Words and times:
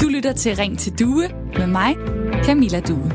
Du 0.00 0.08
lytter 0.08 0.32
til 0.36 0.56
Ring 0.56 0.78
til 0.78 0.98
Due 0.98 1.28
med 1.58 1.66
mig, 1.66 1.96
Camilla 2.44 2.80
Due. 2.80 3.12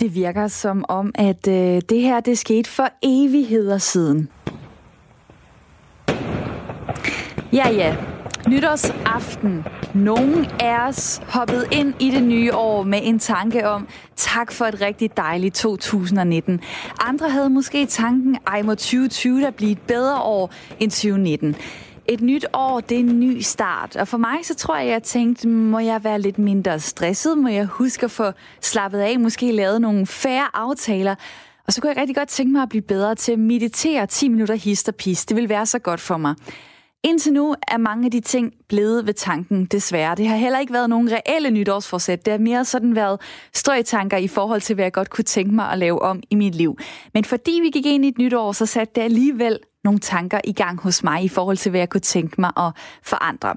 Det 0.00 0.14
virker 0.14 0.48
som 0.48 0.84
om, 0.88 1.12
at 1.14 1.48
øh, 1.48 1.80
det 1.88 2.00
her 2.00 2.20
det 2.20 2.38
skete 2.38 2.70
for 2.70 2.88
evigheder 3.02 3.78
siden. 3.78 4.28
Ja, 7.52 7.70
ja. 7.70 7.96
Nytårsaften. 8.50 9.64
Nogen 9.94 10.46
af 10.60 10.88
os 10.88 11.20
hoppede 11.28 11.66
ind 11.72 11.94
i 12.00 12.10
det 12.10 12.22
nye 12.22 12.54
år 12.54 12.82
med 12.82 13.00
en 13.02 13.18
tanke 13.18 13.68
om, 13.68 13.88
tak 14.16 14.52
for 14.52 14.64
et 14.64 14.80
rigtig 14.80 15.16
dejligt 15.16 15.54
2019. 15.54 16.60
Andre 17.00 17.30
havde 17.30 17.50
måske 17.50 17.86
tanken, 17.86 18.38
ej 18.46 18.62
må 18.62 18.74
2020 18.74 19.42
da 19.42 19.50
blive 19.50 19.72
et 19.72 19.78
bedre 19.78 20.20
år 20.22 20.52
end 20.80 20.90
2019. 20.90 21.56
Et 22.06 22.20
nyt 22.20 22.46
år, 22.52 22.80
det 22.80 22.96
er 22.96 23.00
en 23.00 23.20
ny 23.20 23.40
start. 23.40 23.96
Og 23.96 24.08
for 24.08 24.18
mig, 24.18 24.38
så 24.42 24.54
tror 24.54 24.76
jeg, 24.76 24.88
jeg 24.88 25.02
tænkte, 25.02 25.48
må 25.48 25.78
jeg 25.78 26.04
være 26.04 26.20
lidt 26.20 26.38
mindre 26.38 26.80
stresset? 26.80 27.38
Må 27.38 27.48
jeg 27.48 27.66
huske 27.66 28.04
at 28.04 28.10
få 28.10 28.32
slappet 28.60 28.98
af? 28.98 29.20
Måske 29.20 29.52
lavet 29.52 29.80
nogle 29.80 30.06
færre 30.06 30.46
aftaler? 30.54 31.14
Og 31.66 31.72
så 31.72 31.80
kunne 31.80 31.90
jeg 31.90 31.96
rigtig 31.96 32.16
godt 32.16 32.28
tænke 32.28 32.52
mig 32.52 32.62
at 32.62 32.68
blive 32.68 32.82
bedre 32.82 33.14
til 33.14 33.32
at 33.32 33.38
meditere 33.38 34.06
10 34.06 34.28
minutter 34.28 34.54
hist 34.54 34.88
og 34.88 34.94
pis. 34.94 35.24
Det 35.26 35.36
vil 35.36 35.48
være 35.48 35.66
så 35.66 35.78
godt 35.78 36.00
for 36.00 36.16
mig. 36.16 36.34
Indtil 37.02 37.32
nu 37.32 37.54
er 37.68 37.76
mange 37.76 38.04
af 38.04 38.10
de 38.10 38.20
ting 38.20 38.52
blevet 38.68 39.06
ved 39.06 39.14
tanken, 39.14 39.64
desværre. 39.64 40.14
Det 40.14 40.28
har 40.28 40.36
heller 40.36 40.58
ikke 40.58 40.72
været 40.72 40.90
nogen 40.90 41.12
reelle 41.12 41.50
nytårsforsæt. 41.50 42.24
Det 42.24 42.32
har 42.32 42.38
mere 42.38 42.64
sådan 42.64 42.94
været 42.94 43.20
strøgtanker 43.54 44.16
i 44.16 44.28
forhold 44.28 44.60
til, 44.60 44.74
hvad 44.74 44.84
jeg 44.84 44.92
godt 44.92 45.10
kunne 45.10 45.24
tænke 45.24 45.54
mig 45.54 45.70
at 45.72 45.78
lave 45.78 46.02
om 46.02 46.22
i 46.30 46.34
mit 46.34 46.54
liv. 46.54 46.78
Men 47.14 47.24
fordi 47.24 47.60
vi 47.62 47.70
gik 47.70 47.86
ind 47.86 48.04
i 48.04 48.08
et 48.08 48.18
nytår, 48.18 48.52
så 48.52 48.66
satte 48.66 48.94
det 48.94 49.02
alligevel 49.02 49.58
nogle 49.84 49.98
tanker 49.98 50.40
i 50.44 50.52
gang 50.52 50.80
hos 50.80 51.02
mig 51.02 51.24
i 51.24 51.28
forhold 51.28 51.56
til, 51.56 51.70
hvad 51.70 51.80
jeg 51.80 51.88
kunne 51.88 52.00
tænke 52.00 52.40
mig 52.40 52.50
at 52.56 52.72
forandre. 53.02 53.54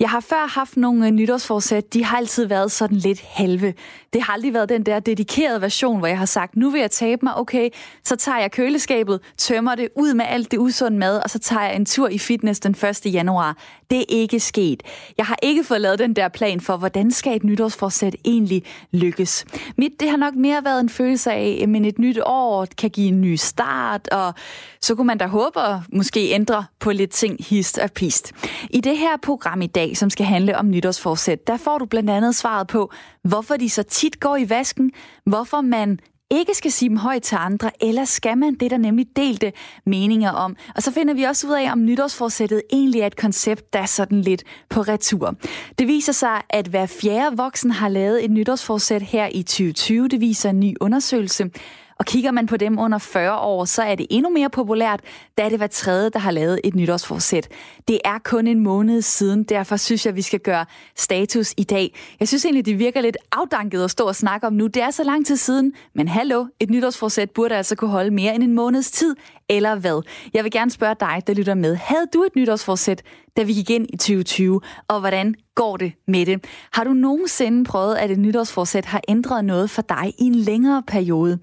Jeg 0.00 0.10
har 0.10 0.20
før 0.20 0.48
haft 0.48 0.76
nogle 0.76 1.06
øh, 1.06 1.12
nytårsforsæt, 1.12 1.94
de 1.94 2.04
har 2.04 2.16
altid 2.16 2.46
været 2.46 2.72
sådan 2.72 2.96
lidt 2.96 3.20
halve. 3.20 3.74
Det 4.12 4.22
har 4.22 4.32
aldrig 4.32 4.54
været 4.54 4.68
den 4.68 4.86
der 4.86 5.00
dedikerede 5.00 5.60
version, 5.60 5.98
hvor 5.98 6.06
jeg 6.06 6.18
har 6.18 6.26
sagt, 6.26 6.56
nu 6.56 6.70
vil 6.70 6.80
jeg 6.80 6.90
tabe 6.90 7.20
mig, 7.22 7.36
okay, 7.36 7.68
så 8.04 8.16
tager 8.16 8.38
jeg 8.38 8.50
køleskabet, 8.50 9.20
tømmer 9.38 9.74
det 9.74 9.88
ud 9.96 10.14
med 10.14 10.24
alt 10.28 10.50
det 10.50 10.58
usunde 10.58 10.98
mad, 10.98 11.18
og 11.22 11.30
så 11.30 11.38
tager 11.38 11.64
jeg 11.64 11.76
en 11.76 11.86
tur 11.86 12.08
i 12.08 12.18
fitness 12.18 12.60
den 12.60 12.76
1. 13.06 13.14
januar. 13.14 13.56
Det 13.90 13.98
er 13.98 14.04
ikke 14.08 14.40
sket. 14.40 14.82
Jeg 15.18 15.26
har 15.26 15.36
ikke 15.42 15.64
fået 15.64 15.80
lavet 15.80 15.98
den 15.98 16.16
der 16.16 16.28
plan 16.28 16.60
for, 16.60 16.76
hvordan 16.76 17.10
skal 17.10 17.36
et 17.36 17.44
nytårsforsæt 17.44 18.16
egentlig 18.24 18.62
lykkes. 18.92 19.44
Mit, 19.76 19.92
det 20.00 20.10
har 20.10 20.16
nok 20.16 20.34
mere 20.34 20.64
været 20.64 20.80
en 20.80 20.88
følelse 20.88 21.32
af, 21.32 21.60
at 21.62 21.86
et 21.86 21.98
nyt 21.98 22.18
år 22.26 22.66
kan 22.78 22.90
give 22.90 23.08
en 23.08 23.20
ny 23.20 23.34
start, 23.34 24.08
og 24.08 24.34
så 24.82 24.94
kunne 24.94 25.06
man 25.06 25.18
da 25.18 25.26
håbe 25.26 25.60
at 25.60 25.76
måske 25.92 26.30
ændre 26.30 26.64
på 26.78 26.92
lidt 26.92 27.10
ting 27.10 27.36
hist 27.48 27.78
og 27.78 27.92
pist. 27.92 28.32
I 28.70 28.80
det 28.80 28.98
her 28.98 29.16
program 29.22 29.62
i 29.62 29.66
dag, 29.66 29.96
som 29.96 30.10
skal 30.10 30.26
handle 30.26 30.58
om 30.58 30.70
nytårsforsæt, 30.70 31.46
der 31.46 31.56
får 31.56 31.78
du 31.78 31.86
blandt 31.86 32.10
andet 32.10 32.34
svaret 32.34 32.66
på, 32.66 32.92
hvorfor 33.22 33.56
de 33.56 33.70
så 33.70 33.82
tit 33.82 34.20
går 34.20 34.36
i 34.36 34.50
vasken, 34.50 34.92
hvorfor 35.26 35.60
man 35.60 36.00
ikke 36.30 36.54
skal 36.54 36.72
sige 36.72 36.88
dem 36.88 36.96
højt 36.96 37.22
til 37.22 37.36
andre, 37.40 37.70
eller 37.80 38.04
skal 38.04 38.38
man 38.38 38.54
det, 38.54 38.70
der 38.70 38.76
nemlig 38.76 39.06
delte 39.16 39.52
meninger 39.86 40.30
om. 40.30 40.56
Og 40.76 40.82
så 40.82 40.92
finder 40.92 41.14
vi 41.14 41.22
også 41.22 41.46
ud 41.46 41.52
af, 41.52 41.72
om 41.72 41.84
nytårsforsættet 41.84 42.62
egentlig 42.72 43.00
er 43.00 43.06
et 43.06 43.16
koncept, 43.16 43.72
der 43.72 43.78
er 43.78 43.86
sådan 43.86 44.20
lidt 44.20 44.44
på 44.68 44.80
retur. 44.80 45.34
Det 45.78 45.86
viser 45.86 46.12
sig, 46.12 46.42
at 46.50 46.66
hver 46.66 46.86
fjerde 46.86 47.36
voksen 47.36 47.70
har 47.70 47.88
lavet 47.88 48.24
et 48.24 48.30
nytårsforsæt 48.30 49.02
her 49.02 49.28
i 49.32 49.42
2020. 49.42 50.08
Det 50.08 50.20
viser 50.20 50.50
en 50.50 50.60
ny 50.60 50.76
undersøgelse. 50.80 51.50
Og 52.00 52.06
kigger 52.06 52.30
man 52.30 52.46
på 52.46 52.56
dem 52.56 52.78
under 52.78 52.98
40 52.98 53.38
år, 53.38 53.64
så 53.64 53.82
er 53.82 53.94
det 53.94 54.06
endnu 54.10 54.30
mere 54.30 54.50
populært, 54.50 55.00
da 55.38 55.48
det 55.48 55.60
var 55.60 55.66
tredje, 55.66 56.10
der 56.10 56.18
har 56.18 56.30
lavet 56.30 56.60
et 56.64 56.74
nytårsforsæt. 56.74 57.48
Det 57.88 57.98
er 58.04 58.18
kun 58.24 58.46
en 58.46 58.60
måned 58.60 59.02
siden, 59.02 59.44
derfor 59.44 59.76
synes 59.76 60.06
jeg, 60.06 60.16
vi 60.16 60.22
skal 60.22 60.40
gøre 60.40 60.66
status 60.96 61.54
i 61.56 61.64
dag. 61.64 61.94
Jeg 62.20 62.28
synes 62.28 62.44
egentlig, 62.44 62.66
det 62.66 62.78
virker 62.78 63.00
lidt 63.00 63.16
afdanket 63.32 63.84
at 63.84 63.90
stå 63.90 64.06
og 64.06 64.16
snakke 64.16 64.46
om 64.46 64.52
nu. 64.52 64.66
Det 64.66 64.82
er 64.82 64.90
så 64.90 65.04
lang 65.04 65.26
tid 65.26 65.36
siden, 65.36 65.72
men 65.94 66.08
hallo, 66.08 66.46
et 66.60 66.70
nytårsforsæt 66.70 67.30
burde 67.30 67.56
altså 67.56 67.76
kunne 67.76 67.90
holde 67.90 68.10
mere 68.10 68.34
end 68.34 68.42
en 68.42 68.54
måneds 68.54 68.90
tid, 68.90 69.16
eller 69.48 69.74
hvad? 69.74 70.02
Jeg 70.34 70.44
vil 70.44 70.52
gerne 70.52 70.70
spørge 70.70 70.96
dig, 71.00 71.22
der 71.26 71.34
lytter 71.34 71.54
med. 71.54 71.74
Havde 71.74 72.06
du 72.14 72.22
et 72.22 72.36
nytårsforsæt, 72.36 73.02
da 73.36 73.42
vi 73.42 73.52
gik 73.52 73.70
ind 73.70 73.86
i 73.92 73.96
2020, 73.96 74.60
og 74.88 75.00
hvordan 75.00 75.34
går 75.54 75.76
det 75.76 75.92
med 76.06 76.26
det? 76.26 76.44
Har 76.72 76.84
du 76.84 76.92
nogensinde 76.92 77.64
prøvet, 77.64 77.96
at 77.96 78.10
et 78.10 78.18
nytårsforsæt 78.18 78.84
har 78.84 79.00
ændret 79.08 79.44
noget 79.44 79.70
for 79.70 79.82
dig 79.82 80.14
i 80.18 80.24
en 80.24 80.34
længere 80.34 80.82
periode? 80.86 81.38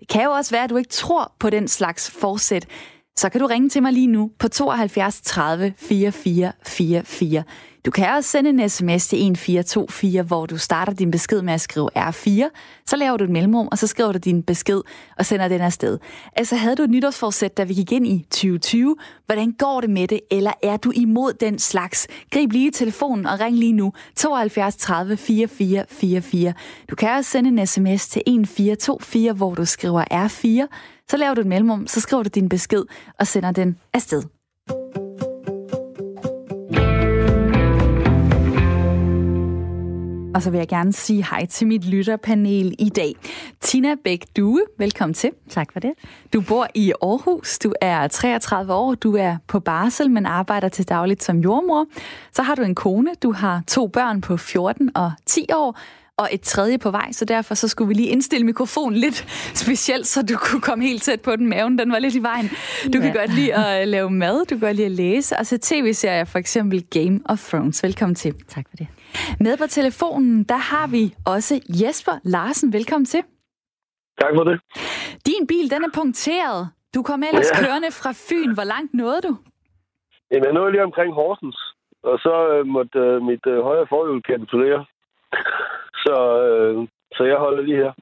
Det 0.00 0.08
kan 0.08 0.24
jo 0.24 0.30
også 0.30 0.50
være, 0.50 0.64
at 0.64 0.70
du 0.70 0.76
ikke 0.76 0.90
tror 0.90 1.32
på 1.40 1.50
den 1.50 1.68
slags 1.68 2.10
forsæt. 2.10 2.66
Så 3.16 3.28
kan 3.28 3.40
du 3.40 3.46
ringe 3.46 3.68
til 3.68 3.82
mig 3.82 3.92
lige 3.92 4.06
nu 4.06 4.30
på 4.38 4.48
72 4.48 5.20
30 5.20 5.74
44 5.76 6.52
44. 6.66 7.44
Du 7.84 7.90
kan 7.90 8.14
også 8.14 8.30
sende 8.30 8.50
en 8.50 8.68
sms 8.68 9.08
til 9.08 9.18
1424, 9.18 10.22
hvor 10.22 10.46
du 10.46 10.58
starter 10.58 10.92
din 10.92 11.10
besked 11.10 11.42
med 11.42 11.54
at 11.54 11.60
skrive 11.60 11.90
R4. 11.96 12.48
Så 12.86 12.96
laver 12.96 13.16
du 13.16 13.24
et 13.24 13.30
mellemrum, 13.30 13.68
og 13.72 13.78
så 13.78 13.86
skriver 13.86 14.12
du 14.12 14.18
din 14.18 14.42
besked 14.42 14.80
og 15.18 15.26
sender 15.26 15.48
den 15.48 15.60
afsted. 15.60 15.98
Altså 16.36 16.56
havde 16.56 16.76
du 16.76 16.82
et 16.82 16.90
nytårsforsæt, 16.90 17.56
da 17.56 17.64
vi 17.64 17.74
gik 17.74 17.92
ind 17.92 18.06
i 18.06 18.26
2020. 18.30 18.96
Hvordan 19.26 19.52
går 19.52 19.80
det 19.80 19.90
med 19.90 20.08
det, 20.08 20.20
eller 20.30 20.52
er 20.62 20.76
du 20.76 20.92
imod 20.94 21.32
den 21.32 21.58
slags? 21.58 22.06
Grib 22.30 22.52
lige 22.52 22.70
telefonen 22.70 23.26
og 23.26 23.40
ring 23.40 23.56
lige 23.56 23.72
nu 23.72 23.92
72 24.16 24.76
30 24.76 25.16
44 25.16 25.84
44. 25.88 26.54
Du 26.90 26.96
kan 26.96 27.10
også 27.10 27.30
sende 27.30 27.48
en 27.60 27.66
sms 27.66 28.08
til 28.08 28.22
1424, 28.26 29.32
hvor 29.32 29.54
du 29.54 29.64
skriver 29.64 30.04
R4. 30.12 30.76
Så 31.10 31.16
laver 31.16 31.34
du 31.34 31.40
et 31.40 31.46
mellemrum, 31.46 31.86
så 31.86 32.00
skriver 32.00 32.22
du 32.22 32.28
din 32.34 32.48
besked 32.48 32.82
og 33.18 33.26
sender 33.26 33.52
den 33.52 33.76
afsted. 33.94 34.22
Og 40.34 40.42
så 40.42 40.50
vil 40.50 40.58
jeg 40.58 40.68
gerne 40.68 40.92
sige 40.92 41.26
hej 41.30 41.46
til 41.46 41.66
mit 41.66 41.84
lytterpanel 41.84 42.74
i 42.78 42.88
dag. 42.88 43.14
Tina 43.60 43.94
Bæk 44.04 44.24
Due, 44.36 44.62
velkommen 44.78 45.14
til. 45.14 45.30
Tak 45.48 45.72
for 45.72 45.80
det. 45.80 45.92
Du 46.32 46.40
bor 46.40 46.66
i 46.74 46.92
Aarhus, 47.02 47.58
du 47.58 47.72
er 47.80 48.08
33 48.08 48.74
år, 48.74 48.94
du 48.94 49.16
er 49.16 49.36
på 49.46 49.60
barsel, 49.60 50.10
men 50.10 50.26
arbejder 50.26 50.68
til 50.68 50.88
dagligt 50.88 51.22
som 51.22 51.38
jordmor. 51.38 51.86
Så 52.32 52.42
har 52.42 52.54
du 52.54 52.62
en 52.62 52.74
kone, 52.74 53.10
du 53.22 53.32
har 53.32 53.62
to 53.68 53.86
børn 53.86 54.20
på 54.20 54.36
14 54.36 54.90
og 54.94 55.12
10 55.26 55.46
år, 55.54 55.78
og 56.18 56.28
et 56.32 56.40
tredje 56.40 56.78
på 56.78 56.90
vej, 56.90 57.12
så 57.12 57.24
derfor 57.24 57.54
så 57.54 57.68
skulle 57.68 57.88
vi 57.88 57.94
lige 57.94 58.08
indstille 58.08 58.46
mikrofonen 58.46 58.98
lidt 58.98 59.14
specielt, 59.64 60.06
så 60.06 60.22
du 60.22 60.34
kunne 60.36 60.60
komme 60.60 60.84
helt 60.84 61.02
tæt 61.02 61.20
på 61.20 61.36
den. 61.36 61.48
Maven, 61.48 61.78
den 61.78 61.92
var 61.92 61.98
lidt 61.98 62.14
i 62.14 62.22
vejen. 62.22 62.48
Du 62.92 62.98
ja. 62.98 63.00
kan 63.04 63.12
godt 63.12 63.34
lide 63.34 63.54
at 63.54 63.88
lave 63.88 64.10
mad, 64.10 64.46
du 64.46 64.54
kan 64.54 64.60
godt 64.60 64.76
lide 64.76 64.86
at 64.86 64.92
læse, 64.92 65.36
og 65.36 65.46
så 65.46 65.58
tv-serier, 65.62 66.24
for 66.24 66.38
eksempel 66.38 66.84
Game 66.90 67.20
of 67.28 67.48
Thrones. 67.48 67.82
Velkommen 67.82 68.14
til. 68.14 68.34
Tak 68.48 68.64
for 68.70 68.76
det. 68.76 68.86
Med 69.40 69.56
på 69.56 69.66
telefonen, 69.66 70.44
der 70.44 70.56
har 70.56 70.86
vi 70.86 71.14
også 71.26 71.60
Jesper 71.68 72.12
Larsen. 72.24 72.72
Velkommen 72.72 73.06
til. 73.06 73.22
Tak 74.20 74.32
for 74.36 74.44
det. 74.44 74.60
Din 75.26 75.46
bil, 75.46 75.70
den 75.70 75.84
er 75.84 75.90
punkteret. 75.94 76.68
Du 76.94 77.02
kom 77.02 77.22
ellers 77.22 77.50
ja. 77.54 77.64
kørende 77.64 77.90
fra 77.90 78.12
Fyn. 78.26 78.54
Hvor 78.54 78.64
langt 78.64 78.94
nåede 78.94 79.20
du? 79.20 79.36
Jamen, 80.30 80.44
jeg 80.44 80.52
nåede 80.52 80.72
lige 80.72 80.84
omkring 80.84 81.14
Horsens, 81.14 81.58
og 82.02 82.18
så 82.18 82.34
øh, 82.52 82.66
måtte 82.66 82.98
øh, 82.98 83.22
mit 83.22 83.46
øh, 83.46 83.58
højre 83.68 83.86
forhjul 83.92 84.22
kapitulere. 84.22 84.84
Så, 86.04 86.14
øh, 86.48 86.88
så 87.16 87.24
jeg 87.24 87.36
holder 87.36 87.62
lige 87.62 87.76
her. 87.76 87.92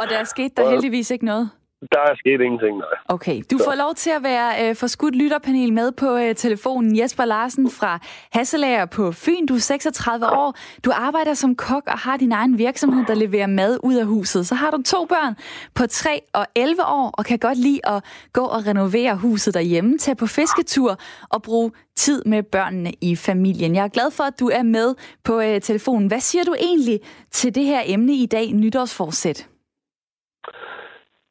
og 0.00 0.04
der 0.10 0.18
er 0.18 0.24
sket 0.24 0.56
der 0.56 0.70
heldigvis 0.72 1.10
ikke 1.10 1.24
noget? 1.24 1.50
Der 1.80 2.00
er 2.00 2.14
sket 2.16 2.40
ingenting, 2.40 2.78
nej. 2.78 2.86
Okay, 3.08 3.42
du 3.50 3.58
får 3.64 3.74
lov 3.74 3.94
til 3.94 4.10
at 4.10 4.22
være 4.22 4.68
øh, 4.68 4.76
forskudt 4.76 5.16
lytterpanel 5.16 5.72
med 5.72 5.92
på 5.92 6.16
øh, 6.16 6.34
telefonen. 6.34 6.98
Jesper 6.98 7.24
Larsen 7.24 7.70
fra 7.70 7.98
Hasselager 8.32 8.86
på 8.86 9.12
Fyn. 9.12 9.46
Du 9.46 9.54
er 9.54 9.58
36 9.58 10.26
år. 10.26 10.56
Du 10.84 10.90
arbejder 10.94 11.34
som 11.34 11.56
kok 11.56 11.82
og 11.86 11.98
har 11.98 12.16
din 12.16 12.32
egen 12.32 12.58
virksomhed, 12.58 13.04
der 13.06 13.14
leverer 13.14 13.46
mad 13.46 13.78
ud 13.82 13.94
af 13.94 14.06
huset. 14.06 14.46
Så 14.46 14.54
har 14.54 14.70
du 14.70 14.82
to 14.82 15.04
børn 15.04 15.34
på 15.74 15.86
3 15.86 16.20
og 16.32 16.46
11 16.54 16.84
år, 16.86 17.10
og 17.18 17.24
kan 17.24 17.38
godt 17.38 17.58
lide 17.58 17.80
at 17.84 18.04
gå 18.32 18.44
og 18.44 18.66
renovere 18.66 19.16
huset 19.16 19.54
derhjemme, 19.54 19.98
tage 19.98 20.14
på 20.14 20.26
fisketur 20.26 20.98
og 21.30 21.42
bruge 21.42 21.70
tid 21.96 22.24
med 22.24 22.42
børnene 22.42 22.92
i 23.00 23.16
familien. 23.16 23.74
Jeg 23.74 23.84
er 23.84 23.88
glad 23.88 24.10
for, 24.10 24.24
at 24.24 24.40
du 24.40 24.48
er 24.48 24.62
med 24.62 24.94
på 25.24 25.40
øh, 25.40 25.60
telefonen. 25.60 26.06
Hvad 26.08 26.20
siger 26.20 26.44
du 26.44 26.54
egentlig 26.60 27.00
til 27.30 27.54
det 27.54 27.64
her 27.64 27.82
emne 27.86 28.12
i 28.14 28.26
dag, 28.26 28.52
nytårsforsæt? 28.52 29.48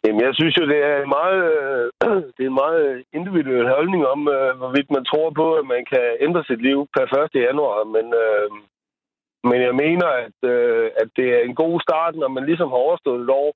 Jamen, 0.05 0.21
jeg 0.27 0.33
synes 0.39 0.55
jo, 0.59 0.63
det 0.73 0.79
er 0.89 0.97
en 1.03 1.11
meget, 1.19 1.41
øh, 1.53 1.85
det 2.35 2.41
er 2.43 2.51
en 2.51 2.61
meget 2.65 2.85
individuel 3.17 3.67
holdning 3.75 4.01
om, 4.13 4.21
øh, 4.35 4.51
hvorvidt 4.59 4.89
man 4.95 5.05
tror 5.11 5.29
på, 5.41 5.47
at 5.59 5.65
man 5.73 5.83
kan 5.91 6.05
ændre 6.25 6.43
sit 6.49 6.61
liv 6.67 6.79
per 6.95 7.05
1. 7.23 7.47
januar. 7.47 7.77
Men, 7.95 8.05
øh, 8.23 8.47
men 9.49 9.59
jeg 9.67 9.75
mener, 9.83 10.07
at, 10.25 10.39
øh, 10.53 10.85
at 11.01 11.09
det 11.17 11.27
er 11.35 11.41
en 11.49 11.55
god 11.63 11.75
start, 11.85 12.13
når 12.15 12.29
man 12.35 12.45
ligesom 12.49 12.69
har 12.73 12.81
overstået 12.85 13.21
et 13.23 13.31
år, 13.43 13.51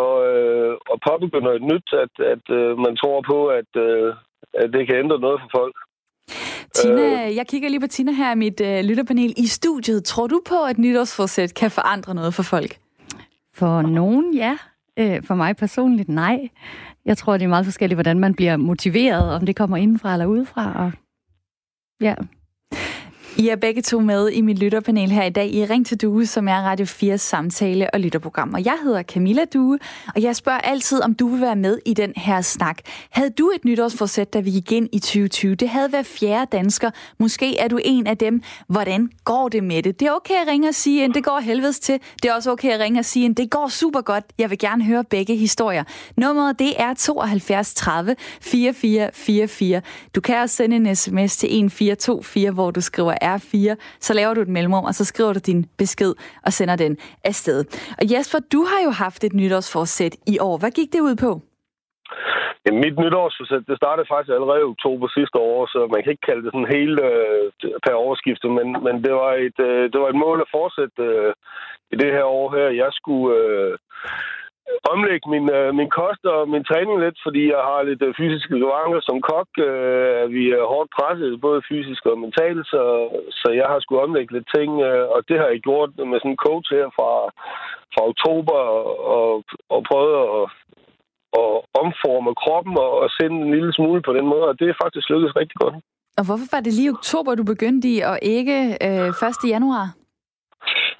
og, 0.00 0.14
øh, 0.32 0.74
og 0.90 0.96
påbegynder 1.08 1.52
et 1.52 1.66
nyt, 1.72 1.88
at, 2.04 2.14
at 2.32 2.44
øh, 2.58 2.78
man 2.84 2.94
tror 2.96 3.18
på, 3.32 3.38
at, 3.60 3.70
øh, 3.86 4.14
at 4.62 4.68
det 4.74 4.86
kan 4.86 4.96
ændre 5.02 5.18
noget 5.26 5.40
for 5.42 5.50
folk. 5.58 5.76
Tina, 6.74 7.06
øh, 7.12 7.36
jeg 7.36 7.46
kigger 7.48 7.68
lige 7.68 7.80
på 7.80 7.86
Tina 7.86 8.12
her, 8.12 8.34
mit 8.34 8.60
øh, 8.60 8.84
lytterpanel 8.88 9.32
i 9.36 9.46
studiet. 9.46 10.04
Tror 10.04 10.26
du 10.26 10.40
på, 10.48 10.58
at 10.70 10.78
nytårsforsæt 10.78 11.54
kan 11.54 11.70
forandre 11.70 12.14
noget 12.14 12.34
for 12.34 12.42
folk? 12.42 12.72
For 13.54 13.82
nogen, 13.82 14.34
ja. 14.34 14.58
Øh, 14.98 15.22
for 15.22 15.34
mig 15.34 15.56
personligt, 15.56 16.08
nej. 16.08 16.48
Jeg 17.04 17.16
tror, 17.16 17.36
det 17.36 17.44
er 17.44 17.48
meget 17.48 17.64
forskelligt, 17.64 17.96
hvordan 17.96 18.18
man 18.18 18.34
bliver 18.34 18.56
motiveret, 18.56 19.34
om 19.34 19.46
det 19.46 19.56
kommer 19.56 19.76
indenfra 19.76 20.12
eller 20.12 20.26
udefra. 20.26 20.84
Og 20.84 20.92
ja, 22.00 22.14
i 23.36 23.48
er 23.48 23.56
begge 23.56 23.82
to 23.82 24.00
med 24.00 24.28
i 24.28 24.40
mit 24.40 24.58
lytterpanel 24.58 25.10
her 25.10 25.24
i 25.24 25.30
dag 25.30 25.54
i 25.54 25.64
Ring 25.64 25.86
til 25.86 26.00
Due, 26.00 26.26
som 26.26 26.48
er 26.48 26.56
Radio 26.56 26.86
4's 26.86 27.16
samtale- 27.16 27.94
og 27.94 28.00
lytterprogram. 28.00 28.54
Og 28.54 28.64
jeg 28.64 28.78
hedder 28.82 29.02
Camilla 29.02 29.44
Due, 29.44 29.78
og 30.14 30.22
jeg 30.22 30.36
spørger 30.36 30.58
altid, 30.58 31.02
om 31.02 31.14
du 31.14 31.28
vil 31.28 31.40
være 31.40 31.56
med 31.56 31.78
i 31.86 31.94
den 31.94 32.12
her 32.16 32.40
snak. 32.40 32.78
Havde 33.10 33.30
du 33.30 33.50
et 33.54 33.64
nytårsforsæt, 33.64 34.34
da 34.34 34.40
vi 34.40 34.50
gik 34.50 34.72
ind 34.72 34.88
i 34.92 34.98
2020? 34.98 35.54
Det 35.54 35.68
havde 35.68 35.92
været 35.92 36.06
fjerde 36.06 36.56
dansker. 36.56 36.90
Måske 37.18 37.58
er 37.58 37.68
du 37.68 37.78
en 37.84 38.06
af 38.06 38.18
dem. 38.18 38.42
Hvordan 38.68 39.10
går 39.24 39.48
det 39.48 39.64
med 39.64 39.82
det? 39.82 40.00
Det 40.00 40.08
er 40.08 40.12
okay 40.12 40.34
at 40.34 40.48
ringe 40.48 40.68
og 40.68 40.74
sige, 40.74 41.04
at 41.04 41.10
det 41.14 41.24
går 41.24 41.40
helvedes 41.40 41.80
til. 41.80 42.00
Det 42.22 42.30
er 42.30 42.34
også 42.34 42.50
okay 42.50 42.70
at 42.70 42.80
ringe 42.80 42.98
og 42.98 43.04
sige, 43.04 43.30
at 43.30 43.36
det 43.36 43.50
går 43.50 43.68
super 43.68 44.00
godt. 44.00 44.24
Jeg 44.38 44.50
vil 44.50 44.58
gerne 44.58 44.84
høre 44.84 45.04
begge 45.04 45.36
historier. 45.36 45.84
Nummeret 46.16 46.58
det 46.58 46.80
er 46.80 46.94
72 46.94 47.74
30 47.74 48.16
44 48.40 49.10
44. 49.12 49.82
Du 50.14 50.20
kan 50.20 50.36
også 50.36 50.56
sende 50.56 50.76
en 50.76 50.96
sms 50.96 51.36
til 51.36 51.46
1424, 51.46 52.50
hvor 52.50 52.70
du 52.70 52.80
skriver 52.80 53.14
R4, 53.34 53.76
så 54.00 54.14
laver 54.14 54.34
du 54.34 54.40
et 54.40 54.48
mellemrum, 54.48 54.84
og 54.84 54.94
så 54.94 55.04
skriver 55.04 55.32
du 55.32 55.40
din 55.46 55.64
besked 55.78 56.14
og 56.46 56.52
sender 56.52 56.76
den 56.76 56.96
afsted. 57.24 57.64
Og 57.98 58.04
Jesper, 58.12 58.38
du 58.52 58.60
har 58.70 58.80
jo 58.84 58.90
haft 58.90 59.24
et 59.24 59.32
nytårsforsæt 59.32 60.14
i 60.26 60.38
år. 60.38 60.58
Hvad 60.58 60.70
gik 60.70 60.92
det 60.92 61.00
ud 61.00 61.16
på? 61.16 61.40
Ja, 62.66 62.70
mit 62.84 62.96
nytårsforsæt, 63.02 63.68
det 63.70 63.76
startede 63.76 64.06
faktisk 64.10 64.32
allerede 64.34 64.60
i 64.60 64.70
oktober 64.74 65.06
sidste 65.08 65.38
år, 65.38 65.66
så 65.66 65.78
man 65.92 66.02
kan 66.02 66.12
ikke 66.12 66.28
kalde 66.28 66.42
det 66.44 66.52
sådan 66.52 66.74
helt 66.78 66.98
øh, 67.10 67.44
per 67.84 67.94
overskifte, 68.04 68.48
men, 68.58 68.66
men 68.86 68.94
det, 69.04 69.12
var 69.20 69.32
et, 69.46 69.58
øh, 69.68 69.84
det 69.92 69.98
var 70.00 70.08
et 70.10 70.22
mål 70.24 70.38
at 70.40 70.52
fortsætte 70.56 71.02
øh, 71.02 71.32
i 71.92 71.96
det 72.02 72.10
her 72.16 72.24
år 72.24 72.46
her. 72.56 72.68
Jeg 72.82 72.90
skulle... 72.98 73.28
Øh, 73.36 73.78
omlægge 74.94 75.26
min, 75.34 75.46
øh, 75.58 75.68
min 75.80 75.90
kost 75.98 76.22
og 76.34 76.40
min 76.52 76.64
træning 76.68 76.96
lidt, 77.04 77.18
fordi 77.26 77.42
jeg 77.54 77.62
har 77.70 77.80
lidt 77.82 78.02
øh, 78.06 78.14
fysiske 78.20 78.54
skavanker 78.58 79.00
som 79.08 79.18
kok. 79.30 79.50
Øh, 79.68 80.22
vi 80.36 80.42
er 80.58 80.70
hårdt 80.72 80.90
presset, 80.96 81.40
både 81.46 81.66
fysisk 81.70 82.02
og 82.10 82.16
mentalt, 82.24 82.64
så, 82.72 82.82
så 83.40 83.48
jeg 83.60 83.66
har 83.70 83.78
skulle 83.80 84.04
omlægge 84.06 84.32
lidt 84.32 84.48
ting, 84.56 84.70
øh, 84.88 85.04
og 85.14 85.20
det 85.28 85.36
har 85.40 85.48
jeg 85.52 85.60
gjort 85.68 85.90
med 86.10 86.18
sådan 86.18 86.34
en 86.34 86.44
coach 86.46 86.68
her 86.76 86.86
fra, 86.96 87.10
fra 87.94 88.02
oktober, 88.12 88.58
og, 89.18 89.44
og 89.74 89.80
prøvet 89.90 90.16
at, 90.38 90.44
at 91.40 91.50
omforme 91.82 92.32
kroppen 92.42 92.74
og, 92.86 92.92
og 93.02 93.08
sende 93.18 93.36
en 93.44 93.50
lille 93.56 93.72
smule 93.78 94.02
på 94.02 94.12
den 94.18 94.26
måde, 94.32 94.44
og 94.50 94.54
det 94.60 94.66
er 94.68 94.82
faktisk 94.84 95.06
lykkedes 95.10 95.36
rigtig 95.40 95.58
godt. 95.64 95.74
Og 96.18 96.24
hvorfor 96.26 96.48
var 96.54 96.60
det 96.60 96.72
lige 96.72 96.94
oktober, 96.98 97.34
du 97.34 97.44
begyndte 97.54 97.88
i, 97.94 97.96
og 98.10 98.16
ikke 98.36 98.58
øh, 98.86 99.08
1. 99.08 99.52
januar? 99.54 99.86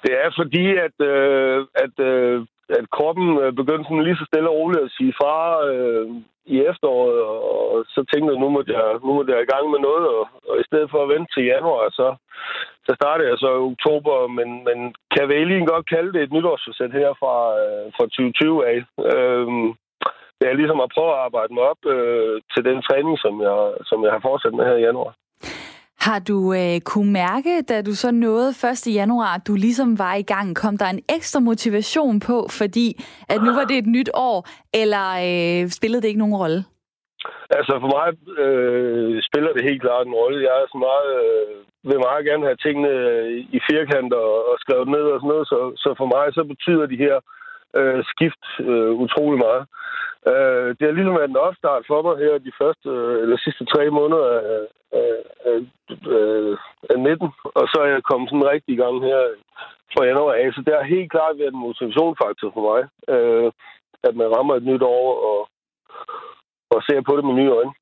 Det 0.03 0.13
er 0.23 0.29
fordi, 0.39 0.65
at, 0.87 0.97
øh, 1.11 1.57
at 1.85 1.95
øh, 2.11 2.45
at 2.69 2.85
kroppen 2.95 3.27
øh, 3.43 3.53
begyndte 3.59 3.87
sådan 3.87 4.03
lige 4.03 4.19
så 4.21 4.25
stille 4.27 4.49
og 4.49 4.55
roligt 4.55 4.85
at 4.85 4.93
sige 4.97 5.13
fra 5.19 5.35
øh, 5.69 6.07
i 6.45 6.55
efteråret, 6.71 7.19
og 7.23 7.85
så 7.93 8.01
tænkte 8.11 8.31
jeg, 8.31 8.39
nu 8.43 8.49
må 8.49 8.63
jeg, 8.67 8.87
nu 9.05 9.09
må 9.13 9.21
jeg 9.27 9.41
i 9.41 9.51
gang 9.53 9.65
med 9.69 9.79
noget, 9.87 10.05
og, 10.17 10.23
og 10.49 10.55
i 10.59 10.65
stedet 10.69 10.91
for 10.91 10.99
at 11.03 11.11
vente 11.13 11.29
til 11.33 11.43
januar, 11.53 11.89
så, 11.99 12.07
så 12.87 12.91
startede 12.99 13.29
jeg 13.29 13.37
så 13.37 13.49
i 13.53 13.67
oktober, 13.73 14.27
men, 14.37 14.49
men 14.67 14.77
kan 15.13 15.29
vel 15.29 15.49
egentlig 15.51 15.73
godt 15.75 15.89
kalde 15.93 16.13
det 16.13 16.21
et 16.21 16.35
nytårsforsæt 16.35 16.91
her 17.01 17.09
fra, 17.21 17.35
øh, 17.61 17.85
fra 17.95 18.03
2020 18.03 18.67
af. 18.71 18.77
Øh, 19.11 19.47
det 20.39 20.45
er 20.47 20.59
ligesom 20.61 20.79
at 20.81 20.93
prøve 20.95 21.11
at 21.13 21.23
arbejde 21.27 21.53
mig 21.53 21.63
op 21.71 21.81
øh, 21.95 22.35
til 22.53 22.63
den 22.69 22.79
træning, 22.87 23.15
som 23.25 23.33
jeg, 23.47 23.57
som 23.89 24.03
jeg 24.05 24.11
har 24.15 24.21
fortsat 24.27 24.53
med 24.53 24.65
her 24.65 24.77
i 24.77 24.85
januar. 24.87 25.13
Har 26.07 26.19
du 26.29 26.37
øh, 26.61 26.77
kunne 26.91 27.11
mærke, 27.23 27.53
da 27.69 27.75
du 27.81 27.93
så 28.03 28.09
nåede 28.11 28.49
1. 28.49 28.95
januar, 28.99 29.33
du 29.47 29.53
ligesom 29.55 29.89
var 30.03 30.15
i 30.23 30.27
gang, 30.33 30.47
kom 30.61 30.77
der 30.77 30.89
en 30.95 31.03
ekstra 31.17 31.39
motivation 31.49 32.19
på, 32.29 32.37
fordi 32.59 32.87
at 33.33 33.39
nu 33.45 33.51
var 33.59 33.65
det 33.69 33.77
et 33.77 33.89
nyt 33.97 34.09
år, 34.29 34.37
eller 34.81 35.05
øh, 35.27 35.61
spillede 35.77 36.01
det 36.01 36.07
ikke 36.07 36.23
nogen 36.23 36.41
rolle? 36.43 36.59
Altså 37.57 37.73
for 37.83 37.89
mig 37.97 38.07
øh, 38.43 39.13
spiller 39.27 39.51
det 39.53 39.67
helt 39.69 39.81
klart 39.85 40.05
en 40.07 40.19
rolle. 40.21 40.45
Jeg 40.47 40.55
er 40.61 40.67
så 40.73 40.77
meget, 40.87 41.09
øh, 41.21 41.55
vil 41.89 42.05
meget 42.07 42.23
gerne 42.29 42.47
have 42.49 42.63
tingene 42.65 42.93
i 43.57 43.59
firkanter 43.69 44.21
og, 44.31 44.39
og 44.51 44.55
skrevet 44.63 44.87
ned 44.95 45.05
og 45.13 45.17
sådan 45.19 45.33
noget, 45.33 45.47
så, 45.51 45.59
så 45.83 45.89
for 45.99 46.07
mig 46.15 46.25
så 46.37 46.43
betyder 46.53 46.85
de 46.85 47.03
her 47.05 47.17
øh, 47.79 48.01
skift 48.11 48.45
øh, 48.69 48.91
utrolig 49.03 49.39
meget. 49.47 49.63
Øh, 50.31 50.67
det 50.77 50.83
har 50.85 50.95
ligesom 50.97 51.17
været 51.19 51.29
en 51.29 51.45
opstart 51.47 51.83
for 51.89 51.99
mig 52.05 52.15
her 52.23 52.33
de 52.47 52.53
første, 52.61 52.89
øh, 52.89 53.15
eller 53.23 53.37
sidste 53.37 53.63
tre 53.73 53.83
måneder 53.99 54.27
af, 54.39 54.61
af, 55.01 55.13
af, 55.51 55.57
af 56.91 56.97
19, 56.99 57.27
og 57.59 57.65
så 57.71 57.77
er 57.85 57.89
jeg 57.93 58.09
kommet 58.09 58.29
sådan 58.29 58.51
rigtig 58.53 58.71
i 58.73 58.81
gang 58.83 58.95
her 59.09 59.19
fra 59.93 60.05
januar 60.09 60.33
af. 60.41 60.47
Så 60.53 60.61
det 60.65 60.73
har 60.75 60.93
helt 60.95 61.11
klart 61.15 61.39
været 61.39 61.53
en 61.53 61.65
motivationsfaktor 61.67 62.49
for 62.55 62.63
mig, 62.69 62.81
øh, 63.13 63.51
at 64.07 64.13
man 64.19 64.27
rammer 64.35 64.53
et 64.55 64.65
nyt 64.69 64.83
år 64.97 65.07
og, 65.29 65.39
og 66.73 66.79
ser 66.87 67.01
på 67.01 67.13
det 67.17 67.25
med 67.25 67.33
nye 67.33 67.55
øjne. 67.59 67.73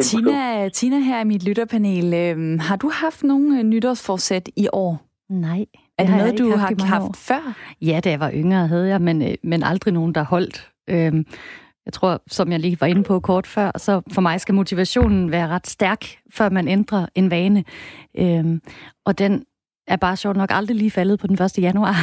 Tina, 0.00 0.68
Tina 0.68 0.98
her 0.98 1.20
i 1.20 1.24
mit 1.24 1.48
lytterpanel. 1.48 2.06
Øh, 2.14 2.60
har 2.60 2.76
du 2.76 2.90
haft 3.02 3.22
nogle 3.22 3.58
øh, 3.58 3.62
nytårsforsæt 3.62 4.48
i 4.56 4.66
år? 4.72 4.92
Nej. 5.28 5.66
Er 5.98 6.04
det 6.06 6.16
noget, 6.16 6.38
du 6.38 6.56
haft 6.56 6.82
har 6.82 6.88
haft 6.88 7.04
år. 7.04 7.14
før? 7.14 7.42
Ja, 7.82 8.00
da 8.04 8.10
jeg 8.10 8.20
var 8.20 8.32
yngre 8.34 8.66
havde 8.66 8.88
jeg, 8.88 9.00
men, 9.00 9.22
øh, 9.22 9.34
men 9.42 9.62
aldrig 9.62 9.94
nogen, 9.94 10.14
der 10.14 10.24
holdt. 10.24 10.73
Øhm, 10.90 11.26
jeg 11.86 11.92
tror, 11.92 12.22
som 12.26 12.52
jeg 12.52 12.60
lige 12.60 12.80
var 12.80 12.86
inde 12.86 13.02
på 13.02 13.20
kort 13.20 13.46
før, 13.46 13.70
så 13.78 14.02
for 14.12 14.20
mig 14.20 14.40
skal 14.40 14.54
motivationen 14.54 15.30
være 15.30 15.48
ret 15.48 15.66
stærk, 15.66 16.04
før 16.30 16.48
man 16.48 16.68
ændrer 16.68 17.06
en 17.14 17.30
vane. 17.30 17.64
Øhm, 18.18 18.62
og 19.06 19.18
den 19.18 19.44
er 19.86 19.96
bare 19.96 20.16
sjovt 20.16 20.36
nok 20.36 20.50
aldrig 20.52 20.76
lige 20.76 20.90
faldet 20.90 21.18
på 21.18 21.26
den 21.26 21.42
1. 21.42 21.58
januar. 21.58 21.96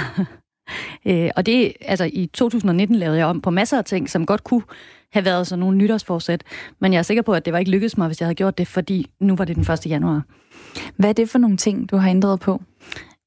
øh, 1.07 1.29
og 1.35 1.45
det, 1.45 1.73
altså 1.81 2.09
i 2.13 2.25
2019 2.33 2.95
lavede 2.95 3.17
jeg 3.17 3.25
om 3.25 3.41
på 3.41 3.49
masser 3.49 3.77
af 3.77 3.85
ting, 3.85 4.09
som 4.09 4.25
godt 4.25 4.43
kunne 4.43 4.63
have 5.11 5.25
været 5.25 5.47
sådan 5.47 5.59
nogle 5.59 5.77
nytårsforsæt. 5.77 6.43
Men 6.79 6.93
jeg 6.93 6.99
er 6.99 7.03
sikker 7.03 7.23
på, 7.23 7.33
at 7.33 7.45
det 7.45 7.53
var 7.53 7.59
ikke 7.59 7.71
lykkedes 7.71 7.97
mig, 7.97 8.07
hvis 8.07 8.21
jeg 8.21 8.25
havde 8.25 8.35
gjort 8.35 8.57
det, 8.57 8.67
fordi 8.67 9.09
nu 9.19 9.35
var 9.35 9.45
det 9.45 9.55
den 9.55 9.73
1. 9.73 9.85
januar. 9.85 10.23
Hvad 10.95 11.09
er 11.09 11.13
det 11.13 11.29
for 11.29 11.39
nogle 11.39 11.57
ting, 11.57 11.91
du 11.91 11.97
har 11.97 12.09
ændret 12.09 12.39
på? 12.39 12.61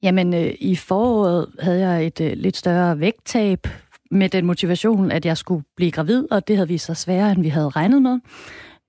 Jamen, 0.02 0.34
øh, 0.34 0.54
i 0.58 0.76
foråret 0.76 1.46
havde 1.60 1.88
jeg 1.88 2.06
et 2.06 2.20
øh, 2.20 2.32
lidt 2.36 2.56
større 2.56 3.00
vægttab 3.00 3.66
med 4.14 4.28
den 4.28 4.46
motivation, 4.46 5.10
at 5.10 5.26
jeg 5.26 5.36
skulle 5.36 5.64
blive 5.76 5.90
gravid, 5.90 6.26
og 6.30 6.48
det 6.48 6.56
havde 6.56 6.68
vist 6.68 6.86
sig 6.86 6.96
sværere, 6.96 7.32
end 7.32 7.42
vi 7.42 7.48
havde 7.48 7.68
regnet 7.68 8.02
med. 8.02 8.20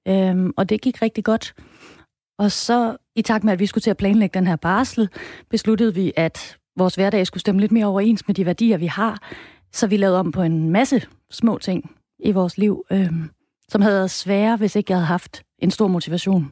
Øhm, 0.07 0.53
og 0.57 0.69
det 0.69 0.81
gik 0.81 1.01
rigtig 1.01 1.23
godt. 1.23 1.53
Og 2.39 2.51
så, 2.51 2.97
i 3.15 3.21
takt 3.21 3.43
med, 3.43 3.53
at 3.53 3.59
vi 3.59 3.65
skulle 3.65 3.81
til 3.81 3.89
at 3.89 3.97
planlægge 3.97 4.39
den 4.39 4.47
her 4.47 4.55
barsel, 4.55 5.09
besluttede 5.49 5.93
vi, 5.95 6.13
at 6.15 6.57
vores 6.77 6.95
hverdag 6.95 7.27
skulle 7.27 7.41
stemme 7.41 7.61
lidt 7.61 7.71
mere 7.71 7.85
overens 7.85 8.27
med 8.27 8.35
de 8.35 8.45
værdier, 8.45 8.77
vi 8.77 8.85
har. 8.85 9.19
Så 9.71 9.87
vi 9.87 9.97
lavede 9.97 10.19
om 10.19 10.31
på 10.31 10.41
en 10.41 10.69
masse 10.69 11.01
små 11.31 11.57
ting 11.57 11.91
i 12.19 12.31
vores 12.31 12.57
liv, 12.57 12.85
øhm, 12.91 13.29
som 13.69 13.81
havde 13.81 13.95
været 13.95 14.11
svære, 14.11 14.57
hvis 14.57 14.75
ikke 14.75 14.91
jeg 14.91 14.97
havde 14.97 15.07
haft 15.07 15.43
en 15.59 15.71
stor 15.71 15.87
motivation. 15.87 16.51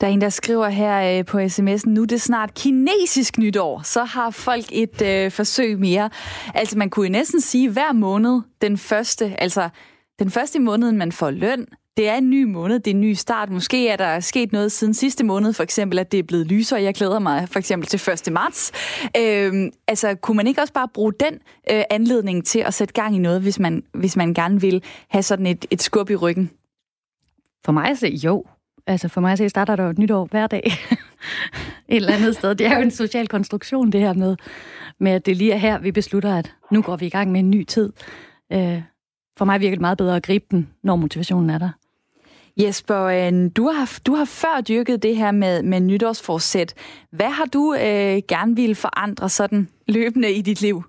Der 0.00 0.06
er 0.06 0.10
en, 0.10 0.20
der 0.20 0.28
skriver 0.28 0.68
her 0.68 1.18
øh, 1.18 1.24
på 1.24 1.38
sms'en, 1.38 1.88
nu 1.90 2.02
er 2.02 2.06
det 2.06 2.20
snart 2.20 2.54
kinesisk 2.54 3.38
nytår, 3.38 3.82
så 3.82 4.04
har 4.04 4.30
folk 4.30 4.64
et 4.72 5.02
øh, 5.02 5.30
forsøg 5.30 5.78
mere. 5.78 6.10
Altså 6.54 6.78
man 6.78 6.90
kunne 6.90 7.08
næsten 7.08 7.40
sige, 7.40 7.70
hver 7.70 7.92
måned, 7.92 8.40
den 8.60 8.78
første, 8.78 9.40
altså 9.40 9.68
den 10.18 10.30
første 10.30 10.58
måned, 10.58 10.92
man 10.92 11.12
får 11.12 11.30
løn, 11.30 11.66
det 11.96 12.08
er 12.08 12.14
en 12.14 12.30
ny 12.30 12.44
måned, 12.44 12.80
det 12.80 12.90
er 12.90 12.94
en 12.94 13.00
ny 13.00 13.12
start. 13.12 13.50
Måske 13.50 13.88
er 13.88 13.96
der 13.96 14.20
sket 14.20 14.52
noget 14.52 14.72
siden 14.72 14.94
sidste 14.94 15.24
måned, 15.24 15.52
for 15.52 15.62
eksempel, 15.62 15.98
at 15.98 16.12
det 16.12 16.18
er 16.18 16.22
blevet 16.22 16.46
lysere. 16.46 16.82
Jeg 16.82 16.94
glæder 16.94 17.18
mig 17.18 17.48
for 17.48 17.58
eksempel 17.58 17.88
til 17.88 18.12
1. 18.12 18.32
marts. 18.32 18.72
Øhm, 19.16 19.70
altså, 19.88 20.14
kunne 20.14 20.36
man 20.36 20.46
ikke 20.46 20.60
også 20.60 20.72
bare 20.72 20.88
bruge 20.94 21.12
den 21.20 21.34
øh, 21.70 21.82
anledning 21.90 22.46
til 22.46 22.58
at 22.58 22.74
sætte 22.74 22.94
gang 22.94 23.16
i 23.16 23.18
noget, 23.18 23.40
hvis 23.40 23.58
man, 23.58 23.82
hvis 23.94 24.16
man 24.16 24.34
gerne 24.34 24.60
vil 24.60 24.82
have 25.08 25.22
sådan 25.22 25.46
et, 25.46 25.66
et 25.70 25.82
skub 25.82 26.10
i 26.10 26.16
ryggen? 26.16 26.50
For 27.64 27.72
mig 27.72 27.98
så 27.98 28.06
jo. 28.06 28.44
Altså 28.86 29.08
for 29.08 29.20
mig 29.20 29.32
at 29.32 29.38
se, 29.38 29.48
starter 29.48 29.76
der 29.76 29.84
jo 29.84 29.90
et 29.90 29.98
nytår 29.98 30.28
hver 30.30 30.46
dag. 30.46 30.62
et 31.88 31.96
eller 31.96 32.12
andet 32.12 32.34
sted. 32.34 32.54
Det 32.54 32.66
er 32.66 32.76
jo 32.76 32.82
en 32.82 32.90
social 32.90 33.28
konstruktion, 33.28 33.92
det 33.92 34.00
her 34.00 34.12
med, 34.12 34.36
med 34.98 35.12
at 35.12 35.26
det 35.26 35.36
lige 35.36 35.52
er 35.52 35.56
her, 35.56 35.78
vi 35.78 35.92
beslutter, 35.92 36.38
at 36.38 36.54
nu 36.70 36.82
går 36.82 36.96
vi 36.96 37.06
i 37.06 37.10
gang 37.10 37.32
med 37.32 37.40
en 37.40 37.50
ny 37.50 37.64
tid. 37.64 37.92
Øh, 38.52 38.82
for 39.38 39.44
mig 39.44 39.60
virker 39.60 39.76
det 39.76 39.80
meget 39.80 39.98
bedre 39.98 40.16
at 40.16 40.22
gribe 40.22 40.44
den, 40.50 40.74
når 40.82 40.96
motivationen 40.96 41.50
er 41.50 41.58
der. 41.58 41.70
Jesper, 42.60 43.02
øh, 43.02 43.50
du 43.56 43.68
har, 43.68 44.00
du 44.06 44.14
har 44.14 44.24
før 44.42 44.60
dyrket 44.60 45.02
det 45.02 45.16
her 45.16 45.30
med, 45.30 45.62
med 45.62 45.80
nytårsforsæt. 45.80 46.74
Hvad 47.10 47.30
har 47.30 47.44
du 47.44 47.74
øh, 47.74 48.16
gerne 48.28 48.56
ville 48.56 48.74
forandre 48.74 49.28
sådan 49.28 49.68
løbende 49.88 50.32
i 50.32 50.42
dit 50.42 50.62
liv? 50.62 50.82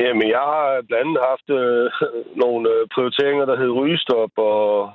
Jamen, 0.00 0.28
jeg 0.36 0.44
har 0.52 0.82
blandt 0.88 1.04
andet 1.04 1.18
haft 1.30 1.48
øh, 1.60 1.90
nogle 2.42 2.70
øh, 2.70 2.88
prioriteringer, 2.94 3.44
der 3.44 3.56
hed 3.56 3.70
rygestop 3.70 4.30
og 4.36 4.90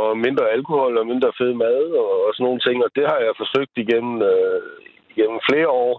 og 0.00 0.18
mindre 0.26 0.50
alkohol 0.56 0.98
og 0.98 1.06
mindre 1.06 1.30
fed 1.38 1.52
mad 1.54 1.82
og, 2.02 2.12
og 2.26 2.30
sådan 2.32 2.44
nogle 2.46 2.64
ting. 2.66 2.76
Og 2.84 2.90
det 2.96 3.04
har 3.10 3.18
jeg 3.26 3.40
forsøgt 3.42 3.74
igennem, 3.84 4.22
øh, 4.22 4.62
igennem 5.12 5.40
flere 5.48 5.70
år 5.84 5.94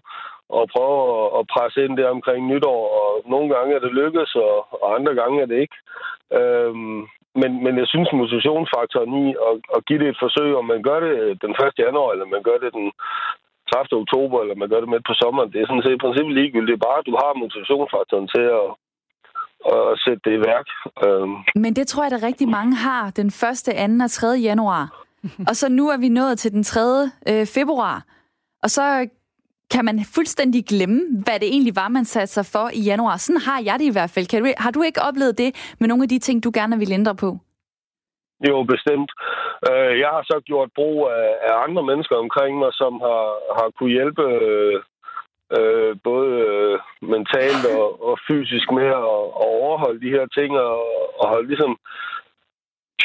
og 0.58 0.64
prøve 0.76 0.98
at, 1.18 1.28
at 1.40 1.44
presse 1.54 1.80
ind 1.86 1.98
der 1.98 2.16
omkring 2.18 2.42
nytår. 2.48 2.82
Og 3.02 3.10
nogle 3.34 3.48
gange 3.56 3.76
er 3.76 3.80
det 3.80 3.98
lykkes, 4.02 4.36
og, 4.36 4.56
og 4.84 4.88
andre 4.98 5.14
gange 5.22 5.42
er 5.42 5.46
det 5.52 5.58
ikke. 5.66 5.78
Øhm, 6.40 7.02
men, 7.42 7.52
men 7.64 7.74
jeg 7.82 7.88
synes, 7.88 8.10
motivationsfaktoren 8.22 9.14
i 9.24 9.26
at, 9.48 9.56
at 9.76 9.86
give 9.88 10.00
det 10.00 10.08
et 10.10 10.24
forsøg, 10.26 10.50
om 10.56 10.66
man 10.74 10.82
gør 10.88 11.00
det 11.06 11.42
den 11.44 11.52
1. 11.52 11.84
januar, 11.86 12.12
eller 12.12 12.26
man 12.36 12.44
gør 12.48 12.58
det 12.64 12.72
den 12.80 12.88
30. 13.74 14.02
oktober, 14.04 14.38
eller 14.42 14.56
man 14.62 14.70
gør 14.70 14.80
det 14.82 14.90
midt 14.90 15.06
på 15.08 15.16
sommeren. 15.22 15.52
Det 15.52 15.60
er 15.62 15.68
sådan 15.68 15.86
set 15.86 15.98
i 15.98 16.04
princippet 16.04 16.34
ligegyldigt. 16.36 16.72
Det 16.72 16.78
er 16.78 16.88
bare, 16.88 17.00
at 17.02 17.10
du 17.10 17.16
har 17.24 17.42
motivationsfaktoren 17.44 18.28
til 18.36 18.46
at, 18.62 18.68
at 19.74 20.00
sætte 20.04 20.22
det 20.26 20.34
i 20.38 20.42
værk. 20.50 20.68
Øhm. 21.06 21.36
Men 21.56 21.76
det 21.76 21.88
tror 21.88 22.04
jeg, 22.04 22.14
at 22.14 22.24
rigtig 22.24 22.50
mange 22.50 22.76
har 22.76 23.10
den 23.10 23.28
1., 23.28 23.34
2. 24.00 24.04
og 24.04 24.12
3. 24.12 24.28
januar. 24.28 25.06
og 25.50 25.56
så 25.56 25.70
nu 25.70 25.90
er 25.90 25.98
vi 25.98 26.10
nået 26.10 26.40
til 26.40 26.52
den 26.52 26.64
3. 26.64 26.80
Øh, 27.30 27.46
februar. 27.46 28.04
Og 28.64 28.70
så 28.70 29.08
kan 29.72 29.86
man 29.86 30.00
fuldstændig 30.16 30.66
glemme, 30.66 31.02
hvad 31.24 31.40
det 31.40 31.48
egentlig 31.48 31.76
var, 31.76 31.88
man 31.88 32.06
satte 32.06 32.34
sig 32.34 32.46
for 32.46 32.70
i 32.74 32.82
januar. 32.92 33.18
Sådan 33.18 33.42
har 33.42 33.62
jeg 33.66 33.76
det 33.80 33.86
i 33.86 33.96
hvert 33.98 34.10
fald. 34.16 34.26
Kan 34.26 34.44
du, 34.44 34.48
har 34.58 34.72
du 34.72 34.82
ikke 34.82 35.02
oplevet 35.02 35.38
det 35.38 35.76
med 35.80 35.88
nogle 35.88 36.04
af 36.04 36.10
de 36.10 36.20
ting, 36.20 36.44
du 36.44 36.52
gerne 36.54 36.78
vil 36.80 36.92
ændre 36.92 37.16
på? 37.16 37.30
Jo, 38.48 38.64
bestemt. 38.64 39.12
Øh, 39.70 39.94
jeg 40.04 40.10
har 40.16 40.24
så 40.32 40.38
gjort 40.50 40.70
brug 40.76 40.98
af 41.50 41.56
andre 41.68 41.84
mennesker 41.90 42.16
omkring 42.16 42.54
mig, 42.60 42.72
som 42.74 42.94
har, 43.08 43.26
har 43.58 43.68
kunne 43.78 43.94
hjælpe 43.98 44.26
øh, 45.58 45.96
både 46.04 46.32
øh, 46.50 46.80
mentalt 47.02 47.66
og, 47.78 47.88
og 48.08 48.16
fysisk 48.28 48.72
med 48.72 48.88
at, 49.02 49.16
at 49.42 49.48
overholde 49.62 50.02
de 50.06 50.16
her 50.16 50.26
ting 50.38 50.60
og, 50.60 50.78
og 51.20 51.26
holde 51.30 51.48
ligesom 51.48 51.78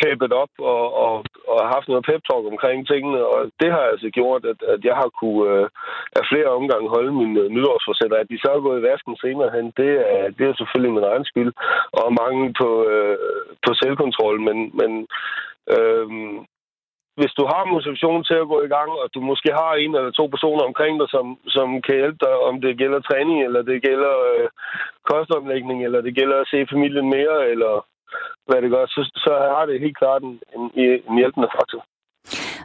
kæbet 0.00 0.32
op 0.42 0.54
og, 0.75 0.85
og, 1.04 1.14
og 1.52 1.61
haft 1.75 1.87
noget 1.88 2.06
pep-talk 2.09 2.44
omkring 2.52 2.78
tingene, 2.87 3.20
og 3.35 3.40
det 3.61 3.70
har 3.76 3.85
altså 3.92 4.09
gjort, 4.18 4.42
at, 4.52 4.61
at 4.75 4.80
jeg 4.88 4.97
har 5.00 5.09
kunne 5.20 5.44
øh, 5.52 5.66
af 6.18 6.25
flere 6.30 6.50
omgange 6.59 6.94
holde 6.97 7.12
min 7.20 7.32
øh, 7.42 7.49
nytårsforsætter. 7.54 8.16
At 8.18 8.30
de 8.32 8.38
så 8.42 8.49
er 8.52 8.66
gået 8.66 8.80
i 8.80 8.87
vasken 8.90 9.16
senere 9.16 9.50
hen, 9.56 9.66
det 9.80 9.90
er, 10.14 10.25
det 10.37 10.44
er 10.47 10.54
selvfølgelig 10.56 10.94
min 10.94 11.11
egen 11.12 11.25
skyld, 11.30 11.52
og 12.00 12.16
mange 12.23 12.42
på, 12.61 12.68
øh, 12.92 13.16
på 13.64 13.70
selvkontrol, 13.80 14.40
men, 14.49 14.59
men 14.80 14.92
øh, 15.75 16.06
hvis 17.19 17.33
du 17.38 17.45
har 17.52 17.73
motivation 17.75 18.25
til 18.25 18.37
at 18.43 18.50
gå 18.52 18.59
i 18.62 18.73
gang, 18.76 18.90
og 19.02 19.07
du 19.14 19.21
måske 19.21 19.50
har 19.61 19.73
en 19.75 19.95
eller 19.95 20.11
to 20.11 20.26
personer 20.35 20.64
omkring 20.71 20.95
dig, 21.00 21.09
som, 21.14 21.26
som 21.57 21.83
kan 21.87 21.97
hjælpe 22.00 22.19
dig, 22.26 22.35
om 22.49 22.61
det 22.61 22.79
gælder 22.79 23.00
træning, 23.00 23.38
eller 23.47 23.62
det 23.62 23.83
gælder 23.88 24.14
øh, 24.31 24.49
kostomlægning, 25.11 25.79
eller 25.85 26.00
det 26.00 26.14
gælder 26.14 26.37
at 26.40 26.50
se 26.52 26.67
familien 26.73 27.09
mere, 27.17 27.38
eller 27.52 27.73
hvad 28.47 28.62
det 28.62 28.71
gør, 28.71 28.87
så, 28.87 29.02
så 29.25 29.33
har 29.55 29.64
det 29.67 29.85
helt 29.85 29.99
klart 29.99 30.23
en, 30.23 30.40
en, 30.57 30.62
en 31.09 31.17
hjælpende 31.21 31.49
faktor. 31.57 31.83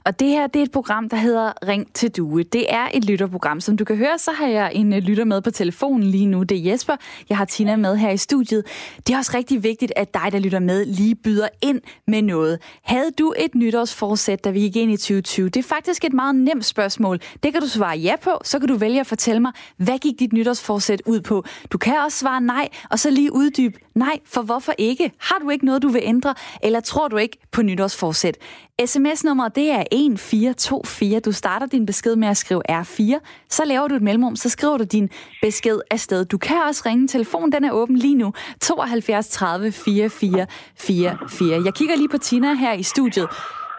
Og 0.06 0.20
det 0.20 0.28
her, 0.28 0.48
det 0.48 0.60
er 0.60 0.64
et 0.64 0.72
program, 0.72 1.10
der 1.10 1.18
hedder 1.18 1.68
Ring 1.68 1.94
til 1.94 2.12
Due. 2.12 2.44
Det 2.44 2.74
er 2.74 2.88
et 2.94 3.06
lytterprogram. 3.06 3.62
Som 3.62 3.78
du 3.78 3.86
kan 3.86 3.96
høre, 3.96 4.18
så 4.18 4.32
har 4.32 4.48
jeg 4.48 4.72
en 4.74 4.94
øh, 4.94 5.00
lytter 5.00 5.24
med 5.24 5.42
på 5.42 5.52
telefonen 5.52 6.04
lige 6.04 6.26
nu. 6.26 6.44
Det 6.44 6.58
er 6.58 6.72
Jesper. 6.72 6.96
Jeg 7.30 7.38
har 7.38 7.46
Tina 7.46 7.76
med 7.76 7.98
her 7.98 8.10
i 8.10 8.18
studiet. 8.18 8.64
Det 9.08 9.14
er 9.14 9.18
også 9.18 9.32
rigtig 9.36 9.64
vigtigt, 9.64 9.94
at 9.96 10.14
dig, 10.14 10.32
der 10.32 10.40
lytter 10.40 10.60
med, 10.60 10.86
lige 10.86 11.16
byder 11.16 11.48
ind 11.62 11.82
med 12.08 12.22
noget. 12.22 12.60
Havde 12.84 13.12
du 13.20 13.34
et 13.38 13.56
nytårsforsæt, 13.56 14.44
da 14.44 14.50
vi 14.50 14.60
gik 14.60 14.76
ind 14.76 14.92
i 14.92 14.98
2020? 14.98 15.50
Det 15.50 15.60
er 15.60 15.64
faktisk 15.64 16.06
et 16.06 16.14
meget 16.14 16.36
nemt 16.36 16.66
spørgsmål. 16.66 17.20
Det 17.44 17.54
kan 17.54 17.62
du 17.62 17.68
svare 17.68 17.98
ja 17.98 18.16
på, 18.22 18.32
så 18.44 18.60
kan 18.60 18.68
du 18.68 18.76
vælge 18.76 19.00
at 19.00 19.08
fortælle 19.08 19.40
mig, 19.40 19.52
hvad 19.78 20.00
gik 20.00 20.20
dit 20.20 20.34
nytårsforsæt 20.34 21.02
ud 21.06 21.22
på? 21.22 21.44
Du 21.72 21.78
kan 21.78 21.96
også 22.06 22.18
svare 22.18 22.42
nej, 22.42 22.70
og 22.90 23.00
så 23.00 23.10
lige 23.10 23.34
uddybe 23.34 23.80
nej, 23.96 24.20
for 24.26 24.42
hvorfor 24.42 24.74
ikke? 24.78 25.12
Har 25.18 25.38
du 25.42 25.50
ikke 25.50 25.66
noget, 25.66 25.82
du 25.82 25.88
vil 25.88 26.02
ændre, 26.06 26.34
eller 26.64 26.80
tror 26.80 27.08
du 27.08 27.18
ikke 27.18 27.38
på 27.52 27.62
nytårsforsæt? 27.62 28.38
SMS-nummeret 28.86 29.56
det 29.56 29.72
er 29.72 29.84
1424. 29.96 31.20
Du 31.20 31.32
starter 31.32 31.66
din 31.66 31.86
besked 31.86 32.16
med 32.16 32.28
at 32.28 32.38
skrive 32.38 32.62
R4. 32.72 33.20
Så 33.50 33.66
laver 33.66 33.88
du 33.88 33.96
et 33.96 34.02
mellemrum, 34.02 34.36
så 34.36 34.50
skriver 34.50 34.78
du 34.78 34.84
din 34.84 35.10
besked 35.42 35.80
afsted. 35.92 36.26
Du 36.26 36.38
kan 36.38 36.62
også 36.68 36.84
ringe. 36.86 37.08
Telefonen 37.08 37.52
den 37.52 37.64
er 37.64 37.72
åben 37.72 37.98
lige 37.98 38.16
nu. 38.16 38.34
72 38.62 39.28
30 39.28 39.72
44 39.72 40.48
44. 40.78 41.62
Jeg 41.66 41.74
kigger 41.74 41.96
lige 41.96 42.10
på 42.10 42.18
Tina 42.18 42.54
her 42.54 42.74
i 42.74 42.84
studiet. 42.84 43.28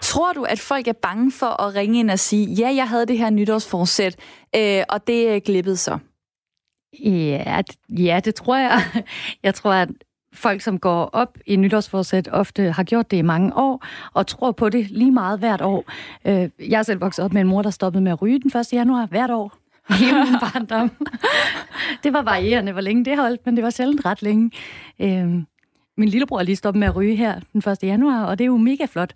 Tror 0.03 0.33
du, 0.33 0.43
at 0.43 0.61
folk 0.61 0.89
er 0.89 0.93
bange 0.93 1.33
for 1.33 1.63
at 1.63 1.75
ringe 1.75 1.99
ind 1.99 2.11
og 2.11 2.19
sige, 2.19 2.47
ja, 2.47 2.75
jeg 2.75 2.89
havde 2.89 3.07
det 3.07 3.19
her 3.19 3.31
nytårsforsæt, 3.31 4.17
øh, 4.57 4.83
og 4.89 5.07
det 5.07 5.45
glippede 5.45 5.77
så? 5.77 5.99
Ja, 7.05 7.63
ja, 7.89 8.21
det 8.25 8.35
tror 8.35 8.57
jeg. 8.57 8.83
Jeg 9.43 9.55
tror, 9.55 9.73
at 9.73 9.89
folk, 10.33 10.61
som 10.61 10.79
går 10.79 11.11
op 11.13 11.39
i 11.47 11.57
nytårsforsæt, 11.57 12.29
ofte 12.33 12.73
har 12.73 12.83
gjort 12.83 13.11
det 13.11 13.17
i 13.17 13.23
mange 13.23 13.57
år, 13.57 13.87
og 14.13 14.27
tror 14.27 14.53
på 14.53 14.69
det 14.69 14.91
lige 14.91 15.11
meget 15.11 15.39
hvert 15.39 15.61
år. 15.61 15.85
Øh, 16.25 16.49
jeg 16.71 16.79
er 16.79 16.83
selv 16.83 17.01
vokset 17.01 17.25
op 17.25 17.33
med 17.33 17.41
en 17.41 17.47
mor, 17.47 17.63
der 17.63 17.71
stoppede 17.71 18.05
med 18.05 18.13
at 18.13 18.23
ryge 18.23 18.41
den 18.41 18.61
1. 18.61 18.73
januar 18.73 19.07
hvert 19.07 19.31
år. 19.31 19.53
Hele 20.01 20.25
min 20.25 20.35
barndom. 20.41 20.91
det 22.05 22.13
var 22.13 22.23
varierende, 22.23 22.73
hvor 22.73 22.81
længe 22.81 23.05
det 23.05 23.17
holdt, 23.17 23.41
men 23.47 23.57
det 23.57 23.65
var 23.65 23.71
sjældent 23.71 24.07
ret 24.07 24.23
længe. 24.23 24.51
Øh, 25.01 25.27
min 25.99 26.09
lillebror 26.09 26.39
er 26.39 26.43
lige 26.43 26.57
stoppet 26.57 26.79
med 26.81 26.89
at 26.89 26.97
ryge 26.97 27.17
her 27.17 27.41
den 27.53 27.71
1. 27.71 27.79
januar, 27.83 28.25
og 28.25 28.39
det 28.39 28.45
er 28.45 28.47
jo 28.47 28.57
mega 28.57 28.85
flot. 28.85 29.13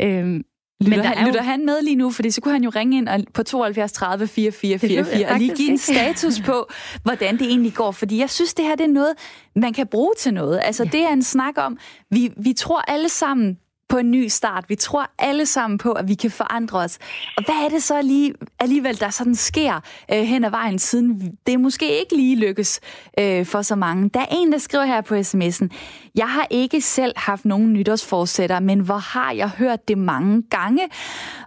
Øh, 0.00 0.40
Lytter, 0.82 0.96
Men 0.96 1.06
han, 1.06 1.26
lytter 1.26 1.42
han 1.42 1.66
med 1.66 1.82
lige 1.82 1.96
nu? 1.96 2.10
Fordi 2.10 2.30
så 2.30 2.40
kunne 2.40 2.52
han 2.52 2.64
jo 2.64 2.70
ringe 2.70 2.96
ind 2.96 3.08
på 3.34 3.42
72 3.42 3.92
30 3.92 4.26
44 4.26 4.78
44 4.78 5.26
og 5.26 5.38
lige 5.38 5.54
give 5.54 5.70
en 5.70 5.78
status 5.92 6.40
på, 6.40 6.68
hvordan 7.02 7.38
det 7.38 7.46
egentlig 7.46 7.74
går. 7.74 7.90
Fordi 7.90 8.18
jeg 8.18 8.30
synes, 8.30 8.54
det 8.54 8.64
her 8.64 8.74
det 8.74 8.84
er 8.84 8.88
noget, 8.88 9.14
man 9.56 9.72
kan 9.72 9.86
bruge 9.86 10.12
til 10.18 10.34
noget. 10.34 10.60
Altså, 10.62 10.84
ja. 10.84 10.90
det 10.90 11.02
er 11.02 11.12
en 11.12 11.22
snak 11.22 11.54
om, 11.56 11.78
vi, 12.10 12.32
vi 12.36 12.52
tror 12.52 12.80
alle 12.88 13.08
sammen, 13.08 13.58
på 13.92 13.98
en 13.98 14.10
ny 14.10 14.28
start. 14.28 14.64
Vi 14.68 14.74
tror 14.74 15.10
alle 15.18 15.46
sammen 15.46 15.78
på, 15.78 15.92
at 15.92 16.08
vi 16.08 16.14
kan 16.14 16.30
forandre 16.30 16.78
os. 16.78 16.98
Og 17.36 17.44
hvad 17.44 17.54
er 17.54 17.68
det 17.68 17.82
så 17.82 18.02
lige, 18.02 18.34
alligevel, 18.58 19.00
der 19.00 19.10
sådan 19.10 19.34
sker 19.34 19.80
øh, 20.12 20.22
hen 20.22 20.44
ad 20.44 20.50
vejen, 20.50 20.78
siden 20.78 21.38
det 21.46 21.60
måske 21.60 21.98
ikke 22.00 22.16
lige 22.16 22.36
lykkes 22.36 22.80
øh, 23.18 23.46
for 23.46 23.62
så 23.62 23.76
mange? 23.76 24.08
Der 24.08 24.20
er 24.20 24.26
en, 24.30 24.52
der 24.52 24.58
skriver 24.58 24.84
her 24.84 25.00
på 25.00 25.14
sms'en, 25.14 25.68
jeg 26.14 26.28
har 26.28 26.46
ikke 26.50 26.80
selv 26.80 27.12
haft 27.16 27.44
nogen 27.44 27.72
nytårsforsætter, 27.72 28.60
men 28.60 28.80
hvor 28.80 28.98
har 28.98 29.32
jeg 29.32 29.48
hørt 29.48 29.88
det 29.88 29.98
mange 29.98 30.42
gange? 30.50 30.82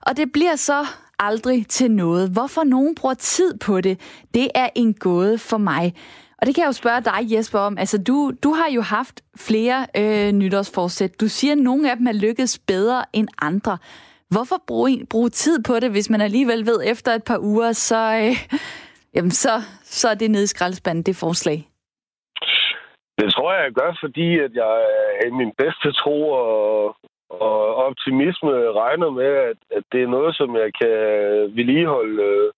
Og 0.02 0.18
det 0.18 0.32
bliver 0.32 0.56
så 0.56 0.86
aldrig 1.20 1.68
til 1.68 1.92
noget. 1.92 2.30
Hvorfor 2.30 2.64
nogen 2.64 2.96
bruger 2.96 3.16
tid 3.16 3.58
på 3.58 3.82
det, 3.82 4.00
det 4.34 4.48
er 4.56 4.70
en 4.76 4.94
gåde 4.94 5.38
for 5.38 5.58
mig. 5.58 5.94
Og 6.46 6.48
det 6.48 6.56
kan 6.56 6.62
jeg 6.62 6.68
jo 6.68 6.82
spørge 6.84 7.02
dig, 7.02 7.20
Jesper, 7.34 7.60
om. 7.60 7.78
Altså, 7.78 7.98
du, 8.04 8.32
du 8.44 8.50
har 8.60 8.70
jo 8.76 8.82
haft 8.82 9.18
flere 9.48 9.80
øh, 10.02 10.32
nytårsforsæt. 10.32 11.22
Du 11.22 11.28
siger, 11.28 11.52
at 11.52 11.58
nogle 11.58 11.92
af 11.92 11.98
dem 11.98 12.08
er 12.08 12.18
lykkedes 12.26 12.60
bedre 12.68 13.06
end 13.14 13.28
andre. 13.42 13.78
Hvorfor 14.30 14.56
bruge, 14.68 15.06
bruge 15.10 15.30
tid 15.30 15.64
på 15.64 15.74
det, 15.80 15.92
hvis 15.92 16.10
man 16.10 16.22
alligevel 16.22 16.66
ved, 16.66 16.80
efter 16.92 17.12
et 17.12 17.24
par 17.24 17.40
uger, 17.40 17.72
så, 17.72 18.02
øh, 18.24 18.60
jamen, 19.16 19.32
så, 19.32 19.54
så 19.84 20.10
er 20.10 20.16
det 20.16 20.32
nede 20.32 20.44
i 20.44 20.54
skraldespanden, 20.54 21.04
det 21.04 21.16
forslag? 21.16 21.60
Det 23.20 23.34
tror 23.34 23.54
jeg, 23.54 23.64
jeg 23.64 23.74
gør, 23.82 23.98
fordi 24.04 24.40
at 24.40 24.52
jeg 24.54 24.76
er 25.26 25.32
min 25.42 25.52
bedste 25.58 25.92
tro 25.92 26.30
og, 26.30 26.96
og 27.30 27.76
optimisme 27.76 28.52
regner 28.82 29.10
med, 29.10 29.32
at, 29.50 29.58
at 29.78 29.84
det 29.92 30.04
er 30.04 30.08
noget, 30.08 30.36
som 30.36 30.56
jeg 30.56 30.70
kan 30.82 30.98
vedligeholde 31.58 32.24
øh, 32.24 32.52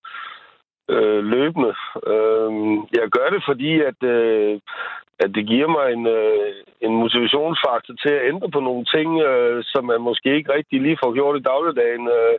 øh, 0.90 1.24
løbende. 1.34 1.74
Øh, 2.12 2.52
jeg 3.00 3.08
gør 3.16 3.28
det, 3.36 3.42
fordi 3.50 3.72
at, 3.90 4.00
øh, 4.16 4.60
at 5.20 5.30
det 5.36 5.48
giver 5.48 5.70
mig 5.78 5.86
en, 5.94 6.08
øh, 6.08 6.54
en 6.82 6.94
motivationsfaktor 7.04 7.94
til 7.94 8.14
at 8.16 8.28
ændre 8.32 8.50
på 8.52 8.60
nogle 8.60 8.86
ting, 8.96 9.10
øh, 9.22 9.64
som 9.72 9.86
man 9.86 10.02
måske 10.02 10.36
ikke 10.36 10.54
rigtig 10.54 10.82
lige 10.82 11.02
får 11.04 11.14
gjort 11.14 11.40
i 11.40 11.48
dagligdagen. 11.52 12.08
Øh, 12.18 12.36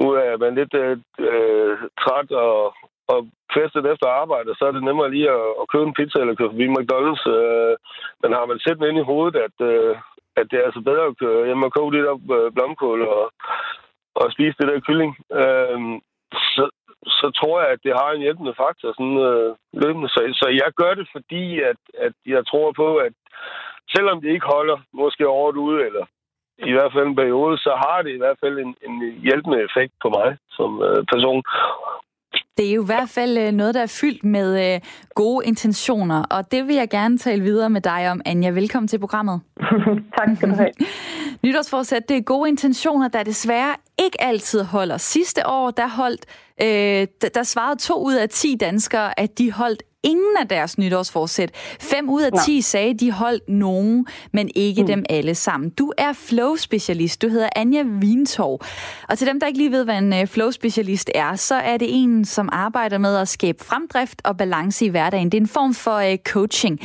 nu 0.00 0.06
er 0.10 0.36
man 0.36 0.54
lidt 0.54 0.74
øh, 0.74 0.96
øh 1.28 1.76
træt 2.02 2.30
og, 2.32 2.74
og 3.12 3.18
festet 3.56 3.84
efter 3.92 4.08
arbejde, 4.22 4.50
så 4.54 4.64
er 4.66 4.72
det 4.72 4.82
nemmere 4.84 5.10
lige 5.10 5.30
at, 5.38 5.46
at 5.60 5.68
købe 5.72 5.86
en 5.88 5.96
pizza 5.98 6.18
eller 6.20 6.34
købe 6.34 6.52
forbi 6.54 6.66
McDonald's. 6.76 7.24
Øh, 7.36 7.74
men 8.22 8.30
har 8.38 8.46
man 8.46 8.58
sæt 8.58 8.88
ind 8.88 8.98
i 9.00 9.08
hovedet, 9.10 9.36
at, 9.46 9.56
øh, 9.70 9.96
at 10.40 10.46
det 10.50 10.56
er 10.58 10.66
altså 10.68 10.80
bedre 10.80 11.04
at 11.10 11.18
køre 11.22 11.46
hjem 11.46 11.66
og 11.68 11.72
koge 11.72 11.92
det 11.92 12.04
der 12.06 12.16
øh, 12.36 12.52
blomkål 12.54 13.00
og, 13.16 13.24
og 14.20 14.32
spise 14.34 14.58
det 14.58 14.68
der 14.68 14.86
kylling, 14.86 15.12
øh, 15.40 15.78
så, 17.06 17.26
tror 17.40 17.60
jeg, 17.62 17.70
at 17.70 17.80
det 17.84 17.92
har 18.00 18.10
en 18.10 18.20
hjælpende 18.20 18.54
faktor 18.62 18.88
sådan, 18.92 19.18
øh, 19.30 19.56
løbende. 19.72 20.08
Så, 20.08 20.20
så 20.40 20.46
jeg 20.62 20.70
gør 20.80 20.94
det, 20.94 21.08
fordi 21.12 21.60
at, 21.70 21.80
at 22.06 22.14
jeg 22.26 22.46
tror 22.46 22.72
på, 22.72 22.96
at 22.96 23.12
selvom 23.94 24.20
det 24.20 24.30
ikke 24.30 24.52
holder 24.56 24.78
måske 24.92 25.28
året 25.28 25.56
ude, 25.56 25.86
eller 25.86 26.04
i 26.70 26.72
hvert 26.72 26.92
fald 26.92 27.06
en 27.06 27.20
periode, 27.22 27.58
så 27.58 27.72
har 27.84 28.02
det 28.02 28.12
i 28.14 28.22
hvert 28.22 28.38
fald 28.42 28.58
en, 28.58 28.74
en 28.86 28.94
hjælpende 29.26 29.58
effekt 29.66 29.92
på 30.02 30.08
mig 30.08 30.36
som 30.50 30.82
øh, 30.82 31.04
person. 31.12 31.42
Det 32.56 32.70
er 32.70 32.74
jo 32.74 32.82
i 32.82 32.86
hvert 32.92 33.08
fald 33.08 33.38
øh, 33.38 33.52
noget, 33.52 33.74
der 33.74 33.82
er 33.82 33.98
fyldt 34.00 34.24
med 34.24 34.48
øh, 34.64 34.80
gode 35.14 35.46
intentioner, 35.46 36.24
og 36.30 36.52
det 36.52 36.66
vil 36.66 36.76
jeg 36.76 36.90
gerne 36.90 37.18
tale 37.18 37.42
videre 37.42 37.70
med 37.70 37.80
dig 37.80 38.10
om, 38.10 38.20
Anja. 38.26 38.50
Velkommen 38.50 38.88
til 38.88 38.98
programmet. 38.98 39.40
tak 40.18 40.28
skal 40.36 40.50
du 40.50 40.54
have. 40.54 40.72
Nytårsforsæt, 41.44 42.08
det 42.08 42.16
er 42.16 42.22
gode 42.22 42.48
intentioner, 42.48 43.08
der 43.08 43.22
desværre 43.22 43.74
ikke 43.98 44.22
altid 44.22 44.62
holder. 44.62 44.96
Sidste 44.96 45.46
år, 45.46 45.70
der 45.70 45.88
holdt, 45.88 46.26
øh, 46.62 47.06
der 47.34 47.42
svarede 47.42 47.80
to 47.80 48.04
ud 48.04 48.14
af 48.14 48.28
10 48.28 48.56
danskere, 48.60 49.20
at 49.20 49.38
de 49.38 49.52
holdt 49.52 49.82
ingen 50.02 50.36
af 50.40 50.48
deres 50.48 50.78
nytårsforsæt. 50.78 51.50
Fem 51.80 52.10
ud 52.10 52.22
af 52.22 52.30
ti 52.44 52.54
Nå. 52.54 52.60
sagde, 52.60 52.94
de 52.94 53.12
holdt 53.12 53.48
nogen, 53.48 54.06
men 54.32 54.50
ikke 54.54 54.82
mm. 54.82 54.86
dem 54.86 55.04
alle 55.08 55.34
sammen. 55.34 55.70
Du 55.70 55.92
er 55.98 56.12
flow-specialist. 56.12 57.22
Du 57.22 57.28
hedder 57.28 57.48
Anja 57.56 57.82
Vintov. 57.82 58.60
Og 59.08 59.18
til 59.18 59.26
dem, 59.26 59.40
der 59.40 59.46
ikke 59.46 59.58
lige 59.58 59.70
ved, 59.70 59.84
hvad 59.84 59.98
en 59.98 60.12
øh, 60.12 60.26
flow-specialist 60.26 61.10
er, 61.14 61.36
så 61.36 61.54
er 61.54 61.76
det 61.76 61.88
en, 61.90 62.24
som 62.24 62.48
arbejder 62.52 62.98
med 62.98 63.16
at 63.16 63.28
skabe 63.28 63.64
fremdrift 63.64 64.20
og 64.24 64.36
balance 64.36 64.84
i 64.84 64.88
hverdagen. 64.88 65.32
Det 65.32 65.38
er 65.38 65.42
en 65.42 65.48
form 65.48 65.74
for 65.74 66.12
uh, 66.12 66.16
coaching. 66.24 66.80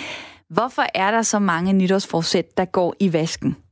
Hvorfor 0.50 0.86
er 0.96 1.12
der 1.12 1.22
så 1.22 1.40
mange 1.40 1.74
nytårsforsæt, 1.74 2.58
der 2.58 2.66
går 2.66 2.96
i 3.00 3.14
vasken? 3.14 3.63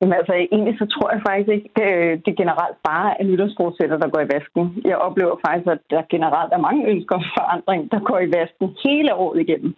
Jamen 0.00 0.16
altså, 0.20 0.34
egentlig 0.34 0.74
så 0.78 0.86
tror 0.94 1.08
jeg 1.12 1.20
faktisk 1.28 1.50
ikke, 1.56 1.70
det, 1.78 1.88
øh, 1.98 2.12
det 2.26 2.34
generelt 2.42 2.78
bare 2.90 3.08
er 3.20 3.24
nytårsforsætter, 3.24 3.96
der 3.98 4.08
går 4.12 4.20
i 4.22 4.30
vasken. 4.34 4.64
Jeg 4.90 4.96
oplever 5.06 5.34
faktisk, 5.46 5.68
at 5.76 5.82
der 5.90 6.02
generelt 6.14 6.52
er 6.52 6.64
mange 6.66 6.82
ønsker 6.92 7.14
om 7.20 7.24
forandring, 7.38 7.80
der 7.92 8.00
går 8.08 8.18
i 8.22 8.32
vasken 8.36 8.68
hele 8.84 9.14
året 9.14 9.40
igennem. 9.44 9.72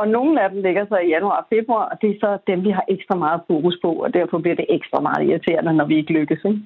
Og 0.00 0.08
nogle 0.16 0.42
af 0.42 0.50
dem 0.50 0.62
ligger 0.62 0.84
så 0.86 0.96
i 0.98 1.12
januar 1.14 1.38
og 1.42 1.46
februar, 1.54 1.84
og 1.90 1.96
det 2.00 2.08
er 2.10 2.18
så 2.24 2.30
dem, 2.46 2.58
vi 2.64 2.70
har 2.70 2.84
ekstra 2.88 3.14
meget 3.24 3.40
fokus 3.50 3.76
på, 3.84 3.90
og 4.04 4.14
derfor 4.14 4.38
bliver 4.38 4.56
det 4.56 4.66
ekstra 4.68 5.00
meget 5.00 5.22
irriterende, 5.28 5.72
når 5.72 5.86
vi 5.90 5.96
ikke 5.96 6.12
lykkes. 6.12 6.40
Ikke? 6.44 6.60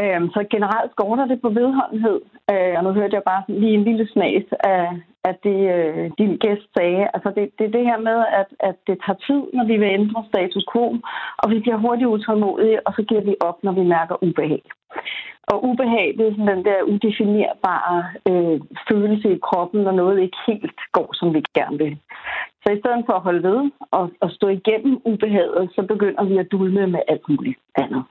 Øhm, 0.00 0.28
så 0.34 0.40
generelt 0.54 0.90
skorter 0.92 1.26
det 1.26 1.40
på 1.40 1.48
vedholdenhed. 1.48 2.20
Øh, 2.52 2.74
og 2.78 2.84
nu 2.84 2.90
hørte 2.98 3.16
jeg 3.16 3.22
bare 3.32 3.42
lige 3.48 3.74
en 3.74 3.84
lille 3.84 4.08
snas 4.14 4.46
af, 4.74 4.84
af 5.28 5.34
det, 5.46 5.58
øh, 5.76 6.10
din 6.18 6.32
gæst 6.44 6.66
sagde. 6.76 7.04
Altså 7.14 7.28
det, 7.36 7.44
det 7.58 7.64
er 7.66 7.76
det 7.76 7.84
her 7.90 7.98
med, 8.08 8.18
at, 8.40 8.48
at 8.68 8.76
det 8.86 8.96
tager 9.04 9.18
tid, 9.28 9.42
når 9.56 9.64
vi 9.70 9.76
vil 9.76 9.94
ændre 9.98 10.24
status 10.32 10.64
quo, 10.72 10.86
og 11.42 11.46
vi 11.52 11.58
bliver 11.60 11.78
hurtigt 11.84 12.12
utålmodige, 12.14 12.86
og 12.86 12.92
så 12.96 13.02
giver 13.08 13.24
vi 13.28 13.34
op, 13.40 13.58
når 13.62 13.72
vi 13.72 13.84
mærker 13.94 14.16
ubehag. 14.26 14.62
Og 15.52 15.64
ubehag, 15.68 16.14
det 16.18 16.26
er 16.26 16.30
sådan 16.30 16.56
den 16.56 16.64
der 16.64 16.82
udefinerbare 16.92 17.98
øh, 18.30 18.60
følelse 18.88 19.28
i 19.36 19.38
kroppen, 19.48 19.80
når 19.82 19.92
noget 19.92 20.20
ikke 20.20 20.38
helt 20.46 20.80
går, 20.92 21.08
som 21.18 21.34
vi 21.34 21.42
gerne 21.58 21.78
vil. 21.78 21.96
Så 22.62 22.68
i 22.72 22.80
stedet 22.80 23.02
for 23.06 23.12
at 23.12 23.26
holde 23.26 23.42
ved 23.42 23.70
og, 23.90 24.10
og 24.20 24.30
stå 24.30 24.48
igennem 24.48 25.00
ubehaget, 25.04 25.70
så 25.74 25.82
begynder 25.82 26.24
vi 26.24 26.38
at 26.38 26.50
dulme 26.52 26.86
med 26.86 27.00
alt 27.08 27.28
muligt 27.28 27.58
andet. 27.82 28.04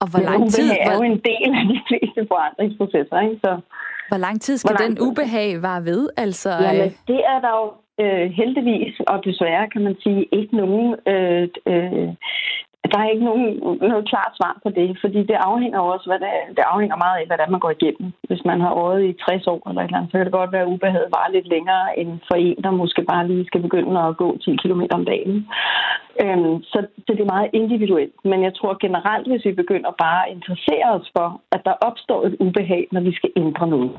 Og 0.00 0.10
hvor 0.10 0.20
lang 0.20 0.50
tid... 0.50 0.64
Ubehag 0.64 0.86
er 0.86 0.94
jo 0.94 1.02
en 1.02 1.20
del 1.30 1.50
af 1.60 1.64
de 1.72 1.80
fleste 1.88 2.20
forandringsprocesser, 2.32 3.20
ikke? 3.20 3.38
Så, 3.44 3.60
hvor 4.08 4.20
lang 4.26 4.40
tid 4.40 4.56
skal 4.56 4.76
den 4.84 4.98
ubehag 5.06 5.62
vare 5.62 5.84
ved? 5.84 6.08
Altså, 6.16 6.50
Jamen, 6.50 6.80
øh? 6.80 6.92
det 7.06 7.20
er 7.32 7.38
der 7.44 7.52
jo 7.60 7.66
øh, 8.04 8.30
heldigvis, 8.30 8.94
og 9.06 9.24
desværre 9.24 9.68
kan 9.72 9.82
man 9.84 9.96
sige, 10.02 10.28
ikke 10.32 10.56
nogen 10.56 10.88
øh, 11.12 11.48
øh, 11.66 12.08
der 12.92 12.98
er 13.00 13.08
ikke 13.10 13.24
nogen, 13.30 13.46
noget 13.92 14.08
klart 14.08 14.32
svar 14.38 14.54
på 14.62 14.68
det, 14.78 14.98
fordi 15.00 15.20
det 15.30 15.38
afhænger 15.50 15.80
også, 15.80 16.06
hvad 16.10 16.20
det, 16.24 16.32
det 16.56 16.64
afhænger 16.72 16.96
meget 17.04 17.16
af, 17.20 17.26
hvad 17.26 17.50
man 17.50 17.60
går 17.64 17.70
igennem. 17.70 18.12
Hvis 18.28 18.42
man 18.44 18.60
har 18.60 18.72
året 18.82 19.00
i 19.04 19.12
60 19.12 19.46
år 19.46 19.60
eller 19.68 19.82
et 19.82 19.86
eller 19.86 19.98
andet, 19.98 20.10
så 20.10 20.16
kan 20.16 20.26
det 20.26 20.38
godt 20.40 20.52
være, 20.52 20.66
at 20.66 20.72
ubehaget 20.74 21.14
var 21.16 21.26
lidt 21.32 21.48
længere 21.54 21.98
end 22.00 22.10
for 22.28 22.36
en, 22.46 22.56
der 22.64 22.70
måske 22.70 23.02
bare 23.12 23.28
lige 23.28 23.46
skal 23.46 23.62
begynde 23.62 24.00
at 24.00 24.16
gå 24.16 24.28
10 24.44 24.56
km 24.62 24.82
om 24.90 25.04
dagen. 25.04 25.34
Øhm, 26.22 26.62
så, 26.62 26.78
så 27.04 27.10
det 27.16 27.20
er 27.20 27.34
meget 27.34 27.50
individuelt. 27.52 28.16
Men 28.24 28.42
jeg 28.46 28.54
tror 28.54 28.82
generelt, 28.86 29.26
hvis 29.28 29.44
vi 29.44 29.52
begynder 29.62 29.90
bare 30.04 30.20
at 30.24 30.32
interessere 30.36 30.88
os 30.96 31.06
for, 31.16 31.28
at 31.52 31.60
der 31.64 31.82
opstår 31.88 32.20
et 32.26 32.36
ubehag, 32.40 32.88
når 32.92 33.00
vi 33.00 33.12
skal 33.18 33.30
ændre 33.36 33.66
noget, 33.68 33.92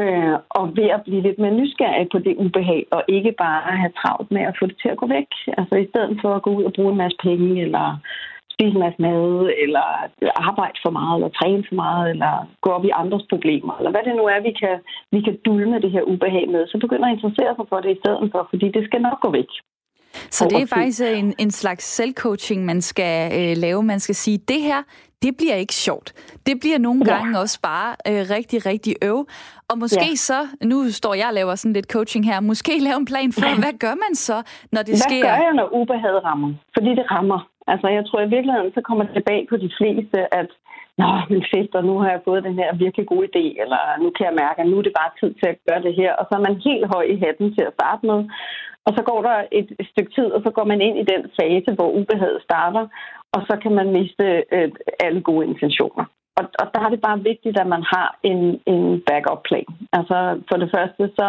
Øh, 0.00 0.36
og 0.58 0.64
ved 0.76 0.88
at 0.96 1.02
blive 1.06 1.22
lidt 1.22 1.38
mere 1.38 1.58
nysgerrig 1.60 2.06
på 2.12 2.18
det 2.18 2.34
ubehag, 2.44 2.86
og 2.90 3.02
ikke 3.08 3.32
bare 3.44 3.76
have 3.82 3.92
travlt 4.00 4.30
med 4.30 4.42
at 4.42 4.56
få 4.58 4.66
det 4.66 4.76
til 4.82 4.88
at 4.88 5.00
gå 5.02 5.06
væk. 5.06 5.30
Altså 5.58 5.74
i 5.76 5.88
stedet 5.90 6.18
for 6.22 6.30
at 6.34 6.42
gå 6.42 6.50
ud 6.58 6.64
og 6.64 6.72
bruge 6.72 6.92
en 6.92 7.02
masse 7.02 7.18
penge, 7.22 7.62
eller 7.66 7.86
spise 8.54 8.74
en 8.76 8.84
masse 8.86 9.02
mad, 9.02 9.50
eller 9.64 9.86
arbejde 10.48 10.78
for 10.84 10.92
meget, 10.98 11.16
eller 11.16 11.30
træne 11.38 11.64
for 11.68 11.74
meget, 11.84 12.10
eller 12.12 12.32
gå 12.64 12.70
op 12.76 12.84
i 12.84 12.96
andres 13.02 13.26
problemer, 13.32 13.74
eller 13.78 13.90
hvad 13.90 14.04
det 14.06 14.14
nu 14.16 14.24
er, 14.34 14.40
vi 14.48 14.52
kan, 14.62 14.74
vi 15.14 15.20
kan 15.26 15.38
dulme 15.46 15.76
det 15.84 15.90
her 15.96 16.02
ubehag 16.12 16.46
med, 16.54 16.62
så 16.66 16.76
begynder 16.84 17.06
at 17.08 17.14
interessere 17.16 17.52
sig 17.56 17.66
for 17.68 17.80
det 17.80 17.90
i 17.96 18.00
stedet 18.02 18.28
for, 18.32 18.46
fordi 18.50 18.66
det 18.76 18.82
skal 18.84 19.00
nok 19.02 19.20
gå 19.20 19.30
væk. 19.30 19.50
Så 20.30 20.42
det 20.50 20.62
er 20.62 20.66
faktisk 20.66 21.02
en, 21.02 21.34
en 21.38 21.50
slags 21.50 21.84
selvcoaching, 21.84 22.64
man 22.64 22.80
skal 22.80 23.14
øh, 23.38 23.56
lave. 23.56 23.82
Man 23.82 24.00
skal 24.00 24.14
sige, 24.14 24.38
det 24.38 24.60
her, 24.60 24.82
det 25.22 25.32
bliver 25.40 25.56
ikke 25.64 25.74
sjovt. 25.86 26.08
Det 26.46 26.54
bliver 26.62 26.78
nogle 26.78 27.02
ja. 27.06 27.12
gange 27.12 27.38
også 27.38 27.58
bare 27.70 27.90
øh, 28.10 28.22
rigtig, 28.36 28.58
rigtig 28.70 28.94
øv. 29.10 29.18
Og 29.70 29.76
måske 29.78 30.12
ja. 30.16 30.24
så, 30.28 30.38
nu 30.72 30.76
står 31.00 31.14
jeg 31.20 31.28
og 31.32 31.34
laver 31.40 31.54
sådan 31.54 31.76
lidt 31.78 31.92
coaching 31.94 32.24
her, 32.30 32.40
måske 32.40 32.72
lave 32.88 32.98
en 33.04 33.08
plan 33.12 33.30
for, 33.38 33.48
hvad 33.64 33.74
gør 33.84 33.94
man 34.04 34.14
så, 34.28 34.36
når 34.74 34.82
det 34.88 34.94
hvad 34.94 35.06
sker? 35.08 35.22
Hvad 35.24 35.30
gør 35.30 35.42
jeg, 35.48 35.54
når 35.60 35.68
ubehaget 35.80 36.20
rammer? 36.28 36.50
Fordi 36.76 36.90
det 36.98 37.06
rammer. 37.14 37.40
Altså, 37.72 37.86
jeg 37.96 38.02
tror 38.06 38.20
i 38.20 38.30
virkeligheden, 38.36 38.70
så 38.76 38.80
kommer 38.88 39.02
det 39.04 39.14
tilbage 39.18 39.46
på 39.50 39.56
de 39.64 39.70
fleste, 39.78 40.18
at 40.40 40.50
Nå, 41.00 41.10
men 41.30 41.42
fedt, 41.54 41.74
og 41.78 41.84
nu 41.88 41.94
har 42.02 42.10
jeg 42.10 42.26
fået 42.28 42.46
den 42.48 42.56
her 42.60 42.70
virkelig 42.84 43.06
gode 43.12 43.28
idé, 43.30 43.44
eller 43.62 43.82
nu 44.02 44.08
kan 44.16 44.26
jeg 44.28 44.40
mærke, 44.42 44.58
at 44.62 44.68
nu 44.70 44.76
er 44.78 44.84
det 44.86 44.98
bare 45.00 45.16
tid 45.20 45.30
til 45.40 45.48
at 45.52 45.60
gøre 45.68 45.82
det 45.86 45.94
her. 46.00 46.12
Og 46.18 46.24
så 46.26 46.32
er 46.38 46.46
man 46.48 46.64
helt 46.68 46.86
høj 46.94 47.04
i 47.14 47.16
hatten 47.24 47.48
til 47.56 47.64
at 47.68 47.76
starte 47.78 48.02
med. 48.10 48.18
Og 48.86 48.92
så 48.96 49.02
går 49.10 49.20
der 49.22 49.36
et 49.52 49.68
stykke 49.92 50.12
tid, 50.16 50.28
og 50.36 50.40
så 50.44 50.50
går 50.50 50.64
man 50.64 50.80
ind 50.80 50.96
i 50.98 51.08
den 51.12 51.22
fase, 51.40 51.70
hvor 51.74 51.90
ubehaget 52.00 52.42
starter, 52.42 52.84
og 53.34 53.40
så 53.48 53.54
kan 53.62 53.72
man 53.78 53.92
miste 53.92 54.26
øh, 54.52 54.70
alle 55.04 55.20
gode 55.20 55.46
intentioner. 55.46 56.04
Og, 56.38 56.44
og 56.60 56.66
der 56.74 56.80
er 56.82 56.90
det 56.90 57.00
bare 57.08 57.24
vigtigt, 57.30 57.56
at 57.60 57.66
man 57.74 57.82
har 57.94 58.18
en, 58.22 58.60
en 58.66 59.02
backup-plan. 59.06 59.70
Altså 59.98 60.16
for 60.48 60.56
det 60.62 60.70
første, 60.76 61.02
så, 61.18 61.26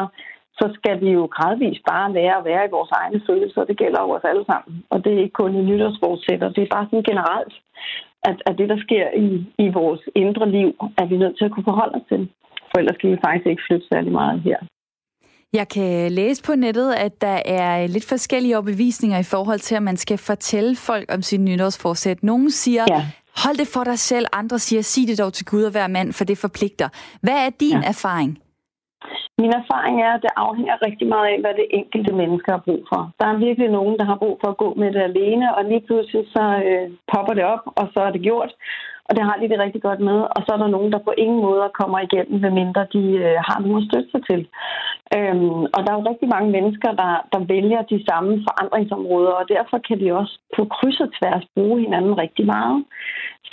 så 0.60 0.66
skal 0.78 1.02
vi 1.02 1.10
jo 1.18 1.24
gradvist 1.36 1.84
bare 1.92 2.14
lære 2.14 2.38
at 2.38 2.46
være 2.46 2.66
i 2.66 2.74
vores 2.78 2.92
egne 2.92 3.22
følelser. 3.28 3.64
Det 3.64 3.78
gælder 3.78 4.02
jo 4.02 4.10
os 4.10 4.30
alle 4.32 4.46
sammen. 4.52 4.84
Og 4.90 4.98
det 5.04 5.14
er 5.14 5.24
ikke 5.24 5.40
kun 5.42 5.56
i 5.56 5.62
nytårsforsætter. 5.62 6.50
Det 6.50 6.64
er 6.64 6.76
bare 6.76 6.86
sådan 6.86 7.10
generelt, 7.12 7.54
at, 8.30 8.38
at 8.48 8.58
det, 8.58 8.70
der 8.70 8.80
sker 8.86 9.08
i, 9.26 9.28
i 9.66 9.68
vores 9.70 10.02
indre 10.16 10.50
liv, 10.50 10.70
er 11.02 11.06
vi 11.06 11.18
nødt 11.18 11.38
til 11.38 11.46
at 11.46 11.52
kunne 11.52 11.70
forholde 11.72 11.96
os 12.00 12.08
til. 12.12 12.30
For 12.70 12.78
ellers 12.80 12.98
kan 12.98 13.12
vi 13.12 13.24
faktisk 13.26 13.48
ikke 13.48 13.66
flytte 13.68 13.88
særlig 13.94 14.12
meget 14.12 14.42
her. 14.42 14.60
Jeg 15.54 15.68
kan 15.68 16.12
læse 16.12 16.44
på 16.44 16.56
nettet, 16.56 16.94
at 16.94 17.22
der 17.22 17.40
er 17.46 17.88
lidt 17.88 18.08
forskellige 18.10 18.56
overbevisninger 18.56 19.20
i 19.20 19.30
forhold 19.34 19.60
til, 19.60 19.76
at 19.76 19.84
man 19.84 19.98
skal 19.98 20.18
fortælle 20.18 20.76
folk 20.76 21.08
om 21.16 21.22
sin 21.22 21.46
nytårsforsæt. 21.46 22.24
Nogle 22.24 22.52
siger, 22.52 22.86
ja. 22.90 23.02
hold 23.44 23.58
det 23.58 23.68
for 23.74 23.84
dig 23.84 24.00
selv. 24.00 24.26
Andre 24.34 24.60
siger, 24.60 24.82
sig 24.82 25.08
det 25.08 25.20
dog 25.20 25.34
til 25.34 25.46
Gud 25.46 25.64
og 25.64 25.72
hver 25.72 25.88
mand, 25.88 26.14
for 26.14 26.24
det 26.24 26.38
forpligter. 26.38 26.90
Hvad 27.22 27.38
er 27.46 27.50
din 27.50 27.80
ja. 27.82 27.88
erfaring? 27.94 28.32
Min 29.42 29.54
erfaring 29.62 29.96
er, 30.08 30.12
at 30.18 30.22
det 30.26 30.34
afhænger 30.36 30.86
rigtig 30.88 31.08
meget 31.14 31.28
af, 31.34 31.38
hvad 31.44 31.54
det 31.60 31.68
enkelte 31.80 32.12
menneske 32.22 32.52
har 32.52 32.62
brug 32.68 32.82
for. 32.92 33.02
Der 33.20 33.28
er 33.28 33.44
virkelig 33.48 33.70
nogen, 33.78 33.96
der 34.00 34.06
har 34.12 34.18
brug 34.24 34.36
for 34.42 34.50
at 34.52 34.58
gå 34.64 34.70
med 34.82 34.90
det 34.96 35.02
alene, 35.10 35.56
og 35.56 35.62
lige 35.72 35.86
pludselig 35.88 36.24
så 36.36 36.44
øh, 36.68 36.88
popper 37.12 37.34
det 37.40 37.46
op, 37.54 37.64
og 37.80 37.86
så 37.94 38.00
er 38.08 38.12
det 38.12 38.22
gjort 38.22 38.52
og 39.08 39.12
det 39.16 39.24
har 39.28 39.36
de 39.38 39.50
det 39.52 39.60
rigtig 39.60 39.82
godt 39.88 40.02
med. 40.10 40.20
Og 40.36 40.40
så 40.44 40.50
er 40.54 40.60
der 40.62 40.76
nogen, 40.76 40.92
der 40.92 41.08
på 41.08 41.14
ingen 41.18 41.42
måde 41.48 41.78
kommer 41.80 42.00
igennem, 42.00 42.42
medmindre 42.42 42.84
de 42.96 43.04
øh, 43.26 43.38
har 43.48 43.58
nogen 43.60 43.82
at 43.82 43.88
støtte 43.90 44.10
sig 44.12 44.22
til. 44.30 44.42
Øhm, 45.18 45.62
og 45.74 45.80
der 45.84 45.90
er 45.92 45.98
jo 46.00 46.10
rigtig 46.12 46.30
mange 46.36 46.50
mennesker, 46.58 46.92
der, 47.02 47.12
der 47.34 47.42
vælger 47.54 47.82
de 47.94 48.00
samme 48.10 48.32
forandringsområder, 48.48 49.34
og 49.40 49.46
derfor 49.56 49.78
kan 49.88 50.00
de 50.02 50.18
også 50.22 50.36
på 50.56 50.62
kryds 50.76 51.00
og 51.06 51.10
tværs 51.18 51.46
bruge 51.56 51.78
hinanden 51.84 52.14
rigtig 52.24 52.46
meget. 52.46 52.78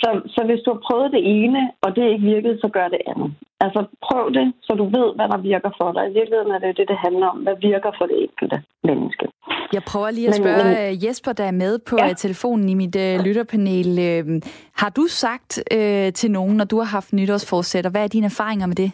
Så, 0.01 0.09
så 0.35 0.41
hvis 0.47 0.61
du 0.65 0.69
har 0.73 0.81
prøvet 0.87 1.11
det 1.17 1.23
ene, 1.39 1.61
og 1.83 1.89
det 1.95 2.03
ikke 2.11 2.25
virkede, 2.33 2.57
så 2.63 2.69
gør 2.77 2.87
det 2.87 3.01
andet. 3.11 3.31
Altså 3.65 3.81
prøv 4.07 4.23
det, 4.37 4.53
så 4.61 4.71
du 4.81 4.85
ved, 4.97 5.07
hvad 5.15 5.27
der 5.33 5.39
virker 5.51 5.71
for 5.79 5.91
dig. 5.95 6.03
I 6.09 6.13
virkeligheden 6.19 6.51
er 6.55 6.59
det 6.59 6.77
det, 6.77 6.87
det 6.91 6.97
handler 7.05 7.27
om. 7.27 7.37
Hvad 7.37 7.57
virker 7.69 7.91
for 7.97 8.05
det 8.05 8.17
enkelte 8.25 8.57
menneske? 8.83 9.25
Jeg 9.73 9.83
prøver 9.91 10.11
lige 10.11 10.27
at 10.27 10.35
spørge 10.35 10.63
men, 10.63 10.73
men, 10.73 11.05
Jesper, 11.05 11.33
der 11.33 11.43
er 11.43 11.57
med 11.63 11.79
på 11.89 11.95
ja. 11.99 12.13
telefonen 12.13 12.69
i 12.69 12.73
mit 12.73 12.95
uh, 12.95 13.25
lytterpanel. 13.25 13.89
Uh, 14.07 14.41
har 14.81 14.89
du 14.89 15.03
sagt 15.07 15.51
uh, 15.75 16.13
til 16.19 16.31
nogen, 16.31 16.57
når 16.57 16.65
du 16.65 16.77
har 16.77 16.89
haft 16.97 17.13
nytårsforsætter, 17.13 17.91
hvad 17.91 18.03
er 18.03 18.07
dine 18.07 18.25
erfaringer 18.25 18.67
med 18.67 18.75
det? 18.75 18.91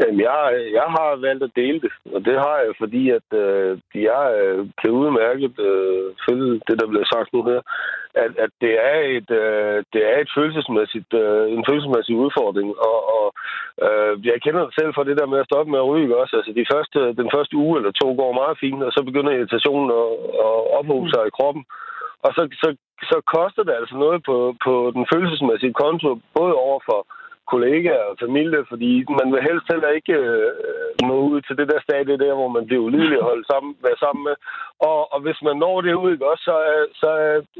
Jamen, 0.00 0.20
jeg, 0.20 0.38
jeg 0.78 0.86
har 0.96 1.10
valgt 1.26 1.42
at 1.42 1.56
dele 1.56 1.80
det, 1.80 1.92
og 2.14 2.20
det 2.24 2.36
har 2.44 2.56
jeg, 2.64 2.72
fordi 2.82 3.02
at 3.18 3.28
øh, 3.44 3.78
jeg 3.94 4.24
øh, 4.42 4.58
kan 4.80 4.90
udmærket 4.90 5.54
øh, 5.68 6.04
følge 6.26 6.60
det, 6.68 6.76
der 6.80 6.86
bliver 6.90 7.06
sagt 7.12 7.32
nu 7.32 7.40
her, 7.50 7.60
at, 8.14 8.32
at 8.44 8.50
det 8.60 8.72
er 8.90 8.98
et 9.16 9.30
øh, 9.42 9.78
det 9.92 10.02
er 10.12 10.16
et 10.20 10.30
følelsesmæssigt 10.36 11.12
øh, 11.22 11.44
en 11.56 11.64
følelsesmæssig 11.68 12.14
udfordring, 12.24 12.68
og, 12.88 12.98
og 13.16 13.26
øh, 13.86 14.12
jeg 14.26 14.42
kender 14.44 14.62
det 14.64 14.74
selv 14.78 14.92
for 14.94 15.02
det 15.02 15.18
der 15.20 15.26
med 15.32 15.38
at 15.40 15.48
stoppe 15.50 15.70
med 15.70 15.80
at 15.80 15.90
ryge 15.92 16.16
også. 16.22 16.36
Altså, 16.36 16.52
de 16.60 16.66
første, 16.72 16.98
den 17.20 17.28
første 17.34 17.54
uge 17.56 17.78
eller 17.78 17.92
to 18.02 18.08
går 18.20 18.32
meget 18.40 18.56
fint, 18.62 18.82
og 18.82 18.92
så 18.92 19.00
begynder 19.08 19.32
irritationen 19.32 19.90
at, 20.02 20.10
at 20.46 20.56
ophobe 20.78 21.08
sig 21.10 21.22
i 21.26 21.36
kroppen, 21.38 21.64
og 22.24 22.30
så, 22.36 22.42
så, 22.62 22.68
så 23.10 23.16
koster 23.34 23.62
det 23.62 23.74
altså 23.80 23.96
noget 24.04 24.18
på, 24.28 24.36
på 24.64 24.74
den 24.96 25.04
følelsesmæssige 25.12 25.78
konto, 25.82 26.08
både 26.38 26.54
over 26.66 26.80
for 26.88 27.00
kollegaer 27.52 28.04
og 28.10 28.16
familie, 28.24 28.60
fordi 28.70 28.92
man 29.20 29.28
vil 29.32 29.46
helst 29.48 29.66
heller 29.72 29.90
ikke 29.98 30.14
øh, 30.24 30.50
nå 31.08 31.16
ud 31.30 31.38
til 31.46 31.54
det 31.60 31.66
der 31.72 31.80
stadie 31.86 32.22
der, 32.24 32.34
hvor 32.38 32.50
man 32.56 32.66
bliver 32.66 32.82
ulidelig 32.86 33.18
at 33.18 33.28
holde 33.30 33.46
sammen, 33.52 33.70
være 33.86 33.98
sammen 34.04 34.22
med. 34.28 34.36
Og, 34.90 35.00
og 35.14 35.18
hvis 35.24 35.38
man 35.46 35.56
når 35.64 35.80
det 35.80 35.94
ud, 36.02 36.12
ikke, 36.12 36.30
også, 36.32 36.44
så, 36.48 36.54
så, 37.00 37.10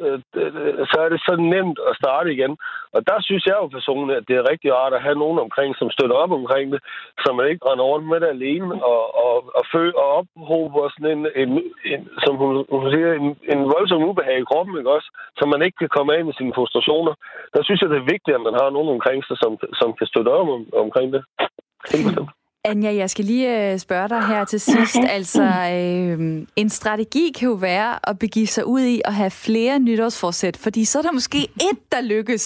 øh, 0.06 0.18
øh, 0.40 0.87
så 0.90 0.96
er 1.04 1.08
det 1.12 1.20
så 1.28 1.35
nemt 1.54 1.78
at 1.88 1.96
starte 2.00 2.28
igen. 2.37 2.52
Og 2.94 3.00
der 3.08 3.18
synes 3.20 3.44
jeg 3.46 3.56
jo 3.61 3.66
personligt, 3.66 4.18
at 4.18 4.28
det 4.28 4.37
er 4.37 4.50
rigtig 4.52 4.70
rart 4.78 4.94
at 4.94 5.04
have 5.06 5.18
nogen 5.24 5.38
omkring, 5.46 5.70
som 5.76 5.90
støtter 5.90 6.16
op 6.22 6.32
omkring 6.40 6.66
det, 6.72 6.80
så 7.22 7.28
man 7.32 7.46
ikke 7.50 7.66
render 7.68 7.85
rundt 7.92 8.06
med 8.08 8.20
det 8.20 8.28
alene 8.37 8.74
og, 8.92 9.02
og, 9.24 9.37
og, 9.58 9.64
fø, 9.72 9.82
og 10.02 10.08
ophober 10.18 10.82
sådan 10.88 11.11
en, 11.16 11.22
en, 11.42 11.50
en 11.92 12.00
som 12.24 12.35
hun, 12.42 12.54
hun 12.74 12.90
siger, 12.92 13.12
en, 13.20 13.28
en 13.52 13.61
voldsom 13.74 14.02
ubehag 14.08 14.38
i 14.40 14.48
kroppen, 14.50 14.78
ikke 14.78 14.94
også? 14.96 15.08
Så 15.38 15.42
man 15.52 15.62
ikke 15.66 15.78
kan 15.82 15.94
komme 15.96 16.11
af 16.16 16.24
med 16.24 16.35
sine 16.35 16.52
frustrationer. 16.56 17.14
Der 17.54 17.62
synes 17.62 17.80
jeg, 17.80 17.90
det 17.90 17.98
er 17.98 18.12
vigtigt, 18.14 18.37
at 18.37 18.46
man 18.48 18.56
har 18.61 18.70
nogen 18.70 18.90
omkring 18.96 19.20
sig, 19.24 19.37
som, 19.42 19.52
som 19.80 19.88
kan 19.98 20.06
støtte 20.06 20.30
op 20.38 20.48
om, 20.56 20.62
omkring 20.85 21.08
det. 21.12 21.22
Anja, 22.70 22.90
jeg 23.03 23.11
skal 23.11 23.25
lige 23.25 23.72
øh, 23.72 23.79
spørge 23.87 24.09
dig 24.09 24.22
her 24.33 24.44
til 24.44 24.61
sidst. 24.61 24.96
Altså, 25.16 25.42
øh, 25.77 26.18
en 26.62 26.68
strategi 26.79 27.25
kan 27.38 27.48
jo 27.53 27.57
være 27.70 27.92
at 28.11 28.18
begive 28.25 28.51
sig 28.57 28.64
ud 28.66 28.85
i 28.94 28.96
at 29.05 29.14
have 29.20 29.33
flere 29.46 29.75
nytårsforsæt, 29.88 30.57
fordi 30.64 30.83
så 30.85 30.94
er 31.01 31.05
der 31.09 31.14
måske 31.20 31.40
et, 31.70 31.81
der 31.94 32.01
lykkes, 32.14 32.44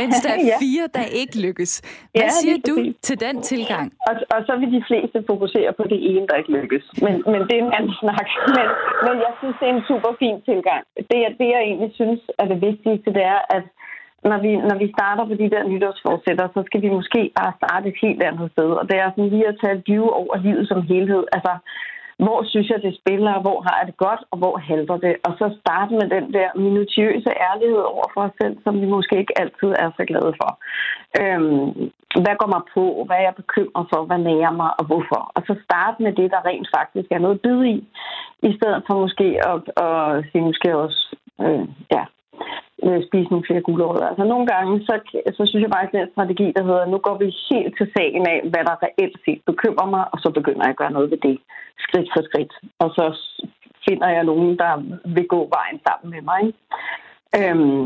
mens 0.00 0.14
der 0.24 0.32
er 0.38 0.42
ja. 0.52 0.56
fire, 0.64 0.84
der 0.96 1.04
ikke 1.20 1.36
lykkes. 1.46 1.72
Hvad 1.80 2.22
ja, 2.22 2.28
siger 2.40 2.58
du 2.68 2.74
til 3.06 3.16
den 3.24 3.36
tilgang? 3.52 3.86
Og, 4.08 4.14
og 4.34 4.40
så 4.46 4.52
vil 4.60 4.70
de 4.76 4.82
fleste 4.90 5.18
fokusere 5.30 5.70
på 5.78 5.84
det 5.92 6.00
ene, 6.10 6.24
der 6.28 6.36
ikke 6.40 6.52
lykkes. 6.60 6.84
Men, 7.04 7.14
men 7.32 7.40
det 7.48 7.54
er 7.58 7.62
en 7.68 7.74
anden 7.78 7.94
snak. 8.02 8.28
Men, 8.56 8.66
men 9.06 9.16
jeg 9.26 9.32
synes, 9.40 9.56
det 9.60 9.66
er 9.70 9.74
en 9.78 9.86
super 9.90 10.12
fin 10.22 10.36
tilgang. 10.48 10.82
Det, 11.10 11.18
det, 11.38 11.46
jeg 11.54 11.60
egentlig 11.68 11.90
synes 12.00 12.20
er 12.40 12.46
det 12.52 12.58
vigtigste, 12.68 13.08
det 13.16 13.24
er, 13.34 13.40
at 13.56 13.64
når 14.30 14.38
vi, 14.44 14.52
når 14.68 14.76
vi 14.82 14.94
starter 14.96 15.24
på 15.26 15.34
de 15.42 15.50
der 15.54 15.62
nytårsforsætter, 15.70 16.46
så 16.54 16.60
skal 16.66 16.82
vi 16.82 16.90
måske 16.98 17.20
bare 17.38 17.52
starte 17.60 17.88
et 17.88 17.98
helt 18.04 18.22
andet 18.22 18.48
sted. 18.54 18.70
Og 18.80 18.84
det 18.88 18.96
er 18.98 19.10
sådan 19.10 19.32
lige 19.34 19.48
at 19.48 19.58
tage 19.60 19.76
et 19.78 19.84
view 19.88 20.06
over 20.20 20.36
livet 20.46 20.68
som 20.68 20.80
helhed. 20.90 21.24
Altså, 21.36 21.52
hvor 22.24 22.38
synes 22.50 22.68
jeg, 22.70 22.82
det 22.82 22.98
spiller, 23.00 23.34
hvor 23.44 23.58
har 23.66 23.76
jeg 23.78 23.86
det 23.90 23.96
godt, 24.06 24.22
og 24.30 24.36
hvor 24.38 24.56
halter 24.68 24.96
det. 24.96 25.14
Og 25.26 25.32
så 25.40 25.46
starte 25.60 25.92
med 26.00 26.06
den 26.16 26.26
der 26.36 26.48
minutiøse 26.66 27.30
ærlighed 27.50 27.82
over 27.94 28.06
for 28.14 28.20
os 28.26 28.34
selv, 28.40 28.56
som 28.64 28.80
vi 28.80 28.86
måske 28.96 29.14
ikke 29.18 29.38
altid 29.42 29.70
er 29.82 29.90
så 29.96 30.02
glade 30.10 30.32
for. 30.40 30.50
Øhm, 31.20 31.68
hvad 32.24 32.34
går 32.40 32.50
mig 32.56 32.62
på? 32.74 32.84
Hvad 33.06 33.16
er 33.16 33.26
jeg 33.28 33.40
bekymret 33.42 33.86
for? 33.92 34.00
Hvad 34.08 34.20
nærer 34.30 34.52
mig, 34.60 34.70
og 34.78 34.84
hvorfor? 34.88 35.22
Og 35.36 35.42
så 35.48 35.54
starte 35.66 36.02
med 36.02 36.12
det, 36.20 36.28
der 36.34 36.46
rent 36.50 36.68
faktisk 36.78 37.08
er 37.10 37.18
noget 37.24 37.40
bid 37.40 37.60
i, 37.74 37.76
i 38.48 38.50
stedet 38.56 38.80
for 38.86 38.94
måske 39.04 39.28
at, 39.52 39.60
at 39.86 40.24
sige, 40.30 40.44
måske 40.50 40.68
også, 40.84 41.00
øh, 41.44 41.64
ja, 41.94 42.02
spise 43.08 43.30
nogle 43.30 43.46
flere 43.48 43.66
gulerødder. 43.68 44.08
Altså 44.12 44.24
nogle 44.32 44.46
gange, 44.52 44.72
så, 44.88 44.94
så 45.36 45.42
synes 45.46 45.62
jeg 45.62 45.72
faktisk, 45.74 45.94
at 45.94 46.00
den 46.00 46.12
strategi, 46.14 46.46
der 46.56 46.62
hedder, 46.68 46.84
nu 46.92 46.98
går 47.06 47.16
vi 47.22 47.28
helt 47.50 47.72
til 47.78 47.88
sagen 47.96 48.22
af, 48.34 48.38
hvad 48.52 48.62
der 48.68 48.82
reelt 48.86 49.18
set 49.24 49.40
bekymrer 49.50 49.88
mig, 49.94 50.04
og 50.12 50.18
så 50.24 50.28
begynder 50.38 50.64
jeg 50.64 50.74
at 50.74 50.80
gøre 50.82 50.96
noget 50.96 51.10
ved 51.12 51.20
det, 51.26 51.36
skridt 51.84 52.08
for 52.14 52.22
skridt. 52.28 52.52
Og 52.82 52.88
så 52.96 53.04
finder 53.88 54.08
jeg 54.16 54.24
nogen, 54.24 54.50
der 54.62 54.72
vil 55.16 55.26
gå 55.34 55.40
vejen 55.56 55.78
sammen 55.86 56.08
med 56.14 56.22
mig. 56.30 56.42
Øhm, 57.38 57.84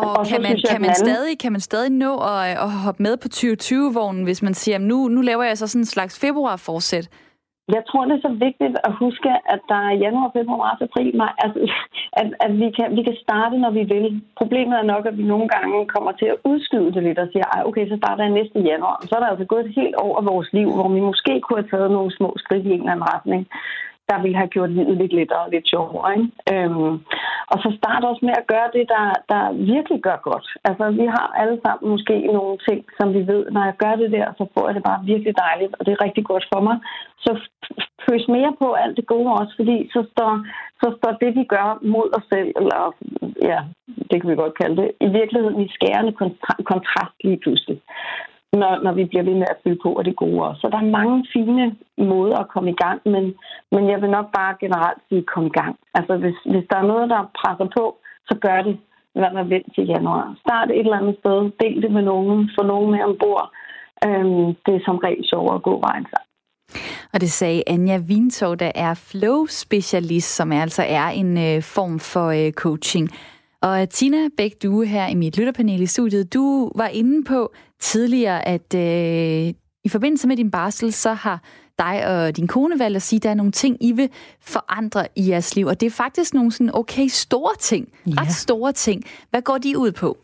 og, 0.00 0.10
og 0.18 0.26
kan, 0.26 0.42
man, 0.42 0.50
jeg, 0.50 0.70
kan, 0.70 0.80
man 0.80 0.90
anden... 0.90 1.06
stadig, 1.06 1.38
kan 1.38 1.52
man 1.52 1.60
stadig 1.60 1.90
nå 1.90 2.12
at, 2.18 2.50
at 2.64 2.70
hoppe 2.84 3.02
med 3.02 3.16
på 3.16 3.28
2020-vognen, 3.34 4.24
hvis 4.24 4.42
man 4.42 4.54
siger, 4.54 4.78
nu, 4.78 5.08
nu 5.08 5.20
laver 5.20 5.44
jeg 5.44 5.58
så 5.58 5.66
sådan 5.66 5.80
en 5.80 5.94
slags 5.96 6.20
februar-forsæt? 6.20 7.08
Jeg 7.76 7.82
tror, 7.88 8.04
det 8.04 8.14
er 8.14 8.28
så 8.28 8.34
vigtigt 8.46 8.76
at 8.88 8.92
huske, 9.02 9.30
at 9.54 9.60
der 9.70 9.80
er 9.88 10.00
januar, 10.04 10.30
februar, 10.36 10.58
marts, 10.64 10.82
april, 10.88 11.16
maj, 11.16 11.32
altså, 11.44 11.58
at, 12.20 12.28
at 12.44 12.52
vi, 12.60 12.68
kan, 12.76 12.86
vi 12.96 13.02
kan 13.08 13.16
starte, 13.24 13.56
når 13.64 13.70
vi 13.78 13.82
vil. 13.94 14.22
Problemet 14.40 14.76
er 14.78 14.90
nok, 14.92 15.04
at 15.06 15.18
vi 15.18 15.24
nogle 15.32 15.48
gange 15.54 15.86
kommer 15.94 16.12
til 16.12 16.28
at 16.32 16.40
udskyde 16.44 16.92
det 16.94 17.02
lidt 17.02 17.18
og 17.18 17.28
siger, 17.32 17.46
Ej, 17.54 17.62
okay, 17.68 17.84
så 17.88 17.96
starter 18.02 18.22
jeg 18.24 18.32
næste 18.32 18.58
januar. 18.60 18.96
Så 19.08 19.12
er 19.16 19.20
der 19.20 19.32
altså 19.32 19.44
gået 19.44 19.66
et 19.66 19.78
helt 19.80 19.96
over 20.04 20.20
vores 20.32 20.48
liv, 20.52 20.68
hvor 20.76 20.88
vi 20.96 21.00
måske 21.00 21.40
kunne 21.40 21.60
have 21.60 21.72
taget 21.72 21.90
nogle 21.90 22.10
små 22.18 22.30
skridt 22.36 22.66
i 22.66 22.70
en 22.70 22.80
eller 22.80 22.92
anden 22.92 23.10
retning 23.14 23.42
der 24.10 24.22
ville 24.22 24.36
have 24.36 24.54
gjort 24.54 24.70
livet 24.70 24.96
lidt 24.96 25.12
lettere 25.18 25.44
og 25.46 25.50
lidt 25.50 25.68
sjovere. 25.68 26.06
Ikke? 26.16 26.28
Øhm, 26.52 26.94
og 27.52 27.56
så 27.62 27.68
start 27.78 28.02
også 28.10 28.22
med 28.28 28.34
at 28.40 28.48
gøre 28.52 28.70
det, 28.76 28.84
der, 28.94 29.06
der 29.32 29.42
virkelig 29.74 30.00
gør 30.08 30.18
godt. 30.30 30.46
Altså, 30.68 30.84
vi 31.00 31.06
har 31.16 31.26
alle 31.40 31.58
sammen 31.64 31.90
måske 31.94 32.16
nogle 32.36 32.58
ting, 32.68 32.80
som 32.98 33.08
vi 33.16 33.22
ved, 33.32 33.42
når 33.50 33.64
jeg 33.68 33.76
gør 33.84 33.94
det 34.02 34.10
der, 34.16 34.26
så 34.38 34.44
får 34.54 34.64
jeg 34.66 34.74
det 34.74 34.84
bare 34.90 35.04
virkelig 35.12 35.34
dejligt, 35.46 35.74
og 35.78 35.82
det 35.86 35.92
er 35.92 36.04
rigtig 36.06 36.24
godt 36.24 36.44
for 36.52 36.60
mig. 36.66 36.76
Så 37.24 37.32
pøs 38.04 38.24
mere 38.28 38.52
på 38.62 38.72
alt 38.72 38.96
det 38.96 39.06
gode 39.06 39.30
også, 39.40 39.52
fordi 39.56 39.76
så 39.94 40.00
står, 40.12 40.32
så 40.82 40.88
står 40.96 41.12
det, 41.22 41.30
vi 41.40 41.44
gør 41.54 41.68
mod 41.94 42.08
os 42.18 42.26
selv, 42.32 42.50
eller 42.60 42.80
ja, 43.50 43.58
det 44.10 44.16
kan 44.20 44.30
vi 44.30 44.42
godt 44.42 44.58
kalde 44.60 44.76
det, 44.82 44.90
i 45.06 45.08
virkeligheden 45.18 45.60
i 45.60 45.68
skærende 45.76 46.12
kontrast 46.72 47.16
lige 47.24 47.40
pludselig 47.44 47.78
når, 48.52 48.82
når 48.84 48.92
vi 48.92 49.04
bliver 49.04 49.24
ved 49.28 49.34
med 49.34 49.48
at 49.50 49.60
fylde 49.62 49.80
på 49.82 49.90
af 49.98 50.04
det 50.04 50.16
gode 50.16 50.42
også. 50.46 50.60
Så 50.60 50.68
der 50.72 50.78
er 50.78 50.96
mange 50.98 51.26
fine 51.32 51.76
måder 51.98 52.36
at 52.36 52.48
komme 52.48 52.70
i 52.70 52.80
gang, 52.84 53.00
men, 53.04 53.24
men 53.72 53.82
jeg 53.90 53.98
vil 54.02 54.10
nok 54.10 54.28
bare 54.38 54.54
generelt 54.60 55.00
sige, 55.08 55.30
kom 55.32 55.46
i 55.46 55.56
gang. 55.60 55.76
Altså 55.94 56.16
hvis, 56.16 56.38
hvis 56.52 56.66
der 56.70 56.76
er 56.78 56.90
noget, 56.92 57.10
der 57.10 57.30
presser 57.40 57.68
på, 57.78 57.84
så 58.28 58.34
gør 58.46 58.62
det. 58.62 58.78
Lad 59.14 59.32
man 59.34 59.50
vente 59.50 59.70
til 59.70 59.86
januar. 59.86 60.36
Start 60.44 60.70
et 60.70 60.78
eller 60.78 60.98
andet 61.00 61.16
sted. 61.20 61.38
Del 61.60 61.82
det 61.82 61.90
med 61.90 62.02
nogen. 62.02 62.50
Få 62.58 62.66
nogen 62.66 62.90
med 62.90 63.00
ombord. 63.08 63.46
Øhm, 64.06 64.46
det 64.64 64.72
er 64.74 64.82
som 64.84 64.96
regel 64.96 65.24
sjovere 65.28 65.54
at 65.54 65.62
gå 65.62 65.74
vejen 65.80 66.06
sammen. 66.12 66.28
Og 67.12 67.20
det 67.20 67.30
sagde 67.30 67.62
Anja 67.66 67.98
Vintov, 68.08 68.56
der 68.56 68.72
er 68.74 68.94
flow-specialist, 68.94 70.36
som 70.36 70.52
altså 70.52 70.82
er 70.88 71.06
en 71.08 71.38
øh, 71.38 71.62
form 71.62 71.98
for 71.98 72.28
øh, 72.28 72.52
coaching. 72.52 73.10
Og 73.62 73.90
Tina 73.90 74.28
Bæk 74.36 74.62
Due 74.62 74.86
her 74.86 75.06
i 75.06 75.14
mit 75.14 75.36
lytterpanel 75.38 75.82
i 75.82 75.86
studiet, 75.86 76.34
du 76.34 76.72
var 76.74 76.86
inde 76.86 77.24
på 77.24 77.52
tidligere, 77.80 78.48
at 78.48 78.74
øh, 78.74 79.54
i 79.84 79.88
forbindelse 79.88 80.28
med 80.28 80.36
din 80.36 80.50
barsel, 80.50 80.92
så 80.92 81.12
har 81.12 81.42
dig 81.78 82.06
og 82.06 82.36
din 82.36 82.46
kone 82.46 82.78
valgt 82.78 82.96
at 82.96 83.02
sige, 83.02 83.16
at 83.16 83.22
der 83.22 83.30
er 83.30 83.34
nogle 83.34 83.52
ting, 83.52 83.76
I 83.80 83.92
vil 83.92 84.08
forandre 84.40 85.06
i 85.16 85.28
jeres 85.28 85.56
liv. 85.56 85.66
Og 85.66 85.80
det 85.80 85.86
er 85.86 85.90
faktisk 85.90 86.34
nogle 86.34 86.52
sådan 86.52 86.74
okay 86.74 87.06
store 87.06 87.56
ting. 87.60 87.88
Ja. 88.06 88.12
Ret 88.20 88.32
store 88.32 88.72
ting. 88.72 89.04
Hvad 89.30 89.42
går 89.42 89.58
de 89.58 89.78
ud 89.78 89.92
på? 89.92 90.18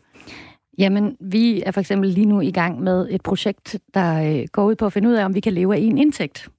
Jamen, 0.77 1.17
vi 1.19 1.61
er 1.65 1.71
for 1.71 1.79
eksempel 1.79 2.09
lige 2.09 2.25
nu 2.25 2.41
i 2.41 2.51
gang 2.51 2.81
med 2.81 3.07
et 3.09 3.21
projekt, 3.21 3.77
der 3.93 4.39
øh, 4.39 4.47
går 4.51 4.65
ud 4.65 4.75
på 4.75 4.85
at 4.85 4.93
finde 4.93 5.09
ud 5.09 5.13
af, 5.13 5.25
om 5.25 5.35
vi 5.35 5.39
kan 5.39 5.53
leve 5.53 5.75
af 5.75 5.79
en 5.79 5.97
indtægt. 5.97 6.49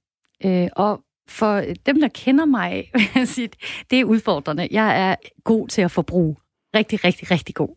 Øh, 0.45 0.67
og 0.75 1.01
for 1.29 1.63
dem, 1.85 2.01
der 2.01 2.07
kender 2.07 2.45
mig, 2.45 2.91
det 3.91 3.99
er 3.99 4.03
udfordrende. 4.03 4.67
Jeg 4.71 5.09
er 5.09 5.15
god 5.43 5.67
til 5.67 5.81
at 5.81 5.91
forbruge 5.91 6.35
rigtig, 6.77 7.03
rigtig, 7.03 7.31
rigtig 7.31 7.55
god. 7.55 7.69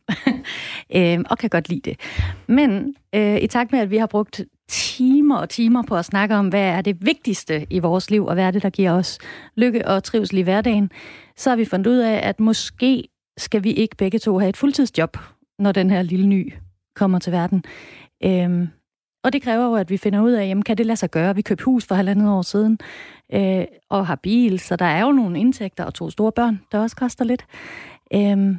øh, 0.96 1.18
og 1.30 1.38
kan 1.38 1.50
godt 1.50 1.68
lide 1.68 1.90
det. 1.90 2.00
Men 2.46 2.94
øh, 3.14 3.36
i 3.42 3.46
takt 3.46 3.72
med, 3.72 3.80
at 3.80 3.90
vi 3.90 3.96
har 3.96 4.06
brugt 4.06 4.40
timer 4.68 5.36
og 5.36 5.48
timer 5.48 5.82
på 5.82 5.96
at 5.96 6.04
snakke 6.04 6.34
om, 6.34 6.48
hvad 6.48 6.62
er 6.64 6.80
det 6.80 7.06
vigtigste 7.06 7.66
i 7.70 7.78
vores 7.78 8.10
liv, 8.10 8.26
og 8.26 8.34
hvad 8.34 8.44
er 8.44 8.50
det, 8.50 8.62
der 8.62 8.70
giver 8.70 8.92
os 8.92 9.18
lykke 9.56 9.88
og 9.88 10.04
trivsel 10.04 10.38
i 10.38 10.42
hverdagen, 10.42 10.90
så 11.36 11.50
har 11.50 11.56
vi 11.56 11.64
fundet 11.64 11.90
ud 11.90 11.96
af, 11.96 12.28
at 12.28 12.40
måske 12.40 13.08
skal 13.38 13.64
vi 13.64 13.72
ikke 13.72 13.96
begge 13.96 14.18
to 14.18 14.38
have 14.38 14.48
et 14.48 14.56
fuldtidsjob, 14.56 15.16
når 15.58 15.72
den 15.72 15.90
her 15.90 16.02
lille 16.02 16.26
ny 16.26 16.52
kommer 16.94 17.18
til 17.18 17.32
verden. 17.32 17.64
Øhm, 18.24 18.68
og 19.24 19.32
det 19.32 19.42
kræver 19.42 19.64
jo, 19.64 19.74
at 19.74 19.90
vi 19.90 19.96
finder 19.96 20.20
ud 20.20 20.32
af, 20.32 20.46
jamen, 20.46 20.62
kan 20.62 20.78
det 20.78 20.86
lade 20.86 20.96
sig 20.96 21.10
gøre? 21.10 21.34
Vi 21.34 21.42
købte 21.42 21.64
hus 21.64 21.86
for 21.86 21.94
halvandet 21.94 22.30
år 22.30 22.42
siden, 22.42 22.78
øh, 23.32 23.64
og 23.90 24.06
har 24.06 24.16
bil, 24.16 24.60
så 24.60 24.76
der 24.76 24.84
er 24.84 25.00
jo 25.00 25.12
nogle 25.12 25.40
indtægter 25.40 25.84
og 25.84 25.94
to 25.94 26.10
store 26.10 26.32
børn, 26.32 26.60
der 26.72 26.78
også 26.78 26.96
koster 26.96 27.24
lidt. 27.24 27.44
Øhm, 28.14 28.56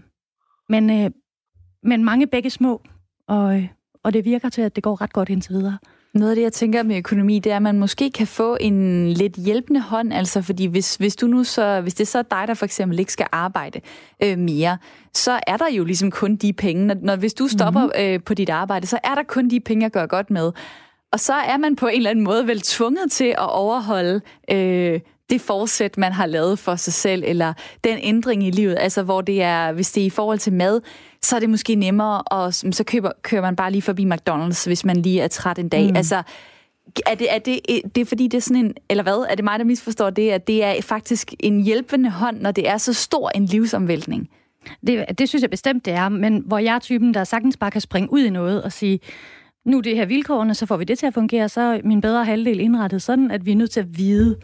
men, 0.72 0.90
øh, 0.90 1.12
men 1.84 2.04
mange 2.04 2.28
begge 2.28 2.50
små, 2.50 2.82
og, 3.28 3.64
og 4.04 4.14
det 4.14 4.26
virker 4.26 4.50
til, 4.50 4.62
at 4.62 4.76
det 4.76 4.84
går 4.84 5.02
ret 5.02 5.14
godt 5.14 5.30
indtil 5.30 5.54
videre. 5.54 5.78
Noget 6.14 6.32
af 6.32 6.36
det, 6.36 6.44
jeg 6.44 6.54
tænker 6.54 6.84
med 6.84 6.98
økonomi, 6.98 7.40
det 7.40 7.52
er, 7.52 7.56
at 7.56 7.62
man 7.62 7.80
måske 7.80 8.12
kan 8.12 8.28
få 8.28 8.58
en 8.60 9.08
lidt 9.08 9.36
hjælpende 9.36 9.82
hånd, 9.82 10.14
altså 10.14 10.42
fordi 10.42 10.66
hvis, 10.66 10.96
hvis 10.96 11.16
du 11.16 11.28
nu 11.28 11.44
så, 11.44 11.82
hvis 11.82 11.94
det 11.94 12.08
så 12.08 12.18
er 12.18 12.24
dig, 12.24 12.44
der 12.48 12.54
for 12.54 12.66
eksempel 12.66 13.00
ikke 13.00 13.14
skal 13.14 13.28
arbejde 13.32 13.82
øh, 14.24 14.38
mere, 14.38 14.78
så 15.14 15.40
er 15.48 15.58
der 15.58 15.70
jo 15.70 15.84
ligesom 15.84 16.12
kun 16.12 16.36
de 16.36 16.54
penge. 16.54 16.86
Når, 16.86 16.96
når 17.02 17.16
hvis 17.16 17.34
du 17.34 17.48
stopper 17.48 17.82
mm-hmm. 17.82 18.04
øh, 18.04 18.24
på 18.24 18.34
dit 18.34 18.50
arbejde, 18.50 18.88
så 18.88 19.00
er 19.04 19.16
der 19.16 19.24
kun 19.24 19.50
de 19.50 19.60
penge, 19.60 19.84
jeg 19.84 19.92
gør 19.92 20.06
godt 20.06 20.30
med. 20.30 20.52
Og 21.12 21.20
så 21.20 21.34
er 21.34 21.58
man 21.58 21.76
på 21.76 21.88
en 21.88 21.98
eller 21.98 22.10
anden 22.10 22.24
måde 22.24 22.48
vel 22.48 22.62
tvunget 22.62 23.12
til 23.12 23.26
at 23.26 23.50
overholde 23.50 24.22
øh, 24.52 25.00
det 25.32 25.42
forsæt, 25.42 25.98
man 25.98 26.12
har 26.12 26.26
lavet 26.26 26.60
for 26.60 26.76
sig 26.76 26.94
selv, 26.94 27.24
eller 27.26 27.54
den 27.84 27.98
ændring 28.02 28.48
i 28.48 28.52
livet, 28.52 28.78
altså 28.80 29.04
hvor 29.04 29.22
det 29.22 29.42
er, 29.42 29.72
hvis 29.72 29.92
det 29.92 30.02
er 30.02 30.06
i 30.06 30.10
forhold 30.10 30.40
til 30.40 30.54
mad, 30.54 30.82
så 31.22 31.36
er 31.36 31.40
det 31.40 31.50
måske 31.50 31.76
nemmere, 31.76 32.22
og 32.22 32.54
så 32.54 32.84
køber, 32.88 33.12
kører 33.22 33.42
man 33.42 33.56
bare 33.56 33.72
lige 33.72 33.82
forbi 33.82 34.06
McDonald's, 34.06 34.66
hvis 34.66 34.86
man 34.86 34.98
lige 34.98 35.22
er 35.22 35.28
træt 35.28 35.60
en 35.60 35.70
dag. 35.70 35.90
Mm. 35.90 35.96
Altså, 35.96 36.24
er 37.06 37.16
det, 37.16 37.28
er 37.34 37.40
det, 37.40 37.60
det 37.96 38.02
er 38.02 38.06
fordi, 38.06 38.28
det 38.28 38.38
er 38.38 38.42
sådan 38.42 38.66
en, 38.66 38.74
eller 38.90 39.04
hvad, 39.04 39.26
er 39.30 39.36
det 39.36 39.44
mig, 39.44 39.60
der 39.60 39.66
misforstår 39.66 40.10
det, 40.10 40.32
at 40.32 40.48
det 40.48 40.64
er 40.64 40.82
faktisk 40.82 41.34
en 41.40 41.64
hjælpende 41.64 42.10
hånd, 42.10 42.42
når 42.42 42.52
det 42.52 42.70
er 42.70 42.78
så 42.78 42.94
stor 42.94 43.30
en 43.36 43.46
livsomvæltning? 43.46 44.30
Det, 44.88 45.06
det 45.18 45.30
synes 45.30 45.42
jeg 45.42 45.50
bestemt, 45.50 45.86
det 45.86 45.94
er, 45.94 46.10
men 46.10 46.44
hvor 46.46 46.58
jeg 46.58 46.76
er 46.76 46.80
typen, 46.80 47.14
der 47.14 47.24
sagtens 47.24 47.58
bare 47.58 47.72
kan 47.72 47.82
springe 47.82 48.14
ud 48.14 48.20
i 48.20 48.30
noget 48.30 48.64
og 48.64 48.72
sige, 48.72 49.00
nu 49.66 49.78
er 49.78 49.82
det 49.82 49.96
her 49.96 50.06
vilkårene, 50.06 50.56
så 50.56 50.66
får 50.66 50.78
vi 50.78 50.84
det 50.84 51.00
til 51.00 51.06
at 51.06 51.14
fungere, 51.14 51.50
så 51.50 51.62
er 51.62 51.80
min 51.84 52.02
bedre 52.02 52.26
halvdel 52.26 52.60
indrettet 52.60 53.02
sådan, 53.02 53.32
at 53.32 53.46
vi 53.46 53.52
er 53.52 53.56
nødt 53.56 53.72
til 53.72 53.80
at 53.80 53.98
vide, 53.98 54.36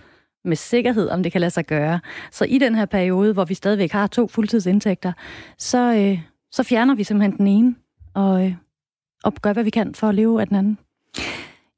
med 0.47 0.57
sikkerhed, 0.57 1.09
om 1.09 1.23
det 1.23 1.31
kan 1.31 1.41
lade 1.41 1.51
sig 1.51 1.65
gøre. 1.65 1.99
Så 2.31 2.45
i 2.45 2.57
den 2.57 2.75
her 2.75 2.85
periode, 2.85 3.33
hvor 3.33 3.45
vi 3.45 3.53
stadigvæk 3.53 3.91
har 3.91 4.07
to 4.07 4.27
fuldtidsindtægter, 4.27 5.13
så, 5.57 5.93
øh, 5.93 6.19
så 6.51 6.63
fjerner 6.63 6.95
vi 6.95 7.03
simpelthen 7.03 7.37
den 7.37 7.47
ene 7.47 7.75
og, 8.13 8.45
øh, 8.45 8.53
og 9.23 9.33
gør, 9.33 9.53
hvad 9.53 9.63
vi 9.63 9.69
kan 9.69 9.95
for 9.95 10.09
at 10.09 10.15
leve 10.15 10.41
af 10.41 10.47
den 10.47 10.57
anden. 10.57 10.77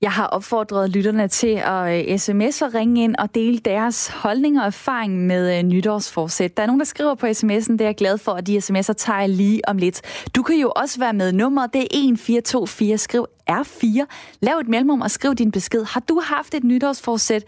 Jeg 0.01 0.11
har 0.11 0.25
opfordret 0.25 0.89
lytterne 0.89 1.27
til 1.27 1.61
at 1.65 2.09
øh, 2.11 2.17
sms 2.19 2.61
og 2.61 2.73
ringe 2.73 3.03
ind 3.03 3.15
og 3.15 3.35
dele 3.35 3.57
deres 3.57 4.07
holdning 4.07 4.59
og 4.59 4.65
erfaring 4.65 5.27
med 5.27 5.57
øh, 5.57 5.63
nytårsforsæt. 5.63 6.57
Der 6.57 6.63
er 6.63 6.67
nogen, 6.67 6.79
der 6.79 6.85
skriver 6.85 7.15
på 7.15 7.25
sms'en, 7.25 7.71
det 7.71 7.81
er 7.81 7.85
jeg 7.85 7.95
glad 7.95 8.17
for, 8.17 8.31
at 8.31 8.47
de 8.47 8.57
sms'er 8.57 8.93
tager 8.93 9.27
lige 9.27 9.69
om 9.69 9.77
lidt. 9.77 10.01
Du 10.35 10.43
kan 10.43 10.55
jo 10.55 10.71
også 10.75 10.99
være 10.99 11.13
med. 11.13 11.31
Nummeret 11.31 11.73
det 11.73 11.79
er 11.79 11.87
1424. 11.91 12.97
Skriv 12.97 13.25
R4. 13.49 14.05
Lav 14.41 14.57
et 14.57 14.67
mellemrum 14.67 15.01
og 15.01 15.11
skriv 15.11 15.35
din 15.35 15.51
besked. 15.51 15.83
Har 15.83 15.99
du 15.99 16.21
haft 16.23 16.53
et 16.53 16.63
nytårsforsæt? 16.63 17.43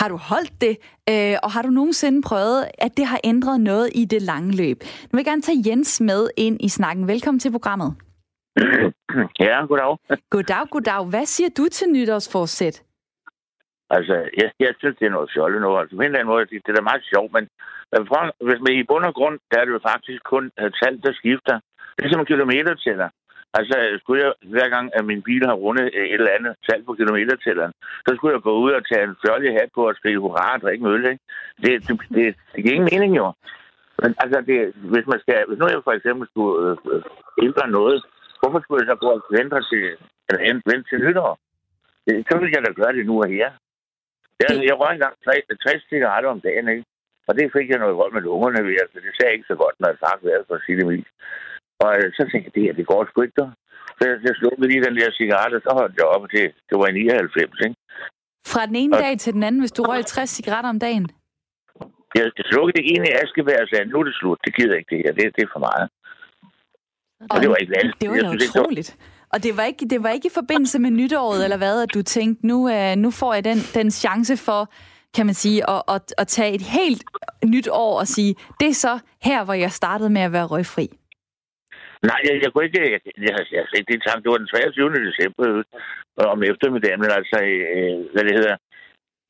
Har 0.00 0.08
du 0.08 0.18
holdt 0.30 0.54
det, 0.64 0.74
øh, 1.12 1.36
og 1.44 1.50
har 1.54 1.62
du 1.62 1.70
nogensinde 1.80 2.18
prøvet, 2.30 2.60
at 2.86 2.92
det 2.98 3.06
har 3.12 3.20
ændret 3.24 3.60
noget 3.60 3.88
i 4.00 4.04
det 4.04 4.22
lange 4.22 4.50
løb? 4.62 4.78
Nu 5.08 5.12
vil 5.12 5.22
jeg 5.22 5.30
gerne 5.32 5.42
tage 5.48 5.62
Jens 5.66 6.00
med 6.00 6.22
ind 6.36 6.56
i 6.68 6.68
snakken. 6.68 7.08
Velkommen 7.08 7.40
til 7.40 7.52
programmet. 7.52 7.90
Ja, 9.46 9.56
goddag. 9.70 9.92
Goddag, 10.34 10.64
goddag. 10.74 11.04
Hvad 11.12 11.26
siger 11.34 11.50
du 11.58 11.64
til 11.76 11.86
nytårsforsæt? 11.94 12.76
Altså, 13.96 14.14
jeg, 14.40 14.48
jeg 14.64 14.72
synes, 14.78 14.96
det 14.98 15.06
er 15.06 15.16
noget 15.16 15.30
fjollet 15.34 15.60
nu. 15.60 15.70
Altså, 15.80 15.96
på 15.96 16.02
en 16.02 16.06
eller 16.06 16.18
anden 16.18 16.32
måde, 16.32 16.46
det, 16.46 16.68
er 16.68 16.78
da 16.78 16.90
meget 16.90 17.04
sjovt, 17.12 17.30
men 17.36 17.44
hvis 18.46 18.60
man 18.64 18.72
i 18.80 18.88
bund 18.90 19.04
og 19.10 19.14
grund, 19.18 19.36
der 19.50 19.56
er 19.60 19.64
det 19.64 19.72
jo 19.76 19.80
faktisk 19.90 20.20
kun 20.32 20.44
tal, 20.80 20.94
der 21.04 21.12
skifter. 21.20 21.56
Det 21.96 22.02
er 22.04 22.12
som 22.12 22.30
kilometertæller. 22.32 23.08
Altså, 23.54 23.98
skulle 24.02 24.24
jeg, 24.24 24.32
hver 24.54 24.68
gang, 24.68 24.86
at 24.94 25.04
min 25.04 25.22
bil 25.22 25.46
har 25.46 25.54
rundet 25.64 25.86
et 25.86 26.12
eller 26.14 26.36
andet 26.38 26.54
tal 26.68 26.82
på 26.84 26.92
kilometertælleren, 26.94 27.72
så 28.06 28.10
skulle 28.14 28.34
jeg 28.34 28.42
gå 28.42 28.54
ud 28.64 28.72
og 28.72 28.82
tage 28.88 29.04
en 29.04 29.16
fjollig 29.22 29.52
hat 29.52 29.70
på 29.74 29.88
og 29.88 29.94
skrive 29.94 30.20
hurra 30.20 30.54
og 30.54 30.60
drikke 30.60 30.84
mølle, 30.84 31.10
ikke? 31.10 31.24
Det, 31.62 31.72
det, 31.88 32.00
det, 32.16 32.34
det 32.54 32.62
giver 32.62 32.74
ingen 32.74 32.90
mening, 32.92 33.16
jo. 33.16 33.32
Men 34.02 34.14
altså, 34.22 34.38
det, 34.40 34.58
hvis 34.92 35.06
man 35.12 35.20
skal, 35.20 35.44
hvis 35.48 35.58
nu 35.58 35.66
jeg 35.66 35.80
for 35.84 35.92
eksempel 35.98 36.28
skulle 36.28 36.54
øh, 36.64 36.76
øh 36.92 37.02
ændre 37.46 37.70
noget, 37.78 37.98
hvorfor 38.40 38.60
skulle 38.60 38.80
jeg 38.80 38.90
så 38.90 38.96
gå 39.04 39.08
og 39.16 39.22
vente 39.36 39.60
til, 39.70 39.84
eller 40.28 40.40
vente 40.70 40.88
til 40.88 40.98
nytår? 41.04 41.32
Så 42.28 42.34
vil 42.38 42.54
jeg 42.54 42.62
da 42.66 42.70
gøre 42.80 42.92
det 42.96 43.06
nu 43.06 43.14
og 43.22 43.28
her. 43.28 43.50
Jeg, 44.40 44.50
jeg 44.68 44.74
røg 44.80 44.92
engang 44.94 45.14
60 45.62 45.88
cigaretter 45.88 46.30
om 46.30 46.40
dagen, 46.40 46.68
ikke? 46.68 46.84
Og 47.28 47.32
det 47.38 47.52
fik 47.56 47.68
jeg 47.70 47.78
noget 47.78 47.96
vold 47.96 48.12
med 48.12 48.22
lungerne 48.22 48.60
ved, 48.66 48.76
altså 48.82 48.98
det 49.04 49.12
ser 49.16 49.28
ikke 49.28 49.50
så 49.52 49.56
godt, 49.62 49.76
når 49.80 49.88
jeg 49.88 49.98
sagt 50.00 50.24
været 50.24 50.44
for 50.48 50.54
at 50.54 50.64
sige 50.66 50.78
det 50.78 50.86
mildt. 50.86 51.08
Og 51.84 51.90
øh, 51.98 52.06
så 52.16 52.22
tænkte 52.30 52.46
jeg, 52.46 52.54
det 52.54 52.62
her, 52.66 52.74
det 52.80 52.86
går 52.90 53.00
sgu 53.04 53.18
ikke, 53.22 53.36
Så 53.98 54.02
jeg, 54.10 54.16
jeg 54.28 54.34
slukkede 54.40 54.68
lige 54.70 54.84
den 54.86 54.96
der 54.98 55.10
cigaret, 55.20 55.52
og 55.58 55.62
så 55.66 55.70
holdt 55.80 55.96
jeg 56.00 56.06
op 56.14 56.24
til, 56.34 56.44
det 56.68 56.76
var 56.80 56.86
i 56.88 56.92
99, 56.92 57.66
ikke? 57.66 57.76
Fra 58.52 58.62
den 58.66 58.76
ene 58.82 58.96
og... 58.96 59.02
dag 59.04 59.14
til 59.18 59.32
den 59.36 59.42
anden, 59.48 59.60
hvis 59.62 59.76
du 59.76 59.82
røg 59.82 60.06
60 60.06 60.30
cigaretter 60.30 60.70
om 60.70 60.80
dagen? 60.86 61.06
Jeg, 62.14 62.24
slukkede 62.52 62.76
det 62.78 62.84
ene 62.92 63.06
i 63.10 63.14
Askebær 63.22 63.58
og 63.64 63.68
sagde, 63.68 63.84
nu 63.90 63.96
er 64.00 64.06
det 64.08 64.14
slut, 64.20 64.38
det 64.44 64.52
gider 64.56 64.76
ikke 64.80 64.90
det 64.94 65.00
her, 65.04 65.12
det, 65.18 65.24
det 65.36 65.42
er 65.46 65.52
for 65.56 65.64
meget. 65.68 65.86
Og, 67.20 67.26
og 67.30 67.36
det 67.42 67.48
var 67.50 67.56
ikke 67.62 67.72
valgt. 67.76 68.00
Det 68.00 68.10
var 68.10 68.16
da 68.16 68.30
utroligt. 68.36 68.90
Og 69.32 69.42
det 69.42 69.56
var, 69.56 69.64
ikke, 69.64 69.84
det 69.92 70.02
var 70.02 70.08
ikke 70.08 70.26
i 70.26 70.36
forbindelse 70.40 70.78
med 70.78 70.90
nytåret, 70.90 71.44
eller 71.44 71.56
hvad, 71.56 71.82
at 71.82 71.94
du 71.94 72.02
tænkte, 72.02 72.46
nu, 72.46 72.58
uh, 72.68 72.94
nu 72.96 73.10
får 73.10 73.34
jeg 73.34 73.44
den, 73.44 73.58
den 73.74 73.90
chance 73.90 74.36
for, 74.36 74.72
kan 75.14 75.26
man 75.26 75.34
sige, 75.34 75.70
at, 75.70 75.82
at, 75.88 76.14
at 76.18 76.26
tage 76.26 76.54
et 76.54 76.62
helt 76.62 77.04
nyt 77.44 77.68
år 77.72 77.98
og 78.00 78.06
sige, 78.06 78.34
det 78.60 78.68
er 78.68 78.74
så 78.74 78.98
her, 79.22 79.44
hvor 79.44 79.54
jeg 79.54 79.72
startede 79.72 80.10
med 80.10 80.22
at 80.22 80.32
være 80.32 80.46
røgfri? 80.46 80.88
Nej, 82.02 82.20
jeg, 82.26 82.34
jeg 82.42 82.50
kunne 82.50 82.64
ikke... 82.64 82.80
Jeg, 82.80 83.00
jeg, 83.26 83.34
jeg, 83.38 83.46
jeg 83.52 83.62
det, 83.72 83.88
det, 83.88 84.22
det 84.24 84.30
var 84.30 84.42
den 84.42 84.46
23. 84.46 84.90
december 85.08 85.44
øh, 86.18 86.26
om 86.34 86.42
eftermiddagen, 86.42 87.00
men 87.00 87.10
altså, 87.18 87.36
øh, 87.76 87.96
hvad 88.12 88.24
det 88.24 88.34
hedder... 88.38 88.56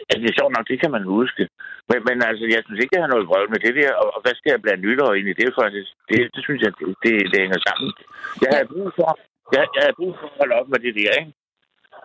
Altså, 0.09 0.21
det 0.23 0.31
er 0.31 0.39
sjovt 0.41 0.55
nok, 0.57 0.69
det 0.69 0.81
kan 0.81 0.93
man 0.97 1.05
huske. 1.17 1.43
Men, 1.89 1.99
men 2.09 2.19
altså, 2.31 2.45
jeg 2.55 2.61
synes 2.63 2.81
ikke, 2.81 2.95
jeg 2.97 3.05
har 3.05 3.13
noget 3.13 3.29
vrøvl 3.29 3.51
med 3.55 3.61
det 3.67 3.75
der. 3.81 3.93
Og, 4.03 4.09
og 4.15 4.21
hvad 4.23 4.35
skal 4.37 4.51
jeg 4.53 4.63
blande 4.63 4.85
nytår 4.87 5.13
ind 5.15 5.29
i 5.29 5.39
det, 5.41 5.51
faktisk? 5.61 5.91
Det, 6.11 6.19
det 6.35 6.43
synes 6.47 6.61
jeg, 6.65 6.73
det, 6.79 6.87
det, 7.05 7.13
det 7.33 7.39
hænger 7.45 7.61
sammen. 7.69 7.89
Jeg 8.43 8.51
har 8.57 8.65
brug 8.73 8.89
for, 8.97 9.09
jeg, 9.55 9.63
jeg 9.77 9.85
har 9.89 9.95
brug 10.01 10.13
for 10.21 10.27
at 10.31 10.39
holde 10.41 10.55
op 10.61 10.69
med 10.73 10.81
det 10.85 10.95
der, 11.01 11.13
ikke? 11.21 11.33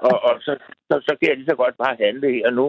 Og, 0.10 0.16
og 0.28 0.34
så, 0.46 0.52
så, 0.88 0.96
så 1.08 1.12
kan 1.16 1.30
jeg 1.30 1.38
lige 1.38 1.52
så 1.52 1.58
godt 1.64 1.76
bare 1.84 2.02
handle 2.06 2.28
her 2.38 2.50
nu. 2.60 2.68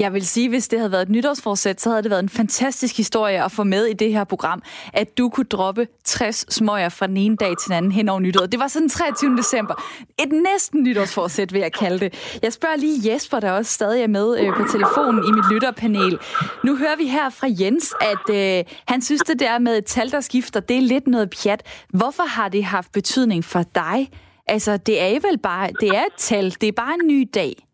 Jeg 0.00 0.12
vil 0.14 0.26
sige, 0.26 0.48
hvis 0.48 0.68
det 0.68 0.78
havde 0.78 0.92
været 0.92 1.02
et 1.02 1.08
nytårsforsæt, 1.08 1.80
så 1.80 1.90
havde 1.90 2.02
det 2.02 2.10
været 2.10 2.22
en 2.22 2.28
fantastisk 2.28 2.96
historie 2.96 3.44
at 3.44 3.52
få 3.52 3.64
med 3.64 3.84
i 3.84 3.92
det 3.92 4.12
her 4.12 4.24
program, 4.24 4.62
at 4.92 5.18
du 5.18 5.28
kunne 5.28 5.46
droppe 5.46 5.88
60 6.04 6.54
smøger 6.54 6.88
fra 6.88 7.06
den 7.06 7.16
ene 7.16 7.36
dag 7.36 7.48
til 7.48 7.68
den 7.68 7.72
anden 7.72 7.92
hen 7.92 8.08
over 8.08 8.20
nytåret. 8.20 8.52
Det 8.52 8.60
var 8.60 8.68
sådan 8.68 8.88
23. 8.88 9.36
december. 9.36 9.74
Et 10.18 10.32
næsten 10.32 10.82
nytårsforsæt, 10.82 11.52
vil 11.52 11.60
jeg 11.60 11.72
kalde 11.72 11.98
det. 12.00 12.38
Jeg 12.42 12.52
spørger 12.52 12.76
lige 12.76 13.12
Jesper, 13.12 13.40
der 13.40 13.52
også 13.52 13.72
stadig 13.72 14.02
er 14.02 14.06
med 14.06 14.38
øh, 14.40 14.54
på 14.56 14.62
telefonen 14.72 15.24
i 15.28 15.32
mit 15.32 15.44
lytterpanel. 15.52 16.18
Nu 16.64 16.76
hører 16.76 16.96
vi 16.96 17.06
her 17.06 17.30
fra 17.30 17.46
Jens, 17.60 17.94
at 18.00 18.34
øh, 18.34 18.64
han 18.86 19.02
synes, 19.02 19.22
det 19.22 19.40
der 19.40 19.58
med 19.58 19.78
et 19.78 19.84
tal, 19.84 20.10
der 20.10 20.20
skifter, 20.20 20.60
det 20.60 20.76
er 20.76 20.82
lidt 20.82 21.06
noget 21.06 21.30
pjat. 21.30 21.62
Hvorfor 21.88 22.22
har 22.22 22.48
det 22.48 22.64
haft 22.64 22.92
betydning 22.92 23.44
for 23.44 23.62
dig? 23.74 24.10
Altså, 24.46 24.76
det 24.76 25.02
er 25.02 25.20
vel 25.28 25.38
bare, 25.38 25.70
det 25.80 25.88
er 25.88 26.02
et 26.02 26.16
tal, 26.18 26.56
det 26.60 26.68
er 26.68 26.72
bare 26.72 26.94
en 27.02 27.06
ny 27.08 27.30
dag. 27.34 27.67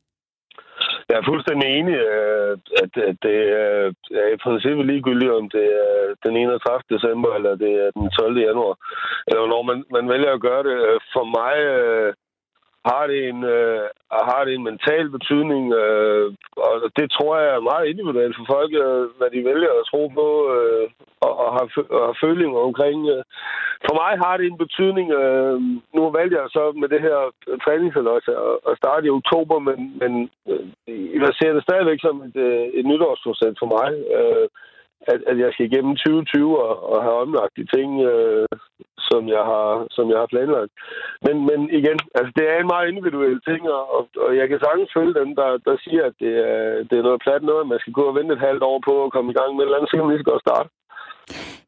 Jeg 1.09 1.17
er 1.19 1.29
fuldstændig 1.31 1.69
enig, 1.79 1.97
øh, 2.13 2.53
at, 2.83 2.93
at 3.11 3.17
det 3.27 3.39
er 4.23 4.29
i 4.35 4.37
princippet 4.45 4.87
ligegyldigt, 4.87 5.37
om 5.41 5.51
det 5.51 5.67
er 5.83 6.15
den 6.25 6.37
31. 6.37 6.83
december 6.95 7.31
eller 7.35 7.55
det 7.65 7.73
er 7.85 7.91
den 7.91 8.11
12. 8.11 8.39
januar, 8.39 8.77
eller 9.29 9.47
når 9.47 9.63
man, 9.63 9.85
man 9.97 10.09
vælger 10.09 10.33
at 10.33 10.45
gøre 10.49 10.63
det. 10.69 10.77
Øh, 10.89 11.01
for 11.15 11.25
mig 11.39 11.57
øh, 11.75 12.13
har 12.91 13.05
det 13.11 13.29
en, 13.31 13.45
øh, 13.45 13.87
har 14.31 14.43
det 14.45 14.55
en 14.55 14.65
mental 14.71 15.07
betydning, 15.17 15.65
øh, 15.83 16.27
og 16.67 16.75
det 16.99 17.07
tror 17.11 17.33
jeg 17.39 17.51
er 17.55 17.69
meget 17.71 17.87
individuelt 17.87 18.37
for 18.37 18.47
folk, 18.55 18.73
øh, 18.85 19.05
hvad 19.19 19.31
de 19.35 19.49
vælger 19.51 19.73
at 19.81 19.87
tro 19.91 20.03
på 20.19 20.27
øh, 20.57 20.87
og, 21.25 21.33
og, 21.45 21.49
har, 21.57 21.67
og 21.97 22.03
har 22.09 22.17
følinger 22.25 22.59
omkring. 22.69 22.99
Øh. 23.15 23.23
For 23.87 23.95
mig 24.03 24.13
har 24.25 24.35
det 24.37 24.47
en 24.47 24.63
betydning. 24.65 25.09
Øh, 25.21 25.57
nu 25.97 26.03
valgte 26.19 26.37
jeg 26.41 26.47
så 26.57 26.65
med 26.81 26.89
det 26.89 27.01
her 27.07 27.19
træningsaløjse 27.65 28.33
at, 28.71 28.75
starte 28.81 29.07
i 29.07 29.17
oktober, 29.21 29.59
men, 29.69 29.79
men 30.01 30.13
øh, 30.51 30.65
jeg 31.23 31.33
ser 31.41 31.53
det 31.53 31.63
stadigvæk 31.63 32.01
som 32.01 32.17
et, 32.27 32.37
øh, 32.47 32.67
et 32.79 32.87
nytårsprocent 32.91 33.57
for 33.63 33.69
mig. 33.77 33.91
Øh, 34.19 34.49
at, 35.13 35.21
at 35.31 35.37
jeg 35.43 35.51
skal 35.53 35.67
igennem 35.67 35.95
2020 35.97 36.63
og, 36.67 36.75
og 36.93 37.03
have 37.03 37.21
omlagt 37.25 37.57
de 37.57 37.67
ting, 37.77 37.91
øh, 38.11 38.47
som, 39.09 39.23
jeg 39.37 39.45
har, 39.53 39.69
som 39.97 40.05
jeg 40.13 40.19
har 40.23 40.33
planlagt. 40.35 40.73
Men, 41.27 41.37
men 41.49 41.61
igen, 41.81 41.99
altså, 42.19 42.33
det 42.39 42.45
er 42.53 42.59
en 42.61 42.73
meget 42.73 42.89
individuel 42.89 43.41
ting, 43.49 43.61
og, 43.71 44.09
og 44.25 44.31
jeg 44.41 44.47
kan 44.49 44.59
sagtens 44.61 44.91
følge 44.97 45.15
dem, 45.21 45.31
der, 45.41 45.51
der 45.69 45.77
siger, 45.85 46.03
at 46.11 46.15
det 46.23 46.35
er, 46.51 46.61
det 46.89 46.97
er 46.99 47.09
noget 47.09 47.23
plat 47.25 47.43
noget, 47.43 47.73
man 47.73 47.83
skal 47.83 47.93
gå 47.99 48.05
og 48.09 48.15
vente 48.19 48.35
et 48.35 48.47
halvt 48.49 48.65
år 48.71 48.79
på 48.89 48.95
at 49.05 49.13
komme 49.15 49.31
i 49.31 49.37
gang 49.39 49.51
med 49.51 49.63
et 49.63 49.67
eller 49.67 49.79
andet, 49.79 49.91
så 49.91 49.95
kan 49.97 50.05
man 50.05 50.13
lige 50.15 50.25
så 50.25 50.31
godt 50.33 50.47
starte. 50.47 50.69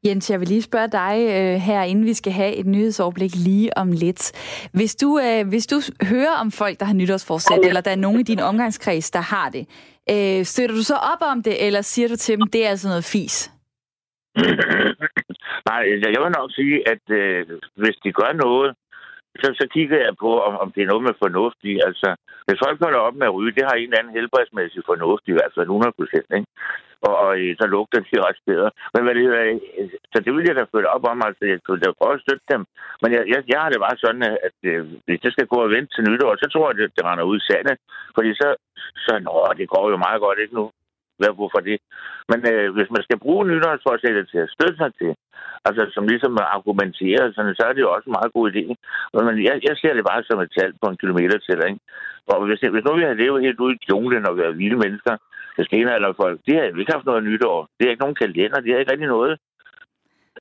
Jens, 0.05 0.31
jeg 0.31 0.41
vil 0.41 0.49
lige 0.49 0.63
spørge 0.63 0.89
dig 0.89 1.15
øh, 1.35 1.57
her, 1.69 1.83
inden 1.83 2.05
vi 2.05 2.15
skal 2.15 2.33
have 2.33 2.55
et 2.55 2.67
nyhedsoverblik 2.67 3.31
lige 3.49 3.79
om 3.79 3.93
lidt. 3.93 4.23
Hvis 4.73 4.97
du, 4.97 5.21
øh, 5.27 5.49
hvis 5.49 5.67
du 5.67 5.77
hører 6.11 6.35
om 6.41 6.51
folk, 6.51 6.81
der 6.81 6.87
har 6.87 6.95
nytårsforsæt, 6.95 7.65
eller 7.69 7.81
der 7.81 7.91
er 7.91 8.03
nogen 8.07 8.21
i 8.21 8.23
din 8.23 8.41
omgangskreds, 8.41 9.11
der 9.11 9.21
har 9.35 9.49
det, 9.51 9.65
øh, 10.13 10.45
støtter 10.45 10.77
du 10.77 10.83
så 10.83 10.97
op 11.13 11.23
om 11.33 11.43
det, 11.43 11.67
eller 11.67 11.81
siger 11.81 12.09
du 12.09 12.17
til 12.17 12.39
dem, 12.39 12.47
det 12.53 12.67
er 12.67 12.71
altså 12.71 12.89
noget 12.89 13.05
fis? 13.13 13.51
Nej, 15.69 15.83
jeg 16.15 16.21
vil 16.23 16.37
nok 16.39 16.51
sige, 16.59 16.77
at 16.93 17.05
øh, 17.21 17.47
hvis 17.83 17.97
de 18.05 18.13
gør 18.13 18.33
noget, 18.45 18.75
så, 19.43 19.49
så 19.61 19.67
kigger 19.75 19.99
jeg 20.07 20.15
på, 20.25 20.31
om, 20.47 20.55
om 20.63 20.69
det 20.75 20.83
er 20.83 20.91
noget 20.93 21.07
med 21.09 21.15
fornuft 21.23 21.61
i. 21.73 21.75
Altså, 21.89 22.09
hvis 22.47 22.63
folk 22.65 22.79
holder 22.85 22.99
op 22.99 23.17
med 23.17 23.27
at 23.27 23.35
ryge, 23.37 23.57
det 23.57 23.65
har 23.69 23.75
en 23.77 23.89
eller 23.89 23.99
anden 23.99 24.17
helbredsmæssig 24.19 24.83
fornuft 24.91 25.25
i 25.27 25.37
hvert 25.37 25.53
fald 25.55 25.67
100 25.67 25.93
procent, 25.99 26.29
ikke? 26.39 26.49
Og, 27.07 27.15
og, 27.25 27.31
øh, 27.41 27.57
så 27.61 27.67
lugter 27.67 28.01
de 28.01 28.27
også 28.29 28.43
bedre. 28.47 28.71
Men 28.93 29.03
hvad 29.03 29.15
det 29.15 29.23
hedder, 29.23 29.43
øh, 29.79 29.91
så 30.13 30.19
det 30.25 30.33
ville 30.33 30.49
jeg 30.49 30.57
da 30.57 30.65
følge 30.75 30.95
op 30.97 31.05
om, 31.13 31.23
altså 31.27 31.45
jeg 31.51 31.59
kunne 31.63 31.81
da 31.81 31.99
prøve 32.01 32.15
at 32.15 32.25
støtte 32.25 32.47
dem. 32.53 32.63
Men 33.03 33.11
jeg, 33.17 33.23
jeg, 33.33 33.41
jeg 33.53 33.59
har 33.63 33.71
det 33.71 33.81
bare 33.87 33.99
sådan, 34.05 34.23
at, 34.31 34.37
at 34.49 34.59
øh, 34.71 34.81
hvis 35.07 35.21
det 35.25 35.33
skal 35.33 35.47
gå 35.53 35.59
og 35.65 35.71
vente 35.75 35.91
til 35.93 36.05
nytår, 36.09 36.33
så 36.37 36.47
tror 36.49 36.67
jeg, 36.67 36.75
at 36.75 36.81
det, 36.81 36.97
det 36.97 37.05
render 37.09 37.25
ud 37.31 37.39
i 37.41 37.47
sandet. 37.49 37.77
Fordi 38.17 38.31
så, 38.41 38.49
så 39.05 39.13
nå, 39.27 39.37
det 39.59 39.69
går 39.75 39.85
jo 39.93 39.97
meget 40.07 40.21
godt, 40.21 40.39
ikke 40.39 40.55
nu? 40.61 40.65
Hvad, 41.19 41.31
hvorfor 41.39 41.61
det? 41.69 41.79
Men 42.31 42.39
øh, 42.53 42.69
hvis 42.77 42.91
man 42.95 43.03
skal 43.07 43.19
bruge 43.25 43.49
nytårsforsættet 43.51 44.25
til 44.29 44.39
at 44.45 44.53
støtte 44.55 44.77
sig 44.83 44.91
til, 45.01 45.13
altså 45.69 45.83
som 45.95 46.05
ligesom 46.13 46.39
argumenterer, 46.57 47.33
sådan, 47.33 47.55
så 47.55 47.63
er 47.67 47.73
det 47.73 47.83
jo 47.85 47.93
også 47.93 48.07
en 48.09 48.17
meget 48.19 48.33
god 48.37 48.45
idé. 48.53 48.65
Men 49.27 49.45
jeg, 49.49 49.57
jeg 49.69 49.75
ser 49.77 49.93
det 49.95 50.05
bare 50.11 50.23
som 50.25 50.41
et 50.41 50.53
tal 50.59 50.73
på 50.83 50.87
en 50.91 51.01
kilometer 51.03 51.39
til, 51.39 51.59
ikke? 51.69 51.81
Og 52.33 52.47
hvis, 52.47 52.61
hvis 52.75 52.85
nu 52.85 52.93
vi 52.97 53.05
har 53.09 53.21
levet 53.23 53.45
helt 53.47 53.61
ude 53.65 53.75
i 53.75 53.85
junglen 53.91 54.29
og 54.29 54.37
været 54.37 54.59
vilde 54.59 54.79
mennesker, 54.85 55.15
folk, 56.17 56.41
de 56.47 56.53
har 56.55 56.63
ikke 56.81 56.93
haft 56.93 57.07
noget 57.07 57.25
nytår. 57.25 57.69
Det 57.79 57.87
er 57.87 57.91
ikke 57.91 58.01
nogen 58.01 58.15
kalender, 58.15 58.61
de 58.61 58.71
har 58.71 58.79
ikke 58.79 58.93
rigtig 58.93 59.09
noget. 59.09 59.39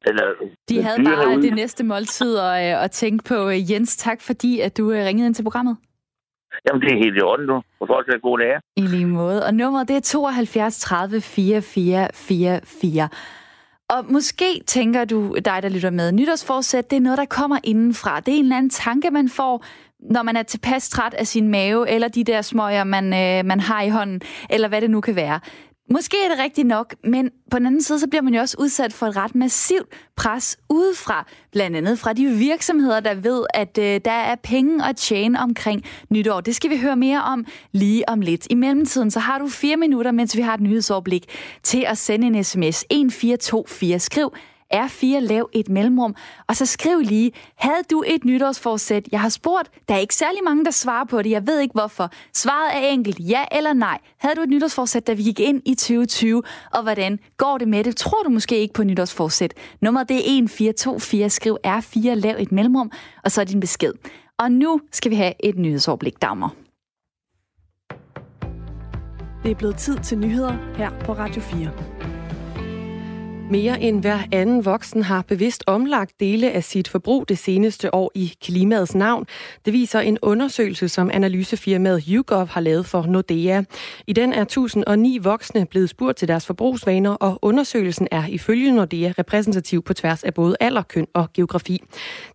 Eller, 0.08 0.25
de 0.69 0.82
havde 0.84 1.04
bare 1.04 1.28
ude. 1.28 1.41
det 1.41 1.54
næste 1.56 1.84
måltid 1.84 2.38
og, 2.38 2.67
øh, 2.67 2.82
og 2.84 2.91
tænke 2.91 3.23
på. 3.23 3.49
Øh, 3.49 3.71
Jens, 3.71 3.97
tak 3.97 4.21
fordi, 4.21 4.60
at 4.60 4.78
du 4.78 4.91
øh, 4.91 5.06
ringede 5.06 5.28
ind 5.28 5.36
til 5.36 5.43
programmet. 5.43 5.78
Jamen, 6.67 6.82
det 6.82 6.91
er 6.91 6.97
helt 6.97 7.17
i 7.17 7.21
orden 7.21 7.45
nu. 7.45 7.56
Og 7.80 7.88
fortsat 7.88 8.21
god 8.21 8.39
dag. 8.39 8.60
I 8.75 8.82
lige 8.82 9.06
måde. 9.06 9.45
Og 9.45 9.54
nummeret, 9.54 9.88
det 9.88 9.95
er 9.95 9.99
72 9.99 10.80
30 10.80 11.21
44 11.21 12.10
44. 12.13 13.10
Og 13.89 14.06
måske 14.12 14.62
tænker 14.67 15.06
du, 15.06 15.36
dig 15.45 15.63
der 15.63 15.69
lytter 15.69 15.89
med, 15.89 16.12
nytårsforsæt, 16.12 16.89
det 16.91 16.97
er 16.97 17.01
noget, 17.01 17.17
der 17.17 17.25
kommer 17.25 17.58
indenfra. 17.63 18.19
Det 18.19 18.34
er 18.34 18.38
en 18.38 18.43
eller 18.43 18.58
anden 18.58 18.69
tanke, 18.69 19.12
man 19.12 19.30
får, 19.30 19.65
når 19.99 20.23
man 20.23 20.36
er 20.36 20.43
tilpas 20.43 20.89
træt 20.89 21.13
af 21.13 21.27
sin 21.27 21.47
mave, 21.47 21.89
eller 21.89 22.08
de 22.08 22.23
der 22.23 22.41
smøger, 22.41 22.84
man, 22.84 23.05
øh, 23.05 23.45
man 23.45 23.60
har 23.60 23.81
i 23.81 23.89
hånden, 23.89 24.21
eller 24.49 24.67
hvad 24.67 24.81
det 24.81 24.89
nu 24.89 25.01
kan 25.01 25.15
være. 25.15 25.39
Måske 25.93 26.17
er 26.25 26.29
det 26.29 26.43
rigtigt 26.43 26.67
nok, 26.67 26.95
men 27.03 27.29
på 27.51 27.60
den 27.60 27.65
anden 27.65 27.84
side, 27.84 27.99
så 27.99 28.08
bliver 28.08 28.21
man 28.21 28.34
jo 28.34 28.41
også 28.41 28.55
udsat 28.60 28.93
for 28.93 29.05
et 29.05 29.15
ret 29.15 29.36
massivt 29.36 29.88
pres 30.17 30.58
udefra. 30.69 31.27
Blandt 31.51 31.77
andet 31.77 31.99
fra 31.99 32.13
de 32.13 32.27
virksomheder, 32.27 32.99
der 32.99 33.13
ved, 33.13 33.45
at 33.53 33.77
øh, 33.77 34.01
der 34.05 34.12
er 34.12 34.36
penge 34.43 34.86
at 34.86 34.95
tjene 34.95 35.39
omkring 35.39 35.84
nytår. 36.10 36.41
Det 36.41 36.55
skal 36.55 36.69
vi 36.69 36.77
høre 36.77 36.95
mere 36.95 37.23
om 37.23 37.45
lige 37.71 38.10
om 38.10 38.21
lidt. 38.21 38.47
I 38.49 38.55
mellemtiden, 38.55 39.12
så 39.12 39.19
har 39.19 39.39
du 39.39 39.47
fire 39.47 39.77
minutter, 39.77 40.12
mens 40.12 40.38
vi 40.38 40.41
har 40.41 40.53
et 40.53 40.62
nyhedsoverblik, 40.62 41.25
til 41.63 41.86
at 41.88 41.97
sende 41.97 42.27
en 42.27 42.43
sms 42.43 42.86
1424. 42.89 43.99
Skriv 43.99 44.34
R4, 44.75 45.19
lav 45.19 45.49
et 45.53 45.69
mellemrum, 45.69 46.15
og 46.47 46.55
så 46.55 46.65
skriv 46.65 46.99
lige, 46.99 47.31
havde 47.57 47.83
du 47.91 48.03
et 48.07 48.25
nytårsforsæt? 48.25 49.07
Jeg 49.11 49.21
har 49.21 49.29
spurgt, 49.29 49.69
der 49.88 49.95
er 49.95 49.99
ikke 49.99 50.15
særlig 50.15 50.43
mange, 50.43 50.65
der 50.65 50.71
svarer 50.71 51.05
på 51.05 51.21
det, 51.21 51.29
jeg 51.29 51.47
ved 51.47 51.59
ikke 51.59 51.73
hvorfor. 51.73 52.09
Svaret 52.33 52.75
er 52.75 52.88
enkelt, 52.88 53.19
ja 53.19 53.43
eller 53.51 53.73
nej. 53.73 53.99
Havde 54.17 54.35
du 54.35 54.41
et 54.41 54.49
nytårsforsæt, 54.49 55.07
da 55.07 55.13
vi 55.13 55.23
gik 55.23 55.39
ind 55.39 55.61
i 55.65 55.75
2020, 55.75 56.43
og 56.73 56.83
hvordan 56.83 57.19
går 57.38 57.57
det 57.57 57.67
med 57.67 57.83
det? 57.83 57.95
Tror 57.95 58.23
du 58.23 58.29
måske 58.29 58.57
ikke 58.57 58.73
på 58.73 58.83
nytårsforsæt? 58.83 59.53
Nummeret 59.81 60.09
det 60.09 60.15
er 60.15 60.19
1424, 60.19 61.29
skriv 61.29 61.57
R4, 61.67 62.13
lav 62.13 62.35
et 62.39 62.51
mellemrum, 62.51 62.91
og 63.23 63.31
så 63.31 63.43
din 63.43 63.59
besked. 63.59 63.93
Og 64.39 64.51
nu 64.51 64.81
skal 64.91 65.11
vi 65.11 65.15
have 65.15 65.33
et 65.39 65.57
nyhedsoverblik, 65.57 66.21
Dagmar. 66.21 66.53
Det 69.43 69.51
er 69.51 69.55
blevet 69.55 69.77
tid 69.77 69.97
til 70.03 70.17
nyheder 70.17 70.75
her 70.77 70.99
på 70.99 71.13
Radio 71.13 71.41
4. 71.41 72.14
Mere 73.51 73.81
end 73.81 74.01
hver 74.01 74.19
anden 74.31 74.65
voksen 74.65 75.03
har 75.03 75.21
bevidst 75.21 75.63
omlagt 75.67 76.19
dele 76.19 76.51
af 76.51 76.63
sit 76.63 76.88
forbrug 76.88 77.29
det 77.29 77.38
seneste 77.38 77.93
år 77.95 78.12
i 78.15 78.34
klimaets 78.41 78.95
navn. 78.95 79.25
Det 79.65 79.73
viser 79.73 79.99
en 79.99 80.17
undersøgelse, 80.21 80.89
som 80.89 81.10
analysefirmaet 81.13 82.03
YouGov 82.10 82.47
har 82.47 82.62
lavet 82.62 82.86
for 82.86 83.05
Nordea. 83.05 83.63
I 84.08 84.13
den 84.13 84.34
er 84.34 84.41
1009 84.41 85.17
voksne 85.17 85.65
blevet 85.65 85.89
spurgt 85.89 86.17
til 86.17 86.27
deres 86.27 86.45
forbrugsvaner, 86.45 87.12
og 87.12 87.39
undersøgelsen 87.41 88.08
er 88.12 88.27
ifølge 88.27 88.71
Nordea 88.71 89.12
repræsentativ 89.19 89.84
på 89.84 89.93
tværs 89.93 90.23
af 90.23 90.34
både 90.34 90.55
alder, 90.60 90.81
køn 90.81 91.08
og 91.13 91.34
geografi. 91.34 91.84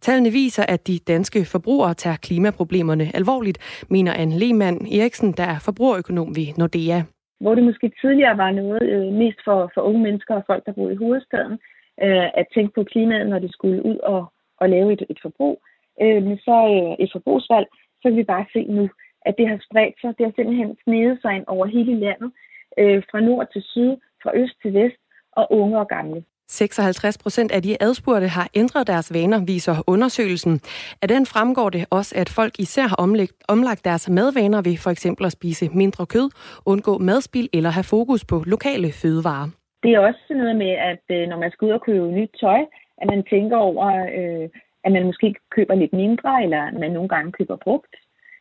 Tallene 0.01 0.31
viser, 0.31 0.65
at 0.69 0.87
de 0.87 0.99
danske 0.99 1.45
forbrugere 1.45 1.95
tager 1.95 2.17
klimaproblemerne 2.17 3.11
alvorligt, 3.15 3.59
mener 3.89 4.13
Anne 4.15 4.39
Lehmann 4.39 4.87
Eriksen, 4.87 5.33
der 5.33 5.45
er 5.45 5.59
forbrugerøkonom 5.59 6.37
ved 6.37 6.47
Nordea 6.57 7.03
hvor 7.41 7.55
det 7.55 7.65
måske 7.65 7.93
tidligere 8.01 8.37
var 8.39 8.51
noget 8.51 8.83
øh, 8.83 9.13
mest 9.13 9.39
for, 9.45 9.71
for 9.75 9.81
unge 9.81 10.03
mennesker 10.03 10.35
og 10.35 10.45
folk, 10.47 10.67
der 10.67 10.73
boede 10.73 10.93
i 10.93 11.03
hovedstaden, 11.05 11.59
øh, 12.05 12.29
at 12.41 12.47
tænke 12.55 12.73
på 12.75 12.85
klimaet, 12.85 13.29
når 13.29 13.39
de 13.39 13.53
skulle 13.53 13.85
ud 13.85 13.97
og, 13.97 14.33
og 14.61 14.69
lave 14.69 14.93
et, 14.93 15.03
et 15.11 15.19
forbrug. 15.23 15.63
Øh, 16.03 16.23
men 16.23 16.39
så 16.39 16.57
øh, 16.77 17.05
et 17.05 17.11
forbrugsvalg, 17.13 17.67
så 18.03 18.09
kan 18.09 18.17
vi 18.17 18.23
bare 18.23 18.47
se 18.53 18.63
nu, 18.65 18.89
at 19.27 19.35
det 19.39 19.49
har 19.49 19.59
spredt 19.69 20.01
sig. 20.01 20.19
Det 20.19 20.27
har 20.27 20.33
simpelthen 20.37 20.77
snedet 20.85 21.19
sig 21.23 21.33
ind 21.37 21.45
over 21.47 21.67
hele 21.67 21.95
landet, 21.95 22.31
øh, 22.79 23.03
fra 23.11 23.21
nord 23.21 23.47
til 23.53 23.63
syd, 23.63 23.97
fra 24.23 24.31
øst 24.35 24.57
til 24.63 24.75
vest, 24.75 25.01
og 25.33 25.53
unge 25.53 25.79
og 25.79 25.89
gamle. 25.89 26.25
56 26.51 27.19
procent 27.19 27.53
af 27.53 27.63
de 27.63 27.77
adspurgte 27.81 28.29
har 28.29 28.49
ændret 28.55 28.87
deres 28.87 29.15
vaner, 29.15 29.45
viser 29.47 29.75
undersøgelsen. 29.87 30.55
Af 31.03 31.09
den 31.09 31.27
fremgår 31.27 31.69
det 31.71 31.87
også, 31.91 32.13
at 32.17 32.29
folk 32.29 32.55
især 32.59 32.87
har 32.93 32.97
omlagt, 32.97 33.33
omlagt 33.49 33.85
deres 33.85 34.11
madvaner 34.11 34.63
ved 34.63 34.77
for 34.85 34.91
eksempel 34.91 35.27
at 35.27 35.33
spise 35.33 35.69
mindre 35.75 36.07
kød, 36.07 36.29
undgå 36.67 36.99
madspil 36.99 37.49
eller 37.53 37.71
have 37.71 37.85
fokus 37.85 38.25
på 38.25 38.37
lokale 38.47 38.89
fødevarer. 39.03 39.49
Det 39.83 39.91
er 39.95 39.99
også 39.99 40.25
noget 40.31 40.57
med, 40.57 40.73
at 40.91 41.05
øh, 41.17 41.29
når 41.29 41.39
man 41.39 41.51
skal 41.51 41.67
ud 41.67 41.73
og 41.73 41.83
købe 41.83 42.07
nyt 42.19 42.33
tøj, 42.41 42.63
at 43.01 43.07
man 43.13 43.23
tænker 43.31 43.57
over, 43.57 43.87
øh, 44.19 44.49
at 44.85 44.93
man 44.93 45.05
måske 45.07 45.35
køber 45.51 45.75
lidt 45.75 45.93
mindre, 45.93 46.43
eller 46.45 46.63
at 46.63 46.75
man 46.75 46.91
nogle 46.91 47.09
gange 47.09 47.33
køber 47.33 47.57
brugt. 47.57 47.95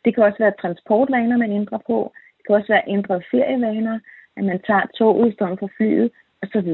Det 0.06 0.15
kan 0.15 0.24
også 0.24 0.39
være 0.39 0.60
transportvaner, 0.62 1.38
man 1.38 1.52
ændrer 1.52 1.80
på. 1.88 2.13
Det 2.38 2.43
kan 2.45 2.56
også 2.56 2.72
være 2.74 2.89
ændrede 2.95 3.24
ferievaner, 3.32 4.00
at 4.38 4.43
man 4.43 4.60
tager 4.67 4.86
toget 4.98 5.32
i 5.32 5.34
stedet 5.36 5.60
for 5.60 5.69
flyet, 5.78 6.12
osv. 6.43 6.69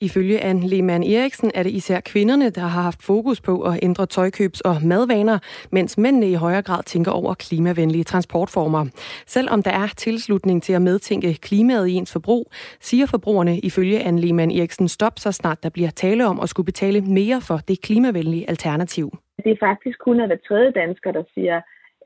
Ifølge 0.00 0.40
Anne 0.40 0.66
Lehmann 0.68 1.04
Eriksen 1.04 1.50
er 1.54 1.62
det 1.62 1.70
især 1.70 2.00
kvinderne, 2.00 2.50
der 2.50 2.60
har 2.60 2.82
haft 2.82 3.02
fokus 3.02 3.40
på 3.40 3.62
at 3.62 3.78
ændre 3.82 4.06
tøjkøbs- 4.14 4.64
og 4.64 4.76
madvaner, 4.84 5.38
mens 5.72 5.98
mændene 5.98 6.30
i 6.30 6.34
højere 6.34 6.62
grad 6.62 6.82
tænker 6.82 7.12
over 7.12 7.34
klimavenlige 7.34 8.04
transportformer. 8.04 8.84
Selvom 9.26 9.62
der 9.62 9.70
er 9.70 9.86
tilslutning 9.96 10.62
til 10.62 10.72
at 10.72 10.82
medtænke 10.82 11.34
klimaet 11.34 11.88
i 11.88 11.92
ens 11.92 12.12
forbrug, 12.12 12.44
siger 12.80 13.06
forbrugerne 13.06 13.58
ifølge 13.58 14.00
Anne 14.00 14.20
Lehmann 14.20 14.50
Eriksen 14.50 14.88
stop, 14.88 15.12
så 15.16 15.32
snart 15.32 15.62
der 15.62 15.70
bliver 15.70 15.90
tale 15.90 16.26
om 16.26 16.40
at 16.40 16.48
skulle 16.48 16.64
betale 16.64 17.00
mere 17.00 17.40
for 17.48 17.56
det 17.68 17.82
klimavenlige 17.82 18.48
alternativ. 18.48 19.10
Det 19.44 19.52
er 19.52 19.66
faktisk 19.68 19.98
kun 19.98 20.20
at 20.20 20.28
hver 20.28 20.36
tredje 20.48 20.70
dansker, 20.70 21.12
der 21.12 21.22
siger, 21.34 21.60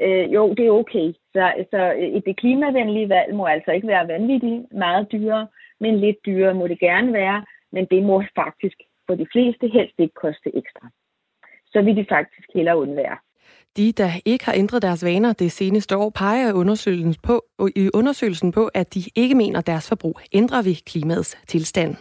øh, 0.05 0.35
jo, 0.35 0.55
det 0.55 0.67
er 0.67 0.71
okay. 0.71 1.09
Så, 1.33 1.53
så 1.71 1.81
øh, 2.01 2.23
det 2.27 2.37
klimavenlige 2.37 3.09
valg 3.09 3.35
må 3.35 3.45
altså 3.47 3.71
ikke 3.71 3.89
være 3.89 4.09
vanvittigt 4.09 4.73
meget 4.73 5.13
dyrere, 5.13 5.47
men 5.81 6.01
lidt 6.01 6.17
dyrere 6.27 6.55
må 6.55 6.67
det 6.67 6.81
gerne 6.81 7.13
være, 7.13 7.45
men 7.73 7.87
det 7.91 8.03
må 8.03 8.25
faktisk 8.35 8.79
for 9.07 9.15
de 9.15 9.27
fleste 9.33 9.69
helst 9.69 9.95
ikke 9.99 10.15
koste 10.15 10.49
ekstra. 10.57 10.89
Så 11.73 11.83
vil 11.83 11.97
de 11.97 12.07
faktisk 12.09 12.49
hellere 12.55 12.79
undvære. 12.79 13.19
De, 13.77 13.93
der 13.93 14.11
ikke 14.25 14.45
har 14.45 14.53
ændret 14.53 14.83
deres 14.83 15.05
vaner 15.05 15.33
det 15.33 15.53
seneste 15.53 15.97
år, 15.97 16.11
peger 16.11 16.53
undersøgelsen 16.53 17.15
på, 17.23 17.45
i 17.77 17.91
undersøgelsen 17.95 18.53
på, 18.53 18.67
at 18.75 18.95
de 18.95 19.01
ikke 19.17 19.35
mener, 19.35 19.59
at 19.59 19.67
deres 19.67 19.89
forbrug 19.89 20.21
ændrer 20.33 20.63
ved 20.63 20.85
klimaets 20.85 21.39
tilstand. 21.47 21.97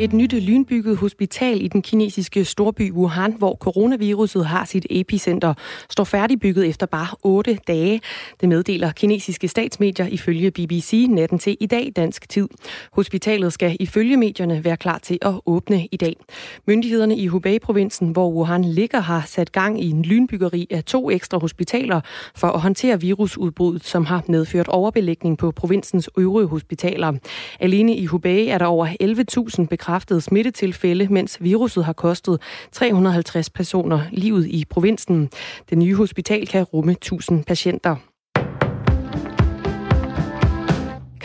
Et 0.00 0.12
nyt 0.12 0.32
lynbygget 0.32 0.96
hospital 0.96 1.62
i 1.62 1.68
den 1.68 1.82
kinesiske 1.82 2.44
storby 2.44 2.92
Wuhan, 2.92 3.34
hvor 3.38 3.54
coronaviruset 3.54 4.46
har 4.46 4.64
sit 4.64 4.86
epicenter, 4.90 5.54
står 5.90 6.04
færdigbygget 6.04 6.68
efter 6.68 6.86
bare 6.86 7.16
8 7.22 7.58
dage. 7.66 8.00
Det 8.40 8.48
meddeler 8.48 8.92
kinesiske 8.92 9.48
statsmedier 9.48 10.06
ifølge 10.06 10.50
BBC 10.50 11.06
natten 11.10 11.38
til 11.38 11.56
i 11.60 11.66
dag 11.66 11.92
dansk 11.96 12.28
tid. 12.28 12.48
Hospitalet 12.92 13.52
skal 13.52 13.76
ifølge 13.80 14.16
medierne 14.16 14.64
være 14.64 14.76
klar 14.76 14.98
til 14.98 15.18
at 15.22 15.34
åbne 15.46 15.88
i 15.92 15.96
dag. 15.96 16.16
Myndighederne 16.66 17.16
i 17.16 17.26
Hubei-provinsen, 17.26 18.08
hvor 18.08 18.30
Wuhan 18.30 18.64
ligger, 18.64 19.00
har 19.00 19.24
sat 19.26 19.52
gang 19.52 19.84
i 19.84 19.90
en 19.90 20.02
lynbyggeri 20.02 20.66
af 20.70 20.84
to 20.84 21.10
ekstra 21.10 21.38
hospitaler 21.38 22.00
for 22.36 22.48
at 22.48 22.60
håndtere 22.60 23.00
virusudbruddet, 23.00 23.84
som 23.84 24.04
har 24.06 24.22
medført 24.28 24.68
overbelægning 24.68 25.38
på 25.38 25.50
provinsens 25.50 26.10
øvrige 26.18 26.48
hospitaler. 26.48 27.12
Alene 27.60 27.96
i 27.96 28.06
Hubei 28.06 28.48
er 28.48 28.58
der 28.58 28.66
over 28.66 28.86
11.000 29.58 29.66
bekræftede 29.66 29.87
bekræftede 29.88 30.20
smittetilfælde, 30.20 31.08
mens 31.10 31.42
viruset 31.42 31.84
har 31.84 31.92
kostet 31.92 32.40
350 32.72 33.50
personer 33.50 34.00
livet 34.10 34.46
i 34.46 34.64
provinsen. 34.70 35.30
Det 35.70 35.78
nye 35.78 35.94
hospital 35.94 36.46
kan 36.46 36.64
rumme 36.64 36.92
1000 36.92 37.44
patienter. 37.44 37.96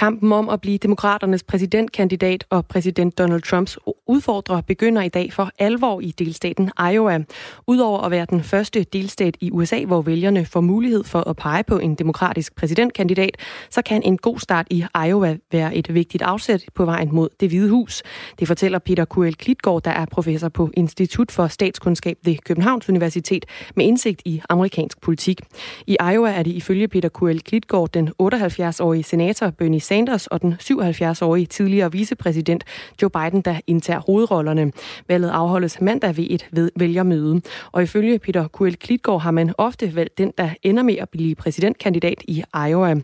Kampen 0.04 0.32
om 0.32 0.50
at 0.50 0.62
blive 0.62 0.78
demokraternes 0.78 1.44
præsidentkandidat 1.44 2.46
og 2.50 2.66
præsident 2.66 3.18
Donald 3.18 3.42
Trumps 3.42 3.78
udfordrer 4.08 4.62
begynder 4.62 5.02
i 5.02 5.10
dag 5.10 5.34
for 5.34 5.52
alvor 5.60 6.02
i 6.02 6.12
delstaten 6.12 6.72
Iowa. 6.94 7.20
Udover 7.68 8.00
at 8.00 8.12
være 8.12 8.26
den 8.30 8.44
første 8.44 8.84
delstat 8.84 9.38
i 9.42 9.52
USA, 9.52 9.86
hvor 9.86 10.02
vælgerne 10.02 10.46
får 10.46 10.62
mulighed 10.62 11.04
for 11.04 11.30
at 11.30 11.36
pege 11.36 11.64
på 11.64 11.78
en 11.78 11.96
demokratisk 11.96 12.56
præsidentkandidat, 12.56 13.38
så 13.70 13.82
kan 13.82 14.04
en 14.04 14.18
god 14.18 14.40
start 14.40 14.68
i 14.70 14.86
Iowa 15.08 15.38
være 15.52 15.76
et 15.76 15.94
vigtigt 15.94 16.24
afsæt 16.24 16.66
på 16.76 16.86
vejen 16.86 17.10
mod 17.16 17.30
det 17.40 17.50
hvide 17.50 17.70
hus. 17.70 18.04
Det 18.40 18.48
fortæller 18.48 18.80
Peter 18.80 19.06
Kuel 19.06 19.36
Klitgaard, 19.36 19.82
der 19.84 19.92
er 19.92 20.06
professor 20.06 20.50
på 20.50 20.70
Institut 20.74 21.32
for 21.32 21.48
Statskundskab 21.48 22.18
ved 22.24 22.38
Københavns 22.38 22.90
Universitet 22.90 23.46
med 23.76 23.86
indsigt 23.86 24.22
i 24.26 24.42
amerikansk 24.50 25.02
politik. 25.02 25.42
I 25.88 25.98
Iowa 26.14 26.32
er 26.32 26.44
det 26.44 26.52
ifølge 26.52 26.88
Peter 26.88 27.10
Kuel 27.10 27.42
Klitgaard 27.42 27.90
den 27.90 28.10
78-årige 28.22 29.04
senator 29.04 29.50
Bernie 29.50 29.80
Sanders 29.80 29.93
Sanders 29.94 30.28
og 30.28 30.42
den 30.42 30.56
77-årige 30.62 31.46
tidligere 31.46 31.92
vicepræsident 31.92 32.64
Joe 33.02 33.10
Biden, 33.10 33.42
der 33.42 33.60
indtager 33.68 34.00
hovedrollerne. 34.00 34.72
Valget 35.08 35.30
afholdes 35.30 35.82
mandag 35.82 36.18
ved 36.18 36.28
et 36.30 36.50
vælgermøde. 36.76 37.42
Og 37.72 37.84
ifølge 37.84 38.20
Peter 38.20 38.48
Kuel 38.48 38.76
Klitgaard 38.76 39.22
har 39.22 39.32
man 39.32 39.54
ofte 39.58 39.96
valgt 39.96 40.18
den, 40.18 40.34
der 40.38 40.50
ender 40.64 40.84
med 40.84 40.96
at 40.96 41.10
blive 41.10 41.36
præsidentkandidat 41.36 42.24
i 42.28 42.44
Iowa. 42.70 42.96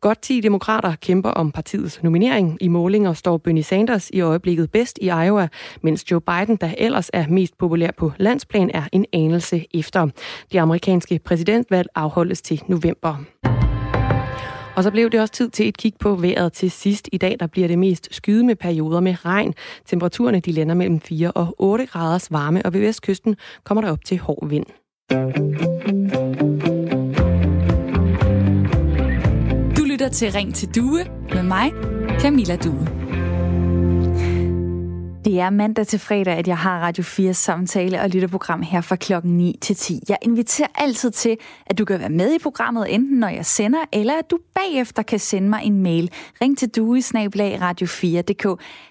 Godt 0.00 0.22
10 0.22 0.40
demokrater 0.40 0.94
kæmper 1.02 1.30
om 1.30 1.52
partiets 1.52 2.02
nominering. 2.02 2.58
I 2.60 2.68
målinger 2.68 3.12
står 3.12 3.36
Bernie 3.36 3.62
Sanders 3.62 4.10
i 4.10 4.20
øjeblikket 4.20 4.70
bedst 4.70 4.98
i 5.02 5.06
Iowa, 5.06 5.48
mens 5.82 6.10
Joe 6.10 6.20
Biden, 6.20 6.56
der 6.56 6.70
ellers 6.78 7.10
er 7.12 7.28
mest 7.28 7.58
populær 7.58 7.90
på 7.98 8.12
landsplan, 8.16 8.70
er 8.74 8.82
en 8.92 9.06
anelse 9.12 9.66
efter. 9.74 10.08
Det 10.52 10.58
amerikanske 10.58 11.20
præsidentvalg 11.24 11.88
afholdes 11.94 12.42
til 12.42 12.62
november. 12.68 13.16
Og 14.80 14.84
så 14.84 14.90
blev 14.90 15.10
det 15.10 15.20
også 15.20 15.32
tid 15.32 15.50
til 15.50 15.68
et 15.68 15.76
kig 15.76 15.94
på 16.00 16.14
vejret 16.14 16.52
til 16.52 16.70
sidst. 16.70 17.08
I 17.12 17.18
dag 17.18 17.36
der 17.40 17.46
bliver 17.46 17.68
det 17.68 17.78
mest 17.78 18.08
skyde 18.10 18.44
med 18.44 18.56
perioder 18.56 19.00
med 19.00 19.24
regn. 19.24 19.54
Temperaturerne 19.86 20.40
de 20.40 20.52
lander 20.52 20.74
mellem 20.74 21.00
4 21.00 21.32
og 21.32 21.54
8 21.58 21.86
graders 21.86 22.32
varme, 22.32 22.62
og 22.64 22.72
ved 22.72 22.80
vestkysten 22.80 23.36
kommer 23.64 23.82
der 23.82 23.92
op 23.92 24.04
til 24.04 24.18
hård 24.18 24.48
vind. 24.48 24.66
Du 29.76 29.84
lytter 29.84 30.08
til 30.08 30.32
Ring 30.32 30.54
til 30.54 30.68
Due 30.74 31.04
med 31.34 31.42
mig, 31.42 31.72
Camilla 32.20 32.56
Due. 32.56 32.99
Det 35.24 35.40
er 35.40 35.50
mandag 35.50 35.86
til 35.86 35.98
fredag, 35.98 36.34
at 36.34 36.48
jeg 36.48 36.58
har 36.58 36.80
Radio 36.80 37.02
4 37.04 37.34
samtale 37.34 38.00
og 38.00 38.08
lytterprogram 38.08 38.62
her 38.62 38.80
fra 38.80 38.96
klokken 38.96 39.36
9 39.36 39.58
til 39.60 39.76
10. 39.76 40.00
Jeg 40.08 40.18
inviterer 40.22 40.68
altid 40.74 41.10
til, 41.10 41.36
at 41.66 41.78
du 41.78 41.84
kan 41.84 42.00
være 42.00 42.08
med 42.08 42.34
i 42.34 42.38
programmet, 42.38 42.94
enten 42.94 43.18
når 43.18 43.28
jeg 43.28 43.46
sender, 43.46 43.78
eller 43.92 44.14
at 44.14 44.30
du 44.30 44.38
bagefter 44.54 45.02
kan 45.02 45.18
sende 45.18 45.48
mig 45.48 45.60
en 45.64 45.82
mail. 45.82 46.10
Ring 46.42 46.58
til 46.58 46.68
duesnablag 46.68 47.58
radio4.dk. 47.62 48.46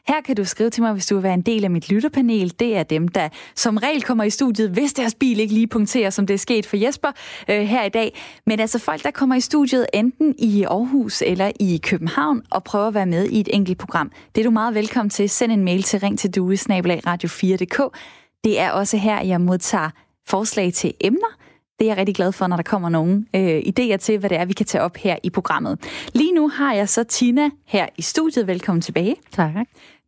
Her 0.09 0.21
kan 0.21 0.35
du 0.35 0.45
skrive 0.45 0.69
til 0.69 0.83
mig, 0.83 0.93
hvis 0.93 1.05
du 1.05 1.15
vil 1.15 1.23
være 1.23 1.33
en 1.33 1.41
del 1.41 1.63
af 1.63 1.71
mit 1.71 1.89
lytterpanel. 1.89 2.53
Det 2.59 2.77
er 2.77 2.83
dem, 2.83 3.07
der 3.07 3.29
som 3.55 3.77
regel 3.77 4.03
kommer 4.03 4.23
i 4.23 4.29
studiet, 4.29 4.69
hvis 4.69 4.93
deres 4.93 5.15
bil 5.15 5.39
ikke 5.39 5.53
lige 5.53 5.67
punkterer, 5.67 6.09
som 6.09 6.27
det 6.27 6.33
er 6.33 6.37
sket 6.37 6.65
for 6.65 6.77
Jesper 6.77 7.11
øh, 7.49 7.61
her 7.61 7.83
i 7.83 7.89
dag. 7.89 8.21
Men 8.45 8.59
altså 8.59 8.79
folk, 8.79 9.03
der 9.03 9.11
kommer 9.11 9.35
i 9.35 9.41
studiet 9.41 9.87
enten 9.93 10.35
i 10.37 10.63
Aarhus 10.63 11.23
eller 11.25 11.51
i 11.59 11.79
København 11.83 12.41
og 12.51 12.63
prøver 12.63 12.87
at 12.87 12.93
være 12.93 13.05
med 13.05 13.25
i 13.25 13.39
et 13.39 13.49
enkelt 13.53 13.77
program. 13.77 14.11
Det 14.35 14.41
er 14.41 14.45
du 14.45 14.51
meget 14.51 14.75
velkommen 14.75 15.09
til. 15.09 15.29
Send 15.29 15.51
en 15.51 15.63
mail 15.63 15.83
til 15.83 15.99
ring 15.99 16.19
til 16.19 16.29
radio4.dk. 16.37 17.97
Det 18.43 18.59
er 18.59 18.71
også 18.71 18.97
her, 18.97 19.21
jeg 19.21 19.41
modtager 19.41 19.89
forslag 20.27 20.73
til 20.73 20.93
emner. 21.01 21.37
Det 21.79 21.85
er 21.85 21.89
jeg 21.89 21.97
rigtig 21.97 22.15
glad 22.15 22.31
for, 22.31 22.47
når 22.47 22.55
der 22.55 22.63
kommer 22.63 22.89
nogle 22.89 23.25
øh, 23.35 23.59
idéer 23.59 23.97
til, 23.97 24.17
hvad 24.17 24.29
det 24.29 24.37
er, 24.37 24.45
vi 24.45 24.53
kan 24.53 24.65
tage 24.65 24.81
op 24.81 24.97
her 24.97 25.17
i 25.23 25.29
programmet. 25.29 25.79
Lige 26.13 26.33
nu 26.33 26.49
har 26.49 26.73
jeg 26.73 26.89
så 26.89 27.03
Tina 27.03 27.49
her 27.65 27.87
i 27.97 28.01
studiet. 28.01 28.47
Velkommen 28.47 28.81
tilbage. 28.81 29.15
Tak. 29.31 29.55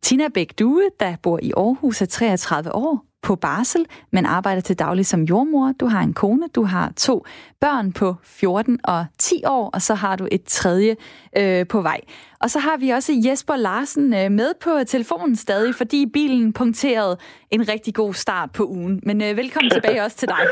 Tina 0.02 0.28
Bæk 0.28 0.58
Due, 0.58 0.82
der 1.00 1.16
bor 1.22 1.38
i 1.42 1.52
Aarhus, 1.56 2.02
er 2.02 2.06
33 2.06 2.74
år, 2.74 3.04
på 3.22 3.36
barsel, 3.36 3.86
men 4.12 4.26
arbejder 4.26 4.60
til 4.60 4.78
daglig 4.78 5.06
som 5.06 5.22
jordmor. 5.22 5.72
Du 5.80 5.86
har 5.86 6.00
en 6.00 6.14
kone, 6.14 6.48
du 6.54 6.64
har 6.64 6.92
to 6.96 7.24
børn 7.60 7.92
på 7.92 8.16
14 8.22 8.78
og 8.84 9.06
10 9.18 9.42
år, 9.46 9.70
og 9.70 9.82
så 9.82 9.94
har 9.94 10.16
du 10.16 10.28
et 10.32 10.44
tredje 10.44 10.96
øh, 11.36 11.66
på 11.66 11.80
vej. 11.80 12.00
Og 12.42 12.50
så 12.50 12.58
har 12.58 12.76
vi 12.76 12.90
også 12.90 13.12
Jesper 13.24 13.56
Larsen 13.56 14.14
øh, 14.14 14.30
med 14.30 14.54
på 14.60 14.70
telefonen 14.86 15.36
stadig, 15.36 15.74
fordi 15.74 16.06
bilen 16.06 16.52
punkterede 16.52 17.16
en 17.50 17.68
rigtig 17.68 17.94
god 17.94 18.14
start 18.14 18.50
på 18.52 18.66
ugen. 18.66 19.00
Men 19.02 19.22
øh, 19.22 19.36
velkommen 19.36 19.70
tilbage 19.76 20.04
også 20.04 20.16
til 20.16 20.28
dig. 20.28 20.46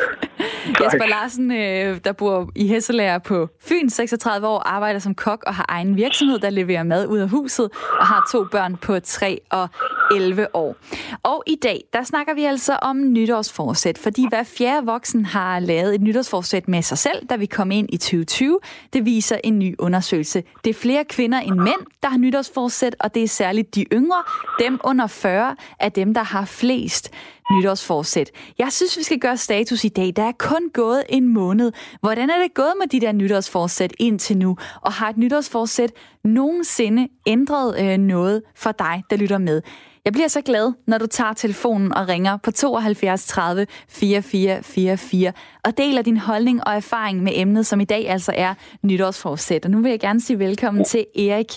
Jesper 0.85 1.07
Larsen, 1.07 1.53
øh, 1.53 1.99
der 2.05 2.13
bor 2.13 2.51
i 2.57 2.67
Hesselager 2.67 3.19
på 3.19 3.49
Fyn, 3.61 3.89
36 3.89 4.47
år, 4.47 4.59
arbejder 4.59 5.01
som 5.01 5.15
kok 5.15 5.45
og 5.47 5.55
har 5.55 5.67
egen 5.69 5.97
virksomhed, 5.97 6.39
der 6.39 6.51
leverer 6.51 6.83
mad 6.83 7.07
ud 7.07 7.19
af 7.19 7.29
huset, 7.29 7.71
og 8.01 8.07
har 8.07 8.29
to 8.33 8.45
børn 8.53 8.77
på 8.77 9.01
3 9.01 9.41
og 9.51 9.69
11 10.15 10.57
år. 10.57 10.77
Og 11.23 11.43
i 11.47 11.57
dag, 11.63 11.85
der 11.93 12.03
snakker 12.03 12.35
vi 12.35 12.45
altså 12.45 12.79
om 12.83 13.13
nytårsforsæt, 13.13 13.99
fordi 13.99 14.27
hver 14.29 14.43
fjerde 14.43 14.87
voksen 14.87 15.25
har 15.25 15.59
lavet 15.59 15.95
et 15.95 16.01
nytårsforsæt 16.01 16.69
med 16.69 16.83
sig 16.83 16.99
selv, 16.99 17.27
da 17.31 17.37
vi 17.37 17.47
kom 17.47 17.71
ind 17.71 17.89
i 17.93 17.97
2020. 17.97 18.59
Det 18.93 19.05
viser 19.05 19.37
en 19.45 19.59
ny 19.59 19.75
undersøgelse. 19.79 20.43
Det 20.65 20.70
er 20.71 20.75
flere 20.75 21.05
kvinder 21.05 21.39
end 21.39 21.55
mænd, 21.55 21.81
der 22.03 22.09
har 22.09 22.19
nytårsforsæt, 22.19 22.97
og 23.01 23.15
det 23.15 23.23
er 23.23 23.29
særligt 23.29 23.75
de 23.75 23.85
yngre, 23.93 24.23
dem 24.59 24.81
under 24.85 25.07
40, 25.07 25.57
er 25.81 25.89
dem, 25.89 26.15
der 26.15 26.23
har 26.23 26.45
flest 26.45 27.11
nytårsforsæt. 27.51 28.31
Jeg 28.59 28.73
synes, 28.73 28.99
vi 28.99 29.03
skal 29.03 29.19
gøre 29.19 29.37
status 29.37 29.85
i 29.85 29.89
dag. 29.89 30.13
Der 30.17 30.23
er 30.23 30.33
kun 30.39 30.71
gået 30.75 31.03
en 31.09 31.29
måned. 31.29 31.73
Hvordan 32.01 32.31
er 32.31 32.43
det 32.43 32.55
gået 32.55 32.73
med 32.81 32.89
de 32.89 33.01
der 33.01 33.13
nytårsforsæt 33.13 33.93
indtil 33.99 34.39
nu? 34.39 34.57
Og 34.81 34.93
har 34.93 35.09
et 35.09 35.17
nytårsforsæt 35.17 35.93
nogensinde 36.25 37.09
ændret 37.27 37.81
øh, 37.81 37.99
noget 37.99 38.43
for 38.55 38.73
dig, 38.73 39.03
der 39.11 39.17
lytter 39.17 39.39
med? 39.39 39.63
Jeg 40.05 40.13
bliver 40.13 40.29
så 40.29 40.43
glad, 40.43 40.73
når 40.87 40.99
du 40.99 41.07
tager 41.07 41.33
telefonen 41.33 41.95
og 41.99 42.09
ringer 42.09 42.39
på 42.45 42.51
72 42.51 43.27
30 43.27 43.67
4444 43.89 45.33
og 45.65 45.79
deler 45.79 46.03
din 46.03 46.17
holdning 46.17 46.59
og 46.67 46.73
erfaring 46.73 47.23
med 47.23 47.33
emnet, 47.35 47.67
som 47.67 47.81
i 47.81 47.85
dag 47.85 48.09
altså 48.09 48.33
er 48.37 48.55
nytårsforsæt. 48.83 49.65
Og 49.65 49.71
nu 49.71 49.83
vil 49.83 49.91
jeg 49.91 50.01
gerne 50.01 50.21
sige 50.21 50.39
velkommen 50.39 50.85
til 50.85 51.07
Erik. 51.17 51.53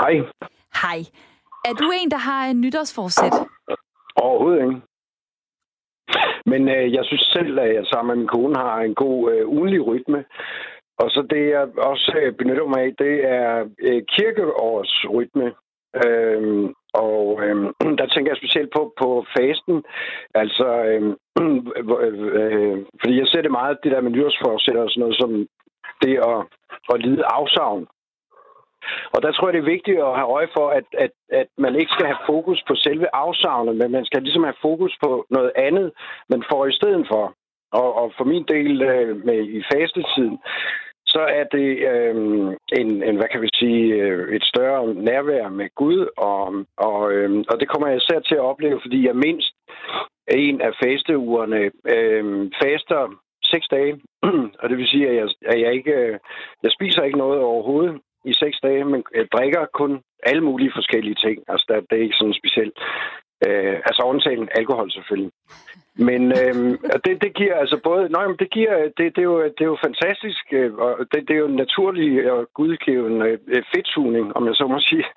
Hej. 0.00 0.14
Hej. 0.82 0.98
Er 1.68 1.74
du 1.80 1.92
en, 2.00 2.10
der 2.10 2.16
har 2.28 2.50
en 2.50 2.60
nytårsforsæt? 2.60 3.34
Overhovedet 4.16 4.62
ikke. 4.64 4.80
Men 6.50 6.68
øh, 6.68 6.92
jeg 6.92 7.04
synes 7.04 7.26
selv, 7.36 7.58
at 7.58 7.74
jeg 7.74 7.84
sammen 7.86 8.08
med 8.08 8.16
min 8.16 8.28
kone 8.28 8.56
har 8.56 8.80
en 8.80 8.94
god 8.94 9.32
øh, 9.32 9.48
ugenlig 9.48 9.86
rytme. 9.86 10.24
Og 10.98 11.10
så 11.10 11.26
det, 11.30 11.50
jeg 11.50 11.68
også 11.78 12.12
øh, 12.22 12.32
benytter 12.38 12.66
mig 12.66 12.80
af, 12.82 12.94
det 12.98 13.14
er 13.38 13.68
øh, 13.78 14.02
kirkeårsrytme. 14.14 15.46
Øhm, 16.04 16.74
og 17.04 17.20
øhm, 17.44 17.66
der 17.98 18.06
tænker 18.06 18.30
jeg 18.30 18.40
specielt 18.42 18.70
på, 18.76 18.82
på 19.00 19.08
fasten. 19.36 19.76
Altså, 20.34 20.66
øhm, 20.90 21.12
øh, 21.78 21.84
øh, 22.40 22.78
fordi 23.00 23.14
jeg 23.18 23.26
ser 23.28 23.42
det 23.42 23.50
meget, 23.50 23.82
det 23.82 23.92
der 23.92 24.00
med 24.00 24.10
nyårsforsætter 24.10 24.82
og 24.82 24.90
sådan 24.90 25.00
noget, 25.00 25.16
som 25.20 25.30
det 26.02 26.14
at, 26.30 26.38
at 26.92 27.00
lide 27.06 27.24
afsavn. 27.38 27.86
Og 29.14 29.22
der 29.22 29.32
tror 29.32 29.46
jeg, 29.46 29.54
det 29.54 29.62
er 29.62 29.74
vigtigt 29.76 29.98
at 29.98 30.16
have 30.18 30.32
øje 30.38 30.48
for, 30.56 30.66
at, 30.78 30.86
at, 31.04 31.10
at 31.40 31.48
man 31.58 31.74
ikke 31.76 31.92
skal 31.92 32.06
have 32.06 32.22
fokus 32.26 32.62
på 32.68 32.74
selve 32.74 33.06
afsavnet, 33.14 33.76
men 33.76 33.90
man 33.90 34.04
skal 34.04 34.22
ligesom 34.22 34.44
have 34.44 34.62
fokus 34.62 34.92
på 35.04 35.26
noget 35.30 35.52
andet, 35.56 35.92
man 36.28 36.42
får 36.50 36.66
i 36.66 36.72
stedet 36.72 37.06
for. 37.12 37.34
Og, 37.72 37.94
og 38.00 38.12
for 38.16 38.24
min 38.24 38.44
del 38.48 38.82
øh, 38.82 39.24
med 39.24 39.40
i 39.58 39.62
fastetiden, 39.72 40.38
så 41.16 41.22
er 41.40 41.44
det 41.56 41.68
øh, 41.92 42.14
en, 42.80 42.88
en, 43.08 43.16
hvad 43.16 43.28
kan 43.32 43.42
vi 43.42 43.50
sige, 43.54 43.84
øh, 44.02 44.34
et 44.36 44.44
større 44.44 44.94
nærvær 44.94 45.48
med 45.48 45.68
Gud, 45.74 46.00
og, 46.16 46.42
og, 46.88 47.12
øh, 47.12 47.30
og 47.50 47.60
det 47.60 47.68
kommer 47.68 47.88
jeg 47.88 47.96
især 47.96 48.18
til 48.20 48.34
at 48.34 48.48
opleve, 48.50 48.78
fordi 48.84 49.06
jeg 49.06 49.16
mindst 49.26 49.54
en 50.28 50.60
af 50.60 50.72
fasteugerne 50.82 51.60
øh, 51.94 52.24
faster 52.62 53.00
seks 53.52 53.66
dage, 53.68 53.92
og 54.60 54.68
det 54.68 54.76
vil 54.78 54.92
sige, 54.92 55.08
at 55.08 55.16
jeg, 55.16 55.28
at 55.52 55.60
jeg 55.60 55.74
ikke, 55.74 55.92
øh, 55.92 56.18
jeg 56.62 56.70
spiser 56.72 57.02
ikke 57.02 57.18
noget 57.18 57.40
overhovedet, 57.40 58.00
i 58.30 58.32
seks 58.42 58.56
dage, 58.66 58.84
men 58.84 59.00
jeg 59.14 59.26
drikker 59.34 59.66
kun 59.80 59.92
alle 60.22 60.42
mulige 60.48 60.72
forskellige 60.78 61.18
ting. 61.24 61.36
Altså, 61.48 61.64
der, 61.68 61.80
det 61.88 61.98
er 61.98 62.06
ikke 62.06 62.20
sådan 62.20 62.40
specielt. 62.42 62.76
Øh, 63.46 63.76
altså 63.88 64.02
undtagen 64.10 64.48
alkohol 64.60 64.90
selvfølgelig. 64.90 65.32
Men 65.98 66.22
øhm, 66.40 66.78
det, 67.04 67.22
det 67.22 67.34
giver 67.34 67.54
altså 67.54 67.80
både... 67.84 68.08
Nej, 68.08 68.26
men 68.26 68.36
det 68.36 68.50
giver... 68.50 68.74
Det, 68.98 69.16
det, 69.16 69.18
er, 69.18 69.30
jo, 69.32 69.44
det 69.44 69.60
er 69.60 69.72
jo 69.74 69.78
fantastisk, 69.86 70.44
øh, 70.52 70.74
og 70.74 70.98
det, 71.12 71.28
det 71.28 71.34
er 71.34 71.38
jo 71.44 71.48
en 71.48 71.62
naturlig 71.64 72.32
og 72.32 72.48
gudgiven 72.54 73.22
øh, 73.22 73.38
fedtsugning, 73.74 74.36
om 74.36 74.46
jeg 74.46 74.54
så 74.54 74.66
må 74.66 74.80
sige. 74.80 75.06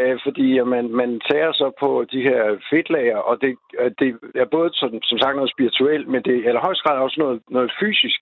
Øh, 0.00 0.18
fordi 0.24 0.60
man, 0.60 0.84
man 1.02 1.20
tager 1.30 1.52
så 1.52 1.66
på 1.80 2.04
de 2.12 2.20
her 2.22 2.42
fedtlager, 2.70 3.16
og 3.16 3.40
det, 3.42 3.56
øh, 3.80 3.90
det 3.98 4.08
er 4.34 4.44
både 4.56 4.70
som, 4.72 4.90
som 5.02 5.18
sagt 5.18 5.36
noget 5.36 5.54
spirituelt, 5.54 6.08
men 6.08 6.22
det 6.22 6.34
er 6.36 6.48
eller 6.48 6.66
højst 6.66 6.82
grad 6.82 6.98
også 6.98 7.20
noget, 7.20 7.40
noget 7.50 7.70
fysisk. 7.80 8.20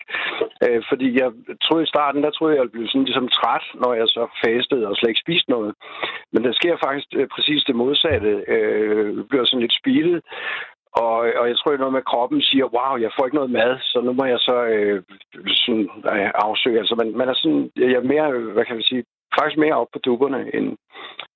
Øh, 0.64 0.82
fordi 0.88 1.08
jeg 1.20 1.30
troede 1.64 1.84
i 1.84 1.92
starten, 1.94 2.22
der 2.22 2.30
troede 2.30 2.54
jeg, 2.54 2.60
at 2.60 2.64
jeg 2.64 2.72
blev 2.72 2.88
sådan 2.88 3.04
ligesom 3.04 3.28
træt, 3.28 3.64
når 3.82 3.92
jeg 3.94 4.08
så 4.08 4.22
fastede 4.44 4.88
og 4.88 4.96
slet 4.96 5.08
ikke 5.10 5.24
spiste 5.26 5.50
noget. 5.50 5.74
Men 6.32 6.44
der 6.44 6.52
sker 6.52 6.76
faktisk 6.84 7.08
øh, 7.18 7.28
præcis 7.34 7.62
det 7.64 7.76
modsatte. 7.76 8.32
Øh, 8.54 9.24
bliver 9.28 9.44
sådan 9.44 9.64
lidt 9.64 9.78
spilet. 9.80 10.22
Og, 11.04 11.16
og 11.40 11.44
jeg 11.48 11.56
tror, 11.58 11.76
noget 11.76 11.92
med, 11.92 12.10
kroppen 12.12 12.40
siger, 12.42 12.64
wow, 12.76 12.96
jeg 13.04 13.10
får 13.16 13.24
ikke 13.24 13.40
noget 13.40 13.50
mad, 13.50 13.72
så 13.80 14.00
nu 14.00 14.12
må 14.12 14.24
jeg 14.24 14.38
så 14.38 14.56
øh, 14.74 15.02
sådan, 15.64 15.88
øh, 16.12 16.30
afsøge. 16.34 16.78
Altså, 16.78 16.94
man, 16.94 17.16
man 17.20 17.28
er 17.28 17.34
sådan, 17.34 17.70
jeg 17.76 17.98
er 18.00 18.10
mere, 18.12 18.28
hvad 18.54 18.64
kan 18.64 18.76
vi 18.76 18.82
sige, 18.82 19.04
faktisk 19.38 19.58
mere 19.58 19.80
op 19.82 19.90
på 19.92 19.98
duberne, 19.98 20.40
end, 20.56 20.66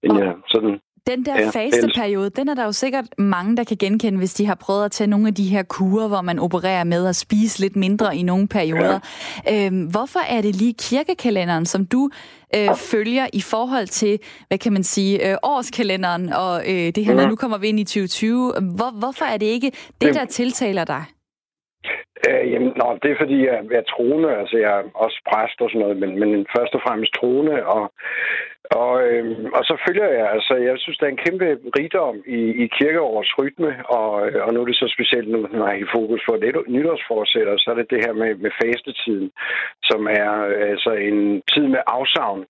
end 0.03 0.13
jeg 0.19 0.35
sådan 0.49 0.81
den 1.07 1.25
der 1.25 1.41
ja, 1.41 1.51
fasteperiode, 1.51 2.31
den 2.31 2.49
er 2.49 2.55
der 2.55 2.65
jo 2.65 2.73
sikkert 2.73 3.05
mange, 3.19 3.57
der 3.57 3.65
kan 3.65 3.77
genkende, 3.77 4.19
hvis 4.19 4.35
de 4.35 4.47
har 4.47 4.55
prøvet 4.55 4.85
at 4.85 4.91
tage 4.91 5.07
nogle 5.07 5.29
af 5.29 5.35
de 5.35 5.45
her 5.45 5.63
kurer, 5.63 6.09
hvor 6.09 6.21
man 6.21 6.39
opererer 6.39 6.85
med 6.85 7.07
at 7.07 7.17
spise 7.17 7.61
lidt 7.61 7.77
mindre 7.77 8.17
i 8.17 8.23
nogle 8.23 8.49
perioder. 8.49 8.99
Ja. 9.47 9.67
Øhm, 9.67 9.85
hvorfor 9.85 10.21
er 10.21 10.41
det 10.41 10.57
lige 10.57 10.73
kirkekalenderen, 10.73 11.67
som 11.67 11.87
du 11.87 12.11
øh, 12.57 12.75
følger 12.77 13.27
i 13.33 13.41
forhold 13.41 13.87
til, 13.87 14.19
hvad 14.49 14.59
kan 14.59 14.73
man 14.73 14.85
sige, 14.85 15.31
øh, 15.31 15.37
årskalenderen 15.43 16.33
og 16.33 16.63
øh, 16.67 16.93
det 16.95 17.05
her, 17.05 17.21
ja. 17.21 17.29
nu 17.29 17.37
kommer 17.37 17.59
vi 17.59 17.69
ind 17.69 17.81
i 17.81 17.85
2020. 17.85 18.53
Hvor, 18.61 18.99
hvorfor 18.99 19.25
er 19.25 19.37
det 19.37 19.47
ikke 19.47 19.73
det, 20.01 20.15
der 20.15 20.25
tiltaler 20.25 20.85
dig? 20.85 21.05
Øh, 22.29 22.53
jamen, 22.53 22.73
nå, 22.81 22.99
det 23.03 23.11
er 23.11 23.21
fordi, 23.23 23.39
jeg, 23.47 23.59
jeg 23.71 23.79
er 23.79 23.93
troende, 23.95 24.31
altså 24.41 24.57
jeg 24.65 24.73
er 24.79 24.85
også 25.05 25.19
præst 25.31 25.61
og 25.61 25.69
sådan 25.71 25.81
noget, 25.81 25.97
men, 26.03 26.11
men 26.21 26.47
først 26.57 26.75
og 26.75 26.81
fremmest 26.87 27.13
troende, 27.21 27.57
og, 27.77 27.85
og, 28.81 28.93
øh, 29.09 29.25
og 29.57 29.63
så 29.69 29.75
følger 29.87 30.09
jeg, 30.19 30.27
altså 30.37 30.55
jeg 30.69 30.75
synes, 30.79 30.99
der 30.99 31.07
er 31.07 31.15
en 31.15 31.25
kæmpe 31.27 31.47
rigdom 31.79 32.17
i, 32.27 32.41
i 32.63 32.67
kirkeårets 32.79 33.33
rytme, 33.39 33.73
og, 33.99 34.13
øh, 34.27 34.47
og 34.47 34.55
nu 34.55 34.61
er 34.61 34.67
det 34.67 34.77
så 34.77 34.89
specielt, 34.97 35.29
nu 35.29 35.39
når 35.53 35.67
jeg 35.67 35.77
er 35.77 35.85
i 35.85 35.93
fokus 35.97 36.23
på 36.29 36.33
nytårsforsætter, 36.69 37.55
så 37.59 37.71
er 37.71 37.75
det 37.75 37.91
det 37.91 38.01
her 38.05 38.13
med, 38.13 38.35
med 38.35 38.51
fastetiden, 38.63 39.31
som 39.83 40.01
er 40.07 40.33
altså 40.73 40.93
en 41.09 41.43
tid 41.53 41.67
med 41.75 41.83
afsavn. 41.87 42.45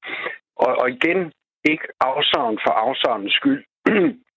Og, 0.65 0.73
og 0.83 0.91
igen, 0.91 1.33
ikke 1.65 1.87
afsavn 2.01 2.59
for 2.65 2.73
afsavnens 2.87 3.33
skyld, 3.33 3.65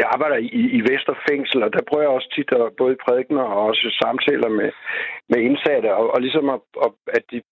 jeg 0.00 0.06
arbejder 0.14 0.36
i, 0.36 0.62
i 0.78 0.80
Vesterfængsel, 0.90 1.62
og 1.62 1.72
der 1.72 1.82
prøver 1.88 2.04
jeg 2.04 2.16
også 2.16 2.30
tit 2.36 2.50
at, 2.52 2.76
både 2.78 2.96
prædikner 3.04 3.42
og 3.42 3.66
også 3.70 3.86
samtaler 4.02 4.48
med, 4.48 4.70
med 5.30 5.38
indsatte, 5.48 5.94
og, 5.94 6.14
og 6.14 6.20
ligesom 6.20 6.48
at, 6.56 6.60
at 7.16 7.24
de 7.30 7.42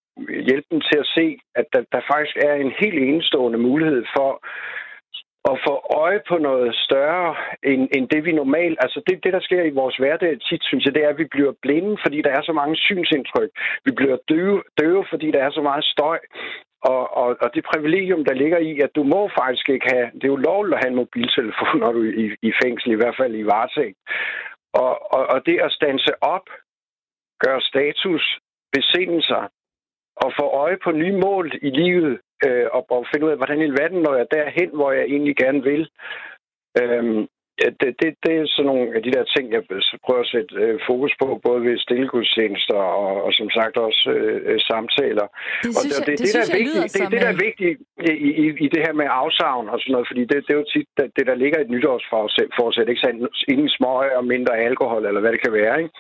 hjælpe 0.49 0.69
dem 0.71 0.81
til 0.81 0.99
at 0.99 1.11
se, 1.17 1.27
at 1.55 1.67
der, 1.73 1.83
der 1.93 2.01
faktisk 2.13 2.37
er 2.49 2.55
en 2.55 2.73
helt 2.83 2.99
enestående 3.09 3.59
mulighed 3.59 4.05
for 4.17 4.31
at 5.53 5.57
få 5.67 5.75
øje 6.03 6.21
på 6.29 6.37
noget 6.39 6.75
større 6.87 7.37
end, 7.71 7.83
end 7.97 8.09
det, 8.09 8.25
vi 8.25 8.33
normalt... 8.33 8.79
Altså 8.85 8.99
det, 9.07 9.25
det, 9.25 9.33
der 9.33 9.41
sker 9.41 9.63
i 9.63 9.79
vores 9.81 9.97
hverdag 9.97 10.33
tit, 10.49 10.63
synes 10.65 10.85
jeg, 10.85 10.95
det 10.95 11.05
er, 11.05 11.09
at 11.09 11.19
vi 11.19 11.29
bliver 11.35 11.53
blinde, 11.63 11.97
fordi 12.05 12.23
der 12.23 12.31
er 12.31 12.43
så 12.43 12.53
mange 12.53 12.77
synsindtryk. 12.77 13.51
Vi 13.85 13.93
bliver 13.99 14.17
døve, 14.29 14.63
døve 14.81 15.05
fordi 15.11 15.31
der 15.31 15.43
er 15.43 15.51
så 15.51 15.63
meget 15.63 15.85
støj. 15.85 16.19
Og, 16.93 17.17
og, 17.23 17.29
og 17.43 17.49
det 17.55 17.71
privilegium, 17.73 18.25
der 18.25 18.35
ligger 18.35 18.59
i, 18.59 18.81
at 18.81 18.91
du 18.97 19.03
må 19.03 19.31
faktisk 19.41 19.69
ikke 19.69 19.89
have... 19.95 20.07
Det 20.15 20.25
er 20.25 20.35
jo 20.35 20.47
lovligt 20.51 20.75
at 20.75 20.83
have 20.83 20.91
en 20.91 21.03
mobiltelefon, 21.03 21.79
når 21.83 21.93
du 21.93 22.01
er 22.09 22.13
i, 22.25 22.27
i 22.49 22.53
fængsel, 22.63 22.91
i 22.93 23.01
hvert 23.01 23.17
fald 23.21 23.35
i 23.35 23.47
varetægt. 23.53 23.99
Og, 24.73 24.93
og, 25.15 25.23
og 25.27 25.47
det 25.47 25.59
at 25.67 25.73
stanse 25.73 26.13
op, 26.35 26.47
gøre 27.45 27.61
status, 27.61 28.25
besinde 28.73 29.23
sig, 29.23 29.45
og 30.17 30.33
få 30.39 30.45
øje 30.63 30.79
på 30.85 30.91
nye 30.91 31.17
mål 31.27 31.53
i 31.63 31.71
livet, 31.71 32.21
øh, 32.47 32.67
og, 32.73 32.91
og 32.91 33.07
finde 33.11 33.27
ud 33.27 33.31
af, 33.31 33.37
hvordan 33.37 33.61
i 33.63 33.77
verden 33.81 34.01
når 34.03 34.15
jeg 34.17 34.27
derhen, 34.31 34.71
hvor 34.79 34.93
jeg 34.93 35.05
egentlig 35.05 35.37
gerne 35.37 35.63
vil. 35.63 35.91
Øhm, 36.81 37.29
det, 37.81 37.91
det, 38.01 38.11
det 38.25 38.33
er 38.37 38.45
sådan 38.47 38.67
nogle 38.71 38.97
af 38.97 39.03
de 39.03 39.13
der 39.17 39.25
ting, 39.35 39.45
jeg 39.53 39.63
prøver 40.07 40.23
at 40.27 40.33
sætte 40.35 40.55
øh, 40.63 40.81
fokus 40.89 41.13
på, 41.23 41.41
både 41.47 41.61
ved 41.67 41.79
stillegudstjenester 41.79 42.81
og, 43.05 43.15
og 43.27 43.33
som 43.33 43.49
sagt 43.51 43.77
også 43.77 44.03
øh, 44.17 44.41
øh 44.51 44.61
samtaler. 44.71 45.27
Det 45.65 45.71
synes 45.79 45.99
og 45.99 46.07
det, 46.07 46.19
det, 46.19 46.19
det, 46.19 46.27
det, 46.27 46.35
der 46.35 46.43
er 46.53 46.59
vigtigt, 46.63 46.93
det, 46.95 47.13
det, 47.13 47.21
der 47.25 47.33
er 47.35 47.43
vigtigt 47.49 47.77
i, 48.11 48.31
i, 48.43 48.47
i 48.65 48.69
det 48.75 48.81
her 48.87 48.95
med 49.01 49.07
afsavn 49.23 49.67
og 49.73 49.79
sådan 49.81 49.93
noget, 49.93 50.09
fordi 50.11 50.23
det, 50.31 50.37
det 50.47 50.53
er 50.55 50.61
jo 50.63 50.71
tit 50.75 50.89
det, 50.99 51.07
det 51.17 51.25
der 51.31 51.37
ligger 51.43 51.59
i 51.59 51.65
et 51.67 51.75
nytårsforsæt, 51.75 52.89
ikke 52.89 53.05
sandt? 53.05 53.21
Ingen 53.53 53.71
smøg 53.77 54.09
og 54.19 54.25
mindre 54.35 54.55
alkohol, 54.69 55.07
eller 55.07 55.21
hvad 55.21 55.33
det 55.33 55.43
kan 55.45 55.53
være, 55.61 55.75
ikke? 55.83 55.93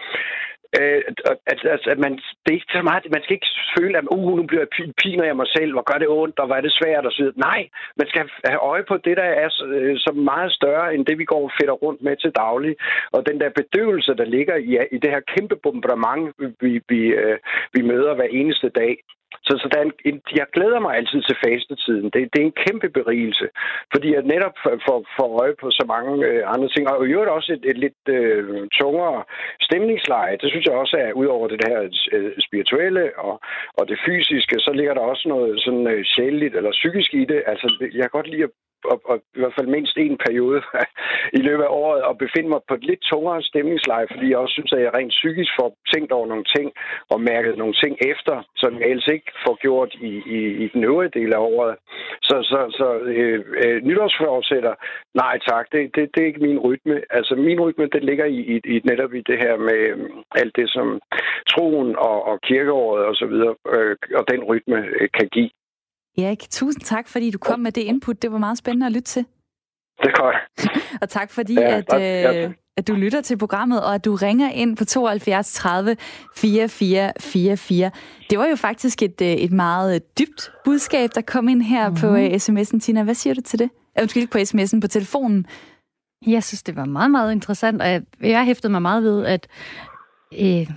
Øh, 0.81 1.03
altså, 1.47 1.89
at 1.95 1.99
man, 1.99 2.13
det 2.43 2.51
er 2.51 2.61
ikke 2.61 2.79
så 2.79 2.83
meget, 2.83 3.13
man 3.17 3.23
skal 3.23 3.35
ikke 3.35 3.53
føle, 3.79 3.99
at 3.99 4.05
uh, 4.11 4.37
nu 4.39 4.43
bliver 4.43 4.65
jeg 4.65 4.95
piner 5.03 5.25
jeg 5.25 5.37
mig 5.37 5.49
selv, 5.57 5.73
hvor 5.73 5.87
gør 5.91 5.99
det 5.99 6.09
ondt, 6.09 6.39
og 6.39 6.47
hvor 6.47 6.57
er 6.57 6.65
det 6.67 6.79
svært, 6.81 7.07
og 7.07 7.13
så 7.13 7.23
videre. 7.23 7.45
Nej, 7.49 7.61
man 8.01 8.09
skal 8.09 8.31
have 8.45 8.63
øje 8.73 8.85
på 8.91 8.97
det, 8.97 9.17
der 9.17 9.29
er 9.43 9.49
øh, 9.67 9.97
så 9.99 10.13
meget 10.31 10.53
større, 10.53 10.95
end 10.95 11.07
det, 11.07 11.19
vi 11.19 11.25
går 11.25 11.43
og 11.69 11.83
rundt 11.83 12.03
med 12.03 12.17
til 12.17 12.33
daglig. 12.45 12.77
Og 13.13 13.27
den 13.29 13.41
der 13.41 13.59
bedøvelse, 13.61 14.15
der 14.21 14.25
ligger 14.25 14.57
i, 14.57 14.71
i 14.93 14.99
det 15.03 15.11
her 15.11 15.21
kæmpe 15.35 15.57
bombardement, 15.63 16.35
vi, 16.61 16.81
vi, 16.89 17.01
øh, 17.23 17.39
vi 17.75 17.83
møder 17.83 18.15
hver 18.15 18.31
eneste 18.41 18.69
dag, 18.69 18.97
så, 19.43 19.53
så 19.63 19.67
der 19.73 19.79
er 19.79 19.87
en, 19.89 19.93
en, 20.05 20.21
jeg 20.41 20.47
glæder 20.53 20.81
mig 20.81 20.97
altid 20.97 21.23
til 21.23 21.37
fastetiden. 21.45 22.11
Det, 22.13 22.21
det 22.33 22.39
er 22.41 22.47
en 22.47 22.61
kæmpe 22.67 22.89
berigelse, 22.89 23.47
fordi 23.93 24.09
jeg 24.15 24.23
netop 24.23 24.57
får, 24.65 24.99
får 25.19 25.31
øje 25.43 25.55
på 25.61 25.71
så 25.71 25.85
mange 25.95 26.27
øh, 26.27 26.43
andre 26.55 26.69
ting. 26.69 26.89
Og 26.89 27.07
i 27.07 27.13
øvrigt 27.13 27.37
også 27.39 27.53
et, 27.53 27.65
et 27.71 27.79
lidt 27.79 28.01
øh, 28.09 28.69
tungere 28.81 29.25
stemningsleje. 29.61 30.39
Det 30.43 30.49
synes 30.51 30.67
jeg 30.67 30.75
også 30.75 30.97
er, 31.05 31.13
ud 31.13 31.27
over 31.27 31.49
det 31.49 31.61
her 31.69 31.79
øh, 32.13 32.33
spirituelle 32.47 33.05
og, 33.19 33.41
og 33.79 33.89
det 33.89 33.99
fysiske, 34.07 34.57
så 34.59 34.71
ligger 34.73 34.95
der 34.95 35.01
også 35.01 35.29
noget 35.29 35.63
sådan 35.65 35.87
øh, 35.87 36.05
sjældent 36.05 36.55
eller 36.57 36.71
psykisk 36.71 37.15
i 37.15 37.25
det. 37.25 37.43
Altså, 37.47 37.67
jeg 37.95 38.03
kan 38.03 38.17
godt 38.19 38.29
lide 38.29 38.45
at 38.45 38.51
og, 38.85 39.01
og 39.11 39.17
i 39.37 39.39
hvert 39.41 39.57
fald 39.59 39.67
mindst 39.67 39.97
en 39.97 40.19
periode 40.27 40.61
i 41.39 41.41
løbet 41.49 41.65
af 41.65 41.73
året 41.83 42.03
og 42.03 42.19
befinde 42.19 42.49
mig 42.49 42.61
på 42.69 42.75
et 42.75 42.85
lidt 42.85 43.03
tungere 43.11 43.43
stemningsleje, 43.43 44.07
fordi 44.11 44.31
jeg 44.31 44.39
også 44.39 44.53
synes, 44.53 44.73
at 44.73 44.83
jeg 44.83 44.95
rent 44.95 45.17
psykisk 45.19 45.53
får 45.61 45.69
tænkt 45.93 46.13
over 46.13 46.27
nogle 46.27 46.47
ting 46.57 46.73
og 47.13 47.21
mærket 47.21 47.59
nogle 47.59 47.75
ting 47.83 47.95
efter, 48.13 48.35
som 48.57 48.81
jeg 48.81 48.89
ellers 48.89 49.09
ikke 49.17 49.31
får 49.47 49.55
gjort 49.65 49.95
i, 49.95 50.13
i, 50.37 50.41
i 50.65 50.67
den 50.75 50.85
øvrige 50.85 51.17
del 51.21 51.33
af 51.33 51.39
året. 51.39 51.77
Så, 52.23 52.37
så, 52.51 52.61
så 52.79 52.89
øh, 52.99 53.45
øh, 53.65 53.83
nytårsforsætter, 53.83 54.75
nej 55.15 55.39
tak, 55.49 55.65
det, 55.73 55.81
det, 55.95 56.11
det 56.15 56.23
er 56.23 56.27
ikke 56.27 56.47
min 56.49 56.59
rytme. 56.59 56.97
Altså 57.11 57.35
min 57.35 57.61
rytme, 57.61 57.87
det 57.87 58.05
ligger 58.05 58.25
i, 58.25 58.41
i, 58.55 58.57
i 58.75 58.81
netop 58.85 59.15
i 59.15 59.23
det 59.31 59.39
her 59.39 59.57
med 59.57 59.81
øh, 59.91 59.99
alt 60.35 60.57
det, 60.57 60.71
som 60.71 61.01
troen 61.51 61.97
og, 61.97 62.19
og 62.31 62.41
kirkeåret 62.41 63.05
og 63.05 63.15
så 63.15 63.27
videre, 63.27 63.55
øh, 63.75 63.97
og 64.19 64.25
den 64.33 64.45
rytme 64.45 64.79
øh, 65.01 65.09
kan 65.19 65.29
give. 65.33 65.51
Erik, 66.19 66.51
tusind 66.51 66.83
tak, 66.85 67.09
fordi 67.09 67.31
du 67.31 67.39
kom 67.39 67.61
med 67.61 67.73
det 67.73 67.81
input. 67.81 68.23
Det 68.23 68.33
var 68.33 68.39
meget 68.39 68.59
spændende 68.59 68.87
at 68.87 68.93
lytte 68.93 69.09
til. 69.09 69.25
Det 70.03 70.07
er 70.07 70.23
godt. 70.23 70.37
og 71.03 71.09
tak 71.09 71.31
fordi, 71.31 71.55
ja, 71.55 71.83
at, 71.89 72.45
øh, 72.47 72.55
at 72.77 72.89
du 72.89 72.95
lytter 72.95 73.21
til 73.21 73.39
programmet, 73.39 73.85
og 73.85 73.95
at 73.95 74.05
du 74.05 74.15
ringer 74.15 74.51
ind 74.51 74.77
på 74.77 74.85
72 74.85 75.53
30 75.53 75.97
44 76.37 77.13
44. 77.21 77.91
Det 78.31 78.39
var 78.39 78.47
jo 78.47 78.57
faktisk 78.57 79.03
et, 79.03 79.21
øh, 79.23 79.29
et 79.29 79.53
meget 79.53 80.19
dybt 80.19 80.53
budskab, 80.65 81.11
der 81.15 81.21
kom 81.21 81.49
ind 81.49 81.63
her 81.63 81.89
mm-hmm. 81.89 82.01
på 82.01 82.07
uh, 82.07 82.27
sms'en. 82.27 82.81
Tina, 82.81 83.03
hvad 83.03 83.15
siger 83.15 83.35
du 83.35 83.41
til 83.41 83.59
det? 83.59 83.71
Undskyld, 84.01 84.23
ikke 84.23 84.33
på 84.33 84.39
sms'en, 84.39 84.81
på 84.81 84.89
telefonen. 84.89 85.47
Jeg 86.27 86.45
synes, 86.45 86.63
det 86.63 86.77
var 86.77 86.85
meget, 86.85 87.11
meget 87.11 87.33
interessant, 87.33 87.83
og 87.83 87.89
jeg, 87.89 88.03
jeg 88.21 88.45
hæftede 88.45 88.73
mig 88.73 88.83
meget 88.83 89.03
ved, 89.03 89.27
at, 89.27 89.49
øh, 90.41 90.71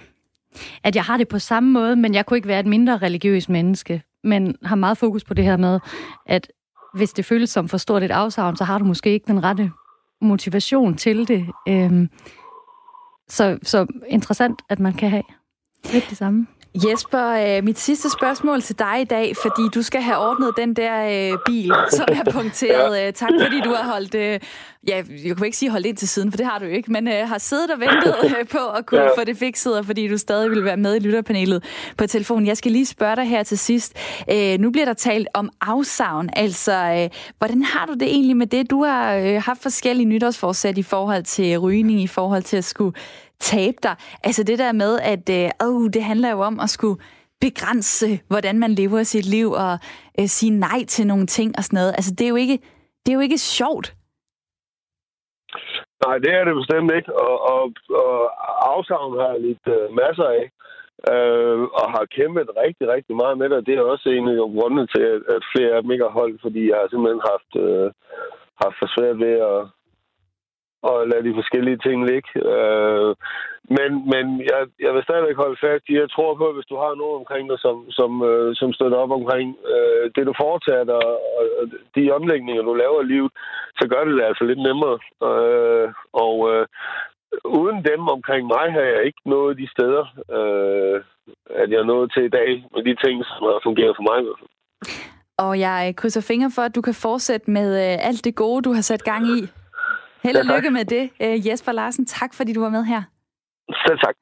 at 0.83 0.95
jeg 0.95 1.03
har 1.03 1.17
det 1.17 1.27
på 1.27 1.39
samme 1.39 1.71
måde, 1.71 1.95
men 1.95 2.13
jeg 2.13 2.25
kunne 2.25 2.37
ikke 2.37 2.47
være 2.47 2.59
et 2.59 2.65
mindre 2.65 2.97
religiøst 2.97 3.49
menneske 3.49 4.03
men 4.23 4.55
har 4.63 4.75
meget 4.75 4.97
fokus 4.97 5.23
på 5.23 5.33
det 5.33 5.45
her 5.45 5.57
med, 5.57 5.79
at 6.25 6.51
hvis 6.93 7.13
det 7.13 7.25
føles 7.25 7.49
som 7.49 7.69
for 7.69 7.77
stort 7.77 8.03
et 8.03 8.11
afsavn, 8.11 8.55
så 8.55 8.63
har 8.63 8.77
du 8.77 8.85
måske 8.85 9.09
ikke 9.11 9.27
den 9.27 9.43
rette 9.43 9.71
motivation 10.21 10.97
til 10.97 11.27
det. 11.27 11.47
Øhm, 11.67 12.09
så, 13.29 13.59
så 13.63 13.85
interessant, 14.07 14.61
at 14.69 14.79
man 14.79 14.93
kan 14.93 15.09
have 15.09 15.23
lidt 15.93 16.05
det 16.09 16.17
samme. 16.17 16.47
Jesper, 16.75 17.57
øh, 17.57 17.63
mit 17.63 17.79
sidste 17.79 18.09
spørgsmål 18.09 18.61
til 18.61 18.79
dig 18.79 19.01
i 19.01 19.03
dag, 19.03 19.35
fordi 19.41 19.61
du 19.73 19.81
skal 19.81 20.01
have 20.01 20.17
ordnet 20.17 20.53
den 20.57 20.73
der 20.73 21.31
øh, 21.31 21.37
bil, 21.45 21.71
som 21.97 22.07
er 22.11 22.31
punkteret. 22.31 22.97
Ja. 22.97 23.07
Øh, 23.07 23.13
tak 23.13 23.29
fordi 23.41 23.61
du 23.61 23.69
har 23.69 23.91
holdt, 23.91 24.15
øh, 24.15 24.39
ja, 24.87 25.03
jeg 25.25 25.37
kunne 25.37 25.47
ikke 25.47 25.57
sige 25.57 25.71
holdt 25.71 25.85
ind 25.85 25.97
til 25.97 26.07
siden, 26.07 26.31
for 26.31 26.37
det 26.37 26.45
har 26.45 26.59
du 26.59 26.65
ikke, 26.65 26.91
men 26.91 27.07
øh, 27.07 27.27
har 27.27 27.37
siddet 27.37 27.71
og 27.71 27.79
ventet 27.79 28.15
øh, 28.39 28.47
på 28.47 28.69
at 28.77 28.85
kunne 28.85 29.01
ja. 29.01 29.09
få 29.17 29.23
det 29.23 29.37
fikset, 29.37 29.77
og 29.77 29.85
fordi 29.85 30.07
du 30.07 30.17
stadig 30.17 30.51
vil 30.51 30.65
være 30.65 30.77
med 30.77 30.95
i 30.95 30.99
lytterpanelet 30.99 31.63
på 31.97 32.07
telefonen. 32.07 32.47
Jeg 32.47 32.57
skal 32.57 32.71
lige 32.71 32.85
spørge 32.85 33.15
dig 33.15 33.25
her 33.25 33.43
til 33.43 33.57
sidst. 33.57 33.93
Øh, 34.31 34.59
nu 34.59 34.71
bliver 34.71 34.85
der 34.85 34.93
talt 34.93 35.27
om 35.33 35.49
afsavn, 35.61 36.29
altså 36.33 36.73
øh, 36.73 37.09
hvordan 37.37 37.63
har 37.63 37.85
du 37.85 37.93
det 37.93 38.07
egentlig 38.07 38.37
med 38.37 38.47
det? 38.47 38.69
Du 38.69 38.83
har 38.83 39.15
øh, 39.15 39.41
haft 39.41 39.61
forskellige 39.61 40.05
nytårsforsæt 40.05 40.77
i 40.77 40.83
forhold 40.83 41.23
til 41.23 41.57
rygning, 41.57 42.01
i 42.01 42.07
forhold 42.07 42.43
til 42.43 42.57
at 42.57 42.65
skulle 42.65 42.93
tabe 43.39 43.77
dig. 43.83 43.95
Altså 44.23 44.43
det 44.43 44.59
der 44.59 44.71
med, 44.71 44.99
at 44.99 45.29
øh, 45.29 45.93
det 45.93 46.03
handler 46.03 46.31
jo 46.31 46.39
om 46.39 46.59
at 46.59 46.69
skulle 46.69 47.01
begrænse, 47.41 48.19
hvordan 48.27 48.59
man 48.59 48.71
lever 48.71 49.03
sit 49.03 49.25
liv, 49.25 49.51
og 49.51 49.73
øh, 50.19 50.27
sige 50.27 50.51
nej 50.67 50.79
til 50.87 51.07
nogle 51.07 51.25
ting 51.25 51.49
og 51.57 51.63
sådan 51.63 51.77
noget. 51.77 51.91
Altså 51.97 52.11
det 52.17 52.25
er 52.25 52.29
jo 52.29 52.35
ikke, 52.35 52.57
det 53.01 53.09
er 53.11 53.17
jo 53.19 53.19
ikke 53.27 53.37
sjovt. 53.37 53.87
Nej, 56.05 56.17
det 56.23 56.31
er 56.33 56.43
det 56.43 56.55
bestemt 56.61 56.91
ikke, 56.97 57.11
og, 57.27 57.35
og, 57.53 57.63
og 58.05 58.15
afsavn 58.73 59.19
har 59.19 59.29
jeg 59.33 59.41
lidt 59.41 59.65
øh, 59.75 59.85
masser 60.01 60.27
af, 60.39 60.43
øh, 61.11 61.59
og 61.79 61.85
har 61.95 62.13
kæmpet 62.17 62.49
rigtig, 62.63 62.85
rigtig 62.95 63.15
meget 63.21 63.37
med 63.37 63.49
det. 63.49 63.65
Det 63.67 63.73
er 63.75 63.91
også 63.93 64.09
en 64.09 64.27
af 64.27 64.51
grundene 64.55 64.87
til, 64.93 65.03
at, 65.13 65.21
at 65.35 65.41
flere 65.53 65.75
af 65.75 65.81
dem 65.81 65.91
ikke 65.91 66.07
har 66.07 66.19
holdt, 66.21 66.41
fordi 66.41 66.61
jeg 66.69 66.77
har 66.81 66.87
simpelthen 66.89 67.23
haft, 67.31 67.51
øh, 67.65 67.87
haft 68.63 68.75
for 68.79 68.87
svært 68.95 69.17
ved 69.25 69.35
at, 69.51 69.59
og 70.81 71.07
lade 71.07 71.23
de 71.27 71.37
forskellige 71.39 71.79
ting 71.85 71.97
ligge. 72.11 72.29
Øh, 72.53 73.15
men 73.77 73.91
men 74.13 74.25
jeg, 74.51 74.61
jeg 74.85 74.91
vil 74.93 75.03
stadigvæk 75.03 75.37
holde 75.43 75.57
fast 75.65 75.83
i, 75.89 75.93
jeg 76.03 76.09
tror 76.11 76.31
på, 76.35 76.45
at 76.49 76.55
hvis 76.55 76.71
du 76.71 76.77
har 76.83 76.93
nogen 77.01 77.19
omkring 77.21 77.49
dig, 77.49 77.59
som, 77.65 77.75
som, 77.99 78.11
øh, 78.29 78.55
som 78.59 78.73
støtter 78.73 78.97
op 78.97 79.11
omkring 79.19 79.47
øh, 79.73 80.03
det, 80.15 80.27
du 80.29 80.33
foretager 80.43 80.83
dig, 80.83 80.99
og, 81.09 81.15
og 81.59 81.65
de 81.95 82.11
omlægninger, 82.17 82.63
du 82.63 82.73
laver 82.73 83.01
i 83.01 83.11
livet, 83.13 83.31
så 83.79 83.83
gør 83.91 84.03
det 84.03 84.13
det 84.17 84.23
altså 84.29 84.43
lidt 84.43 84.61
nemmere. 84.67 84.97
Øh, 85.29 85.87
og 86.25 86.35
øh, 86.51 86.65
uden 87.61 87.79
dem 87.89 88.01
omkring 88.15 88.43
mig 88.55 88.67
har 88.75 88.85
jeg 88.93 89.05
ikke 89.05 89.21
nået 89.25 89.57
de 89.57 89.67
steder, 89.75 90.03
øh, 90.37 90.97
at 91.61 91.69
jeg 91.71 91.79
er 91.79 91.91
nået 91.93 92.11
til 92.13 92.23
i 92.25 92.35
dag, 92.39 92.49
med 92.75 92.83
de 92.83 92.95
ting, 93.03 93.15
som 93.25 93.43
har 93.51 93.59
fungeret 93.63 93.95
for 93.97 94.05
mig. 94.11 94.19
Og 95.37 95.59
jeg 95.59 95.93
krydser 95.97 96.21
fingre 96.21 96.51
for, 96.55 96.61
at 96.61 96.75
du 96.75 96.81
kan 96.81 96.93
fortsætte 96.93 97.51
med 97.51 97.69
øh, 97.85 98.07
alt 98.07 98.25
det 98.25 98.35
gode, 98.35 98.61
du 98.61 98.73
har 98.73 98.81
sat 98.81 99.03
gang 99.03 99.23
i. 99.37 99.39
Held 100.23 100.37
og 100.37 100.45
lykke 100.55 100.71
med 100.71 100.85
det. 100.85 101.09
Uh, 101.19 101.47
Jesper 101.47 101.71
Larsen, 101.71 102.05
tak 102.05 102.33
fordi 102.33 102.53
du 102.53 102.61
var 102.61 102.69
med 102.69 102.83
her. 102.83 103.01
Selv 103.69 103.99
tak. 103.99 104.15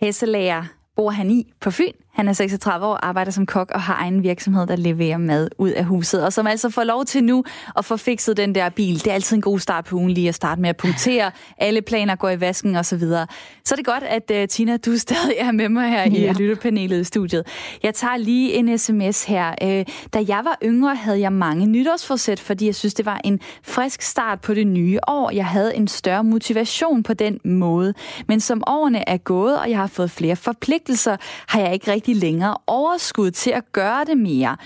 Hesselæger 0.00 0.64
bor 0.96 1.10
han 1.10 1.30
i 1.30 1.52
på 1.60 1.70
Fyn. 1.70 1.92
Han 2.12 2.28
er 2.28 2.32
36 2.32 2.86
år, 2.86 2.98
arbejder 3.02 3.30
som 3.30 3.46
kok 3.46 3.70
og 3.74 3.80
har 3.82 3.94
egen 3.94 4.22
virksomhed, 4.22 4.66
der 4.66 4.76
leverer 4.76 5.18
mad 5.18 5.48
ud 5.58 5.70
af 5.70 5.84
huset, 5.84 6.24
og 6.24 6.32
som 6.32 6.46
altså 6.46 6.70
får 6.70 6.84
lov 6.84 7.04
til 7.04 7.24
nu 7.24 7.44
at 7.76 7.84
få 7.84 7.96
fikset 7.96 8.36
den 8.36 8.54
der 8.54 8.68
bil. 8.68 8.94
Det 8.94 9.06
er 9.06 9.14
altid 9.14 9.36
en 9.36 9.42
god 9.42 9.58
start 9.58 9.84
på 9.84 9.96
ugen 9.96 10.10
lige 10.10 10.28
at 10.28 10.34
starte 10.34 10.60
med 10.60 10.70
at 10.70 10.76
punktere. 10.76 11.30
Alle 11.58 11.82
planer 11.82 12.16
går 12.16 12.30
i 12.30 12.40
vasken 12.40 12.76
og 12.76 12.86
så 12.86 12.96
videre. 12.96 13.26
Så 13.64 13.74
er 13.74 13.76
det 13.76 13.86
godt, 13.86 14.02
at 14.04 14.42
uh, 14.42 14.48
Tina, 14.48 14.76
du 14.76 14.98
stadig 15.06 15.34
er 15.38 15.52
med 15.52 15.68
mig 15.68 15.90
her 15.90 16.10
ja. 16.10 16.30
i 16.30 16.32
lytterpanelet 16.32 17.00
i 17.00 17.04
studiet. 17.04 17.46
Jeg 17.82 17.94
tager 17.94 18.16
lige 18.16 18.52
en 18.52 18.78
sms 18.78 19.24
her. 19.24 19.54
Uh, 19.62 19.94
da 20.14 20.24
jeg 20.28 20.40
var 20.44 20.58
yngre, 20.64 20.94
havde 20.94 21.20
jeg 21.20 21.32
mange 21.32 21.66
nytårsforsæt, 21.66 22.40
fordi 22.40 22.66
jeg 22.66 22.74
synes, 22.74 22.94
det 22.94 23.06
var 23.06 23.20
en 23.24 23.40
frisk 23.62 24.02
start 24.02 24.40
på 24.40 24.54
det 24.54 24.66
nye 24.66 24.98
år. 25.08 25.30
Jeg 25.30 25.46
havde 25.46 25.76
en 25.76 25.88
større 25.88 26.24
motivation 26.24 27.02
på 27.02 27.14
den 27.14 27.40
måde. 27.44 27.94
Men 28.28 28.40
som 28.40 28.62
årene 28.66 29.08
er 29.08 29.16
gået, 29.16 29.58
og 29.58 29.70
jeg 29.70 29.78
har 29.78 29.86
fået 29.86 30.10
flere 30.10 30.36
forpligtelser, 30.36 31.16
har 31.46 31.60
jeg 31.60 31.72
ikke 31.72 31.92
rigtig 31.92 32.01
længere 32.08 32.56
overskud 32.66 33.30
til 33.30 33.50
at 33.50 33.72
gøre 33.72 34.04
det 34.04 34.18
mere. 34.18 34.56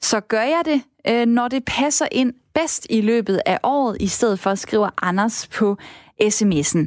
Så 0.00 0.20
gør 0.20 0.42
jeg 0.42 0.62
det, 0.64 0.82
øh, 1.08 1.26
når 1.26 1.48
det 1.48 1.64
passer 1.64 2.06
ind 2.12 2.32
bedst 2.54 2.86
i 2.90 3.00
løbet 3.00 3.40
af 3.46 3.58
året, 3.62 3.96
i 4.00 4.06
stedet 4.06 4.38
for 4.38 4.50
at 4.50 4.58
skrive 4.58 4.90
Anders 5.02 5.48
på 5.58 5.76
sms'en. 6.22 6.86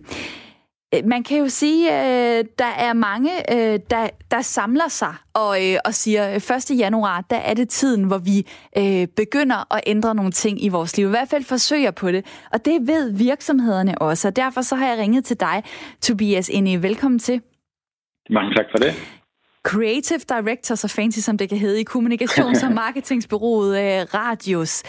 Øh, 0.96 1.06
man 1.06 1.24
kan 1.24 1.38
jo 1.38 1.48
sige, 1.48 1.92
at 1.92 2.40
øh, 2.40 2.46
der 2.60 2.66
er 2.66 2.94
mange, 2.94 3.54
øh, 3.54 3.80
der, 3.90 4.10
der 4.32 4.42
samler 4.42 4.88
sig 4.88 5.16
og, 5.34 5.68
øh, 5.68 5.78
og 5.86 5.94
siger, 5.94 6.36
1. 6.36 6.80
januar, 6.80 7.22
der 7.30 7.36
er 7.36 7.54
det 7.54 7.70
tiden, 7.70 8.04
hvor 8.04 8.18
vi 8.18 8.48
begynder 9.16 9.74
at 9.74 9.82
ændre 9.86 10.16
nogle 10.16 10.32
ting 10.32 10.64
i 10.64 10.70
vores 10.70 10.98
liv. 10.98 11.08
I 11.08 11.10
hvert 11.10 11.28
fald 11.28 11.44
forsøger 11.44 11.92
på 11.92 12.12
det. 12.12 12.26
Og 12.52 12.66
det 12.66 12.88
ved 12.88 13.12
virksomhederne 13.18 14.02
også. 14.02 14.28
Og 14.28 14.36
derfor 14.36 14.62
så 14.62 14.76
har 14.76 14.88
jeg 14.88 14.98
ringet 14.98 15.26
til 15.26 15.40
dig, 15.40 15.64
Tobias 16.02 16.50
Inde. 16.50 16.84
Velkommen 16.84 17.20
til. 17.20 17.42
Mange 18.30 18.54
tak 18.56 18.66
for 18.72 18.78
det. 18.78 19.21
Creative 19.64 20.20
Director, 20.30 20.76
så 20.76 20.88
fancy 20.88 21.20
som 21.20 21.38
det 21.38 21.50
kan 21.50 21.58
hedde, 21.58 21.82
i 21.82 21.86
kommunikations- 21.90 22.66
og 22.66 22.72
marketingsbyrået 22.84 23.80
øh, 23.80 24.08
Radius. 24.14 24.84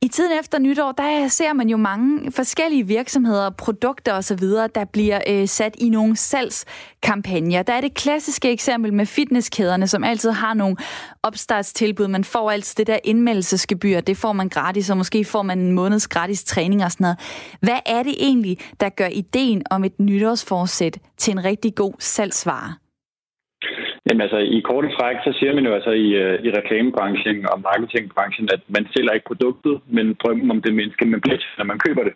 I 0.00 0.08
tiden 0.08 0.38
efter 0.40 0.58
nytår, 0.58 0.92
der 0.92 1.28
ser 1.28 1.52
man 1.52 1.68
jo 1.68 1.76
mange 1.76 2.32
forskellige 2.32 2.86
virksomheder, 2.86 3.50
produkter 3.50 4.14
osv., 4.14 4.42
der 4.74 4.84
bliver 4.92 5.20
øh, 5.28 5.48
sat 5.48 5.74
i 5.78 5.88
nogle 5.88 6.16
salgskampagner. 6.16 7.62
Der 7.62 7.72
er 7.72 7.80
det 7.80 7.94
klassiske 7.94 8.50
eksempel 8.50 8.94
med 8.94 9.06
fitnesskæderne, 9.06 9.88
som 9.88 10.04
altid 10.04 10.30
har 10.30 10.54
nogle 10.54 10.76
opstartstilbud. 11.22 12.08
Man 12.08 12.24
får 12.24 12.50
altid 12.50 12.74
det 12.74 12.86
der 12.86 12.98
indmeldelsesgebyr, 13.04 14.00
det 14.00 14.16
får 14.16 14.32
man 14.32 14.48
gratis, 14.48 14.90
og 14.90 14.96
måske 14.96 15.24
får 15.24 15.42
man 15.42 15.58
en 15.58 15.72
måneds 15.72 16.08
gratis 16.08 16.44
træning 16.44 16.84
og 16.84 16.92
sådan 16.92 17.04
noget. 17.04 17.18
Hvad 17.60 17.78
er 17.86 18.02
det 18.02 18.14
egentlig, 18.18 18.58
der 18.80 18.88
gør 18.88 19.08
ideen 19.12 19.62
om 19.70 19.84
et 19.84 20.00
nytårsforsæt 20.00 20.98
til 21.16 21.32
en 21.32 21.44
rigtig 21.44 21.74
god 21.74 21.92
salgsvare? 21.98 22.74
Jamen 24.10 24.22
altså, 24.26 24.38
i 24.56 24.60
korte 24.60 24.88
træk, 24.96 25.16
så 25.24 25.32
siger 25.38 25.54
man 25.54 25.66
jo 25.66 25.72
altså 25.74 25.90
i, 25.90 26.08
øh, 26.22 26.36
i 26.46 26.48
reklamebranchen 26.58 27.38
og 27.52 27.60
marketingbranchen, 27.68 28.48
at 28.54 28.62
man 28.68 28.86
sælger 28.94 29.12
ikke 29.12 29.30
produktet, 29.30 29.74
men 29.96 30.06
drømmen 30.22 30.50
om 30.50 30.62
det 30.62 30.74
menneske, 30.74 31.04
man 31.04 31.20
bliver 31.20 31.38
når 31.58 31.64
man 31.64 31.78
køber 31.78 32.04
det. 32.04 32.14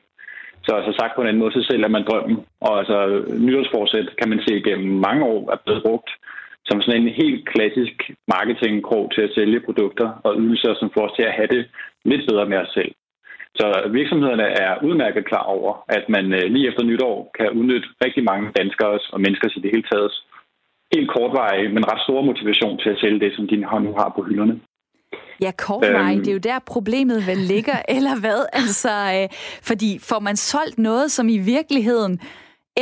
Så 0.66 0.70
altså 0.78 0.92
sagt 0.99 1.14
på 1.14 1.20
en 1.20 1.28
anden 1.28 1.42
måde, 1.42 1.53
så 1.53 1.62
sælger 1.70 1.88
man 1.88 2.05
drømmen. 2.09 2.36
Og 2.61 2.78
altså 2.80 2.99
nytårsforsæt 3.45 4.09
kan 4.20 4.28
man 4.28 4.40
se 4.47 4.55
gennem 4.68 4.90
mange 5.07 5.24
år 5.24 5.53
er 5.53 5.59
blevet 5.64 5.82
brugt 5.82 6.11
som 6.68 6.82
sådan 6.82 7.03
en 7.03 7.09
helt 7.22 7.49
klassisk 7.53 7.97
marketingkrog 8.34 9.05
til 9.14 9.22
at 9.22 9.34
sælge 9.34 9.61
produkter 9.61 10.09
og 10.24 10.32
ydelser, 10.40 10.74
som 10.80 10.90
får 10.95 11.05
os 11.09 11.16
til 11.16 11.22
at 11.22 11.36
have 11.38 11.51
det 11.57 11.64
lidt 12.05 12.22
bedre 12.28 12.47
med 12.47 12.59
os 12.59 12.72
selv. 12.78 12.92
Så 13.61 13.66
virksomhederne 13.99 14.47
er 14.64 14.82
udmærket 14.86 15.24
klar 15.24 15.45
over, 15.57 15.84
at 15.88 16.05
man 16.09 16.32
øh, 16.38 16.45
lige 16.55 16.68
efter 16.68 16.82
nytår 16.84 17.30
kan 17.38 17.51
udnytte 17.51 17.88
rigtig 18.05 18.24
mange 18.24 18.53
danskere 18.59 18.99
og 19.14 19.20
menneskers 19.20 19.57
i 19.57 19.61
det 19.61 19.70
hele 19.74 19.86
taget 19.92 20.12
helt 20.95 21.11
kortvarige, 21.16 21.68
men 21.74 21.82
ret 21.90 22.03
store 22.07 22.24
motivation 22.30 22.78
til 22.78 22.90
at 22.90 22.99
sælge 23.03 23.20
det, 23.24 23.30
som 23.36 23.45
de 23.49 23.57
nu 23.86 23.92
har 24.01 24.12
på 24.16 24.22
hylderne. 24.28 24.55
Ja, 25.45 25.51
kortvarigt. 25.66 26.18
Øhm, 26.18 26.24
det 26.24 26.28
er 26.28 26.38
jo 26.38 26.49
der 26.51 26.59
problemet 26.74 27.18
vel 27.30 27.40
ligger, 27.55 27.78
eller 27.97 28.14
hvad? 28.20 28.40
Altså, 28.53 28.92
øh, 29.16 29.26
fordi 29.70 29.90
får 30.11 30.20
man 30.28 30.36
solgt 30.36 30.78
noget, 30.78 31.11
som 31.11 31.28
i 31.28 31.38
virkeligheden 31.38 32.20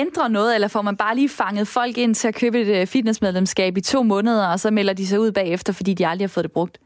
ændrer 0.02 0.28
noget, 0.28 0.54
eller 0.54 0.68
får 0.68 0.82
man 0.82 0.96
bare 0.96 1.14
lige 1.14 1.32
fanget 1.42 1.66
folk 1.78 1.94
ind 1.98 2.14
til 2.14 2.28
at 2.28 2.34
købe 2.42 2.56
et 2.60 2.70
øh, 2.80 2.86
fitnessmedlemskab 2.86 3.76
i 3.76 3.80
to 3.80 4.02
måneder, 4.02 4.46
og 4.52 4.58
så 4.58 4.70
melder 4.70 4.94
de 5.00 5.06
sig 5.06 5.20
ud 5.20 5.32
bagefter, 5.32 5.72
fordi 5.72 5.94
de 5.94 6.06
aldrig 6.06 6.26
har 6.26 6.34
fået 6.36 6.48
det 6.48 6.52
brugt? 6.52 6.78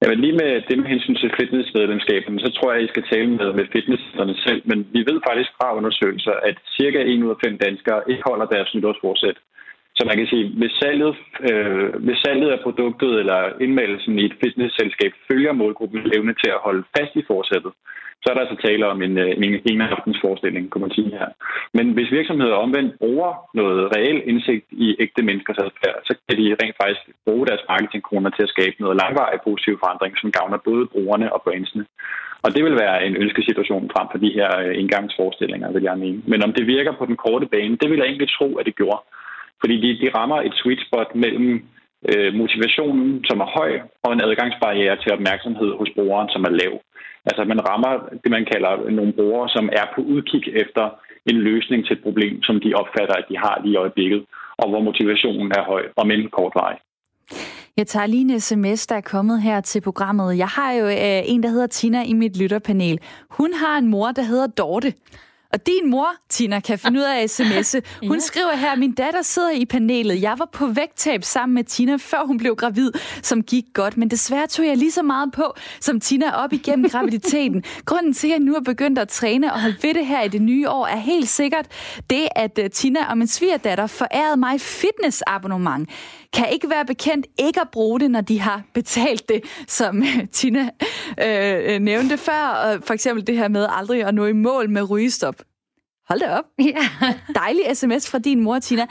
Ja, 0.00 0.06
men 0.10 0.18
lige 0.24 0.36
med 0.42 0.50
det 0.68 0.76
med 0.78 0.88
hensyn 0.94 1.16
til 1.22 1.30
fitnessmedlemskaberne, 1.40 2.40
så 2.40 2.50
tror 2.56 2.68
jeg, 2.72 2.78
at 2.80 2.84
I 2.86 2.92
skal 2.92 3.04
tale 3.12 3.30
med, 3.38 3.48
med 3.58 3.66
fitnesserne 3.74 4.34
selv. 4.46 4.62
Men 4.70 4.78
vi 4.94 5.00
ved 5.08 5.18
faktisk 5.28 5.50
fra 5.58 5.76
undersøgelser, 5.78 6.34
at 6.48 6.56
cirka 6.78 6.98
1 7.12 7.22
ud 7.24 7.34
af 7.34 7.40
5 7.44 7.58
danskere 7.66 8.00
ikke 8.10 8.22
holder 8.30 8.46
deres 8.54 8.70
nytårsforsæt. 8.74 9.38
Så 9.96 10.02
man 10.06 10.16
kan 10.16 10.26
sige, 10.26 10.46
hvis 10.60 10.74
salget, 10.82 11.14
øh, 11.50 11.88
hvis 12.04 12.18
salget 12.24 12.50
af 12.50 12.60
produktet 12.66 13.12
eller 13.20 13.40
indmeldelsen 13.60 14.18
i 14.18 14.24
et 14.24 14.36
fitnessselskab 14.44 15.12
følger 15.30 15.52
målgruppens 15.52 16.08
evne 16.16 16.34
til 16.42 16.50
at 16.50 16.64
holde 16.66 16.84
fast 16.96 17.12
i 17.16 17.24
forsættet, 17.30 17.72
så 18.22 18.26
er 18.30 18.34
der 18.34 18.44
altså 18.46 18.58
tale 18.66 18.84
om 18.92 19.02
en, 19.02 19.18
øh, 19.18 19.30
en, 19.44 19.52
en 19.70 19.80
aftens 19.80 20.18
forestilling, 20.24 20.70
kunne 20.70 20.86
man 20.86 20.96
sige 20.98 21.10
her. 21.18 21.28
Men 21.74 21.86
hvis 21.96 22.10
virksomheder 22.18 22.54
omvendt 22.64 22.98
bruger 22.98 23.30
noget 23.54 23.96
reel 23.96 24.22
indsigt 24.30 24.66
i 24.70 24.96
ægte 25.04 25.22
menneskers 25.22 25.62
adfærd, 25.66 25.98
så 26.06 26.12
kan 26.26 26.38
de 26.40 26.56
rent 26.62 26.76
faktisk 26.82 27.04
bruge 27.26 27.46
deres 27.46 27.64
marketingkroner 27.68 28.30
til 28.30 28.42
at 28.42 28.52
skabe 28.54 28.76
noget 28.80 28.96
langvarig 29.02 29.38
positiv 29.44 29.74
forandring, 29.82 30.12
som 30.18 30.32
gavner 30.38 30.58
både 30.68 30.86
brugerne 30.94 31.32
og 31.34 31.42
brandsene. 31.44 31.84
Og 32.44 32.54
det 32.54 32.64
vil 32.64 32.76
være 32.84 33.06
en 33.06 33.16
ønskesituation 33.16 33.90
frem 33.94 34.06
for 34.12 34.18
de 34.24 34.30
her 34.38 34.50
engangsforestillinger, 34.50 34.78
indgangsforestillinger, 34.82 35.72
vil 35.72 35.82
jeg 35.82 35.98
mene. 35.98 36.22
Men 36.32 36.44
om 36.46 36.52
det 36.52 36.66
virker 36.66 36.92
på 36.92 37.04
den 37.06 37.16
korte 37.16 37.46
bane, 37.46 37.76
det 37.80 37.90
vil 37.90 37.98
jeg 37.98 38.06
egentlig 38.06 38.30
tro, 38.38 38.48
at 38.58 38.66
det 38.66 38.76
gjorde. 38.76 39.02
Fordi 39.62 39.76
de, 39.84 39.90
de 40.02 40.08
rammer 40.16 40.38
et 40.48 40.54
sweet 40.60 40.80
spot 40.86 41.10
mellem 41.24 41.48
øh, 42.10 42.30
motivationen, 42.40 43.24
som 43.28 43.40
er 43.44 43.48
høj, 43.58 43.72
og 44.04 44.12
en 44.12 44.24
adgangsbarriere 44.26 44.96
til 45.02 45.12
opmærksomhed 45.16 45.70
hos 45.80 45.90
brugeren, 45.96 46.28
som 46.34 46.42
er 46.48 46.52
lav. 46.60 46.72
Altså 47.28 47.42
man 47.44 47.60
rammer 47.68 47.92
det, 48.22 48.30
man 48.36 48.46
kalder 48.52 48.90
nogle 48.98 49.12
brugere, 49.12 49.48
som 49.56 49.64
er 49.80 49.86
på 49.94 50.00
udkig 50.14 50.42
efter 50.62 50.84
en 51.30 51.36
løsning 51.48 51.86
til 51.86 51.96
et 51.96 52.02
problem, 52.02 52.42
som 52.42 52.60
de 52.60 52.74
opfatter, 52.74 53.14
at 53.14 53.26
de 53.30 53.36
har 53.44 53.60
lige 53.64 53.72
i 53.72 53.76
øjeblikket, 53.76 54.22
og 54.60 54.66
hvor 54.70 54.80
motivationen 54.80 55.52
er 55.58 55.62
høj, 55.72 55.82
og 55.96 56.06
men 56.06 56.28
kortvarig. 56.38 56.78
Jeg 57.76 57.86
tager 57.86 58.06
lige 58.06 58.32
en 58.32 58.40
sms, 58.40 58.86
der 58.86 58.96
er 58.96 59.00
kommet 59.00 59.42
her 59.42 59.60
til 59.60 59.80
programmet. 59.80 60.38
Jeg 60.38 60.46
har 60.46 60.72
jo 60.72 60.84
øh, 60.86 61.22
en, 61.32 61.42
der 61.42 61.48
hedder 61.48 61.66
Tina 61.66 62.02
i 62.04 62.12
mit 62.12 62.42
lytterpanel. 62.42 62.98
Hun 63.30 63.50
har 63.52 63.78
en 63.78 63.88
mor, 63.88 64.06
der 64.06 64.22
hedder 64.22 64.46
Dorte. 64.46 64.92
Og 65.52 65.66
din 65.66 65.90
mor, 65.90 66.08
Tina, 66.28 66.60
kan 66.60 66.78
finde 66.78 67.00
ud 67.00 67.04
af 67.04 67.22
at 67.22 67.40
sms'e. 67.40 67.80
Hun 68.08 68.16
ja. 68.16 68.20
skriver 68.20 68.56
her, 68.56 68.76
min 68.76 68.92
datter 68.92 69.22
sidder 69.22 69.50
i 69.50 69.64
panelet. 69.64 70.22
Jeg 70.22 70.38
var 70.38 70.48
på 70.52 70.66
vægttab 70.66 71.24
sammen 71.24 71.54
med 71.54 71.64
Tina, 71.64 71.96
før 71.96 72.26
hun 72.26 72.38
blev 72.38 72.56
gravid, 72.56 72.92
som 73.22 73.42
gik 73.42 73.64
godt. 73.74 73.96
Men 73.96 74.10
desværre 74.10 74.46
tog 74.46 74.66
jeg 74.66 74.76
lige 74.76 74.92
så 74.92 75.02
meget 75.02 75.32
på, 75.32 75.54
som 75.80 76.00
Tina 76.00 76.30
op 76.30 76.52
igennem 76.52 76.90
graviditeten. 76.90 77.64
Grunden 77.84 78.14
til, 78.14 78.26
at 78.26 78.30
jeg 78.30 78.40
nu 78.40 78.54
er 78.54 78.60
begyndt 78.60 78.98
at 78.98 79.08
træne 79.08 79.52
og 79.52 79.60
holde 79.60 79.76
ved 79.82 79.94
det 79.94 80.06
her 80.06 80.22
i 80.22 80.28
det 80.28 80.42
nye 80.42 80.68
år, 80.68 80.86
er 80.86 80.96
helt 80.96 81.28
sikkert 81.28 81.66
det, 82.10 82.28
at 82.36 82.58
øh, 82.58 82.70
Tina 82.70 83.10
og 83.10 83.18
min 83.18 83.28
svigerdatter 83.28 83.86
forærede 83.86 84.36
mig 84.36 84.54
et 84.54 84.60
fitnessabonnement 84.60 85.90
kan 86.32 86.48
ikke 86.52 86.70
være 86.70 86.84
bekendt 86.86 87.26
ikke 87.38 87.60
at 87.60 87.68
bruge 87.72 88.00
det, 88.00 88.10
når 88.10 88.20
de 88.20 88.40
har 88.40 88.62
betalt 88.74 89.28
det, 89.28 89.44
som 89.68 90.02
Tina 90.32 90.68
øh, 91.24 91.78
nævnte 91.78 92.16
før. 92.16 92.46
Og 92.46 92.82
for 92.84 92.94
eksempel 92.94 93.26
det 93.26 93.36
her 93.36 93.48
med 93.48 93.66
aldrig 93.70 94.04
at 94.04 94.14
nå 94.14 94.26
i 94.26 94.32
mål 94.32 94.70
med 94.70 94.90
rygestop. 94.90 95.34
Hold 96.08 96.20
da 96.20 96.28
op. 96.28 96.44
Ja. 96.58 97.14
Dejlig 97.34 97.76
sms 97.76 98.10
fra 98.10 98.18
din 98.18 98.40
mor, 98.40 98.58
Tina. 98.58 98.86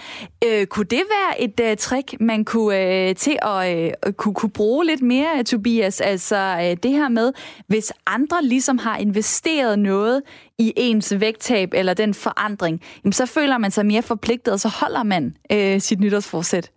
Øh, 0.45 0.65
kunne 0.65 0.85
det 0.85 1.01
være 1.09 1.41
et 1.41 1.71
uh, 1.71 1.77
trick, 1.77 2.15
man 2.19 2.45
kunne 2.45 3.09
uh, 3.09 3.15
til 3.15 3.37
at 3.41 3.93
uh, 4.07 4.13
kunne, 4.13 4.33
kunne 4.33 4.49
bruge 4.49 4.85
lidt 4.85 5.01
mere, 5.01 5.43
Tobias? 5.43 6.01
Altså 6.01 6.55
uh, 6.57 6.83
det 6.83 6.91
her 6.91 7.09
med, 7.09 7.33
hvis 7.67 7.93
andre 8.07 8.43
ligesom 8.43 8.77
har 8.77 8.97
investeret 8.97 9.79
noget 9.79 10.21
i 10.59 10.73
ens 10.75 11.13
vægttab 11.19 11.69
eller 11.73 11.93
den 11.93 12.13
forandring, 12.13 12.81
jamen, 13.03 13.13
så 13.13 13.25
føler 13.25 13.57
man 13.57 13.71
sig 13.71 13.85
mere 13.85 14.01
forpligtet, 14.01 14.53
og 14.53 14.59
så 14.59 14.67
holder 14.67 15.03
man 15.03 15.35
uh, 15.53 15.81
sit 15.81 15.99
nytårsforsæt. 15.99 16.71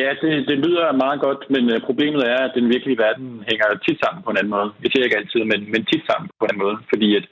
Ja, 0.00 0.08
det, 0.22 0.48
det 0.48 0.58
lyder 0.66 1.00
meget 1.04 1.20
godt, 1.26 1.42
men 1.54 1.64
uh, 1.74 1.78
problemet 1.88 2.22
er, 2.34 2.40
at 2.44 2.56
den 2.58 2.66
virkelige 2.74 3.02
verden 3.04 3.28
hænger 3.50 3.66
tit 3.86 3.98
sammen 4.04 4.20
på 4.22 4.30
en 4.30 4.38
anden 4.38 4.54
måde. 4.56 4.68
Jeg 4.82 4.90
siger 4.90 5.04
ikke 5.04 5.20
altid, 5.20 5.40
men, 5.52 5.60
men 5.72 5.82
tit 5.84 6.04
sammen 6.10 6.26
på 6.28 6.44
en 6.44 6.50
anden 6.50 6.64
måde, 6.66 6.78
fordi 6.92 7.08
at 7.20 7.26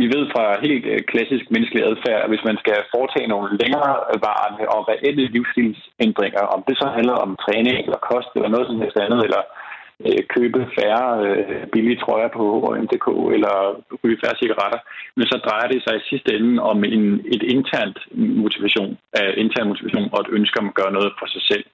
vi 0.00 0.06
ved 0.14 0.24
fra 0.34 0.44
helt 0.66 0.84
uh, 0.92 1.00
klassisk 1.12 1.44
menneskelig 1.54 1.82
adfærd, 1.84 2.20
at 2.24 2.30
hvis 2.32 2.44
man 2.48 2.58
skal 2.62 2.78
foretage 2.94 3.28
nogle 3.32 3.48
længere 3.62 3.92
varende 4.26 4.64
og 4.74 4.80
reelle 4.90 5.24
livsstilsændringer, 5.34 6.44
om 6.54 6.60
det 6.68 6.76
så 6.82 6.86
handler 6.96 7.16
om 7.24 7.38
træning 7.44 7.76
eller 7.86 8.06
kost 8.10 8.30
eller 8.36 8.50
noget 8.54 8.66
som 8.66 8.80
helst 8.82 8.98
andet, 9.04 9.20
eller 9.26 9.42
uh, 10.04 10.20
købe 10.34 10.60
færre 10.78 11.06
uh, 11.28 11.62
billige 11.72 12.00
trøjer 12.02 12.30
på 12.38 12.44
MDK 12.84 13.06
eller 13.36 13.54
ryge 14.02 14.20
færre 14.22 14.40
cigaretter, 14.40 14.80
men 15.16 15.26
så 15.30 15.36
drejer 15.46 15.68
det 15.72 15.80
sig 15.82 15.94
i 15.96 16.08
sidste 16.10 16.30
ende 16.36 16.62
om 16.70 16.78
en, 16.96 17.04
et 17.34 17.42
internt 17.56 17.98
motivation, 18.44 18.90
uh, 19.18 19.32
intern 19.42 19.68
motivation 19.72 20.08
og 20.14 20.20
et 20.20 20.30
ønske 20.38 20.60
om 20.60 20.68
at 20.70 20.78
gøre 20.80 20.92
noget 20.98 21.12
for 21.20 21.28
sig 21.36 21.44
selv. 21.52 21.66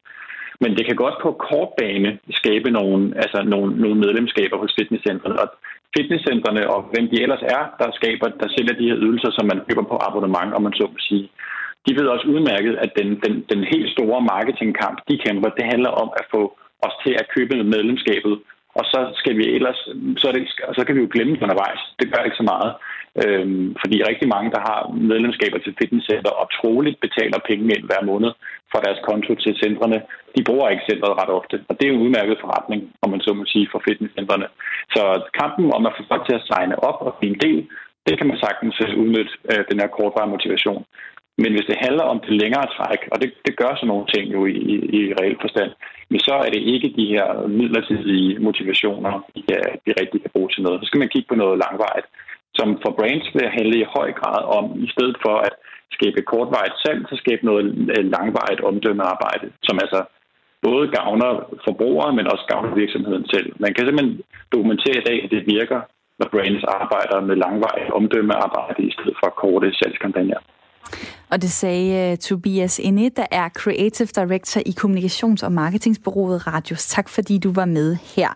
Men 0.63 0.71
det 0.77 0.85
kan 0.87 0.97
godt 1.05 1.17
på 1.23 1.31
kort 1.49 1.71
bane 1.81 2.11
skabe 2.41 2.71
nogle, 2.71 3.01
altså 3.23 3.39
nogle, 3.53 3.69
nogle 3.83 3.97
medlemskaber 4.05 4.57
hos 4.63 4.75
fitnesscentrene. 4.79 5.41
Og 5.43 5.49
fitnesscentrene 5.97 6.63
og 6.75 6.81
hvem 6.93 7.07
de 7.13 7.23
ellers 7.25 7.45
er, 7.57 7.63
der 7.81 7.89
skaber, 7.99 8.29
der 8.43 8.49
sælger 8.55 8.75
de 8.81 8.89
her 8.91 8.99
ydelser, 9.05 9.31
som 9.37 9.47
man 9.51 9.61
køber 9.69 9.85
på 9.89 9.97
abonnement, 10.09 10.51
om 10.57 10.63
man 10.63 10.75
så 10.79 10.87
må 10.93 10.99
sige. 11.11 11.27
De 11.87 11.93
ved 11.99 12.07
også 12.15 12.27
udmærket, 12.35 12.75
at 12.85 12.91
den, 12.99 13.09
den, 13.25 13.35
den 13.53 13.61
helt 13.73 13.89
store 13.97 14.21
marketingkamp, 14.33 14.99
de 15.09 15.23
kæmper, 15.25 15.49
det 15.59 15.65
handler 15.73 15.93
om 16.03 16.09
at 16.21 16.25
få 16.35 16.43
os 16.87 16.97
til 17.05 17.13
at 17.21 17.31
købe 17.37 17.65
medlemskabet. 17.75 18.35
Og 18.79 18.85
så 18.93 19.01
skal 19.21 19.35
vi 19.41 19.45
ellers, 19.57 19.81
så, 20.23 20.29
det, 20.35 20.43
så 20.79 20.83
kan 20.87 20.95
vi 20.97 21.01
jo 21.01 21.13
glemme 21.15 21.35
det 21.35 21.43
undervejs. 21.43 21.83
Det 21.99 22.07
gør 22.13 22.23
ikke 22.25 22.41
så 22.43 22.47
meget. 22.53 22.71
Øhm, 23.23 23.67
fordi 23.83 23.97
rigtig 24.11 24.29
mange, 24.35 24.51
der 24.55 24.63
har 24.69 24.81
medlemskaber 25.13 25.59
til 25.59 25.77
fitnesscenter 25.81 26.33
og 26.41 26.47
troligt 26.59 26.99
betaler 27.05 27.47
penge 27.49 27.65
ind 27.75 27.85
hver 27.89 28.03
måned 28.11 28.33
fra 28.73 28.81
deres 28.87 29.01
konto 29.09 29.33
til 29.35 29.55
centrene, 29.65 29.99
de 30.37 30.47
bruger 30.49 30.69
ikke 30.69 30.89
centret 30.91 31.19
ret 31.21 31.33
ofte. 31.39 31.57
Og 31.69 31.75
det 31.77 31.85
er 31.85 31.93
en 31.93 32.05
udmærket 32.05 32.43
forretning, 32.45 32.81
om 33.03 33.11
man 33.11 33.21
så 33.27 33.31
må 33.35 33.45
sige, 33.55 33.69
for 33.73 33.81
fitnesscentrene. 33.89 34.47
Så 34.95 35.03
kampen 35.41 35.67
om 35.77 35.87
at 35.87 35.95
få 35.97 36.03
folk 36.11 36.25
til 36.27 36.39
at 36.39 36.47
signe 36.51 36.77
op 36.89 36.99
og 37.07 37.15
blive 37.19 37.33
en 37.35 37.43
del, 37.47 37.61
det 38.07 38.15
kan 38.19 38.27
man 38.31 38.39
sagtens 38.45 38.77
øh, 38.87 38.99
udnytte 39.01 39.33
øh, 39.51 39.63
den 39.71 39.81
her 39.81 39.89
kortvarige 39.97 40.35
motivation. 40.35 40.85
Men 41.43 41.51
hvis 41.53 41.69
det 41.71 41.83
handler 41.87 42.05
om 42.13 42.19
det 42.27 42.35
længere 42.43 42.67
træk, 42.77 43.01
og 43.13 43.17
det, 43.23 43.31
det 43.47 43.59
gør 43.61 43.73
sådan 43.75 43.91
nogle 43.93 44.07
ting 44.15 44.25
jo 44.37 44.41
i, 44.47 44.57
i, 44.73 44.77
i 44.99 45.01
reelt 45.19 45.41
forstand, 45.45 45.71
men 46.11 46.21
så 46.27 46.35
er 46.45 46.51
det 46.55 46.63
ikke 46.75 46.95
de 46.99 47.07
her 47.15 47.27
midlertidige 47.59 48.39
motivationer, 48.39 49.13
de, 49.35 49.41
de 49.87 49.91
rigtig 50.01 50.19
kan 50.23 50.35
bruge 50.35 50.51
til 50.51 50.63
noget. 50.63 50.81
Så 50.81 50.87
skal 50.87 51.01
man 51.01 51.13
kigge 51.13 51.29
på 51.31 51.35
noget 51.43 51.61
langvarigt 51.65 52.07
som 52.59 52.69
for 52.83 52.93
brands 52.99 53.27
vil 53.35 53.55
handle 53.59 53.77
i 53.81 53.91
høj 53.97 54.09
grad 54.21 54.43
om, 54.59 54.65
i 54.87 54.89
stedet 54.95 55.17
for 55.25 55.37
at 55.49 55.55
skabe 55.97 56.21
kortvarigt 56.33 56.81
salg, 56.83 57.01
så 57.11 57.15
skabe 57.23 57.43
noget 57.51 57.65
øh, 57.95 58.05
langvarigt 58.15 58.61
omdømmearbejde, 58.71 59.47
som 59.67 59.77
altså 59.85 60.01
både 60.67 60.85
gavner 60.99 61.31
forbrugere, 61.67 62.11
men 62.19 62.27
også 62.33 62.45
gavner 62.53 62.81
virksomheden 62.83 63.27
selv. 63.35 63.49
Man 63.65 63.73
kan 63.75 63.87
simpelthen 63.87 64.21
dokumentere 64.55 64.97
i 65.01 65.07
dag, 65.09 65.19
at 65.25 65.31
det 65.35 65.43
virker, 65.57 65.81
når 66.19 66.29
brands 66.35 66.65
arbejder 66.81 67.19
med 67.29 67.37
langvarigt 67.45 67.91
omdømmearbejde 67.99 68.83
i 68.89 68.93
stedet 68.97 69.17
for 69.21 69.29
korte 69.43 69.69
salgskampagner. 69.79 70.41
Og 71.33 71.43
det 71.43 71.51
sagde 71.51 72.13
uh, 72.13 72.19
Tobias 72.19 72.79
Inde, 72.79 73.11
der 73.11 73.27
er 73.31 73.49
Creative 73.49 74.11
Director 74.21 74.61
i 74.67 74.73
kommunikations- 74.81 75.45
og 75.47 75.53
marketingsbureauet 75.53 76.47
Radius. 76.47 76.87
Tak 76.87 77.09
fordi 77.09 77.39
du 77.39 77.53
var 77.53 77.65
med 77.65 77.97
her. 78.17 78.31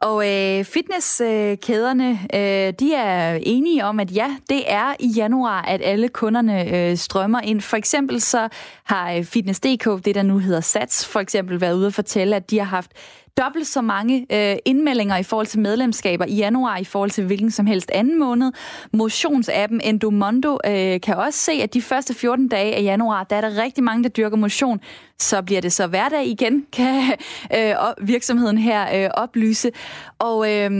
Og 0.00 0.26
øh, 0.28 0.64
fitnesskæderne, 0.64 2.10
øh, 2.34 2.72
de 2.80 2.94
er 2.94 3.38
enige 3.42 3.84
om, 3.84 4.00
at 4.00 4.16
ja, 4.16 4.36
det 4.50 4.72
er 4.72 4.94
i 5.00 5.06
januar, 5.06 5.62
at 5.62 5.80
alle 5.84 6.08
kunderne 6.08 6.76
øh, 6.76 6.96
strømmer 6.96 7.40
ind. 7.40 7.60
For 7.60 7.76
eksempel 7.76 8.20
så 8.20 8.48
har 8.84 9.12
øh, 9.12 9.24
Fitness.dk, 9.24 10.04
det 10.04 10.14
der 10.14 10.22
nu 10.22 10.38
hedder 10.38 10.60
Sats, 10.60 11.06
for 11.06 11.20
eksempel 11.20 11.60
været 11.60 11.76
ude 11.76 11.86
og 11.86 11.94
fortælle, 11.94 12.36
at 12.36 12.50
de 12.50 12.58
har 12.58 12.64
haft 12.64 12.90
dobbelt 13.38 13.66
så 13.66 13.80
mange 13.80 14.26
øh, 14.32 14.56
indmeldinger 14.64 15.16
i 15.16 15.22
forhold 15.22 15.46
til 15.46 15.60
medlemskaber 15.60 16.24
i 16.24 16.34
januar 16.34 16.76
i 16.76 16.84
forhold 16.84 17.10
til 17.10 17.24
hvilken 17.24 17.50
som 17.50 17.66
helst 17.66 17.90
anden 17.90 18.18
måned. 18.18 18.52
Motionsappen 18.92 19.80
Endomondo 19.80 20.58
øh, 20.66 21.00
kan 21.00 21.16
også 21.16 21.38
se, 21.38 21.52
at 21.52 21.74
de 21.74 21.82
første 21.82 22.14
14 22.14 22.48
dage 22.48 22.74
af 22.74 22.82
januar, 22.82 23.24
der 23.24 23.36
er 23.36 23.40
der 23.40 23.62
rigtig 23.62 23.84
mange, 23.84 24.02
der 24.02 24.08
dyrker 24.08 24.36
motion. 24.36 24.80
Så 25.18 25.42
bliver 25.42 25.60
det 25.60 25.72
så 25.72 25.86
hverdag 25.86 26.26
igen, 26.26 26.66
kan 26.76 27.12
øh, 27.54 27.74
virksomheden 28.08 28.58
her 28.58 29.04
øh, 29.04 29.10
oplyse. 29.14 29.70
Og 30.18 30.52
øh, 30.52 30.70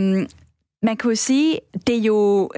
man 0.82 0.96
kunne 0.98 1.10
jo 1.10 1.16
sige, 1.16 1.60
det 1.86 1.96
er 1.96 2.02
jo 2.02 2.50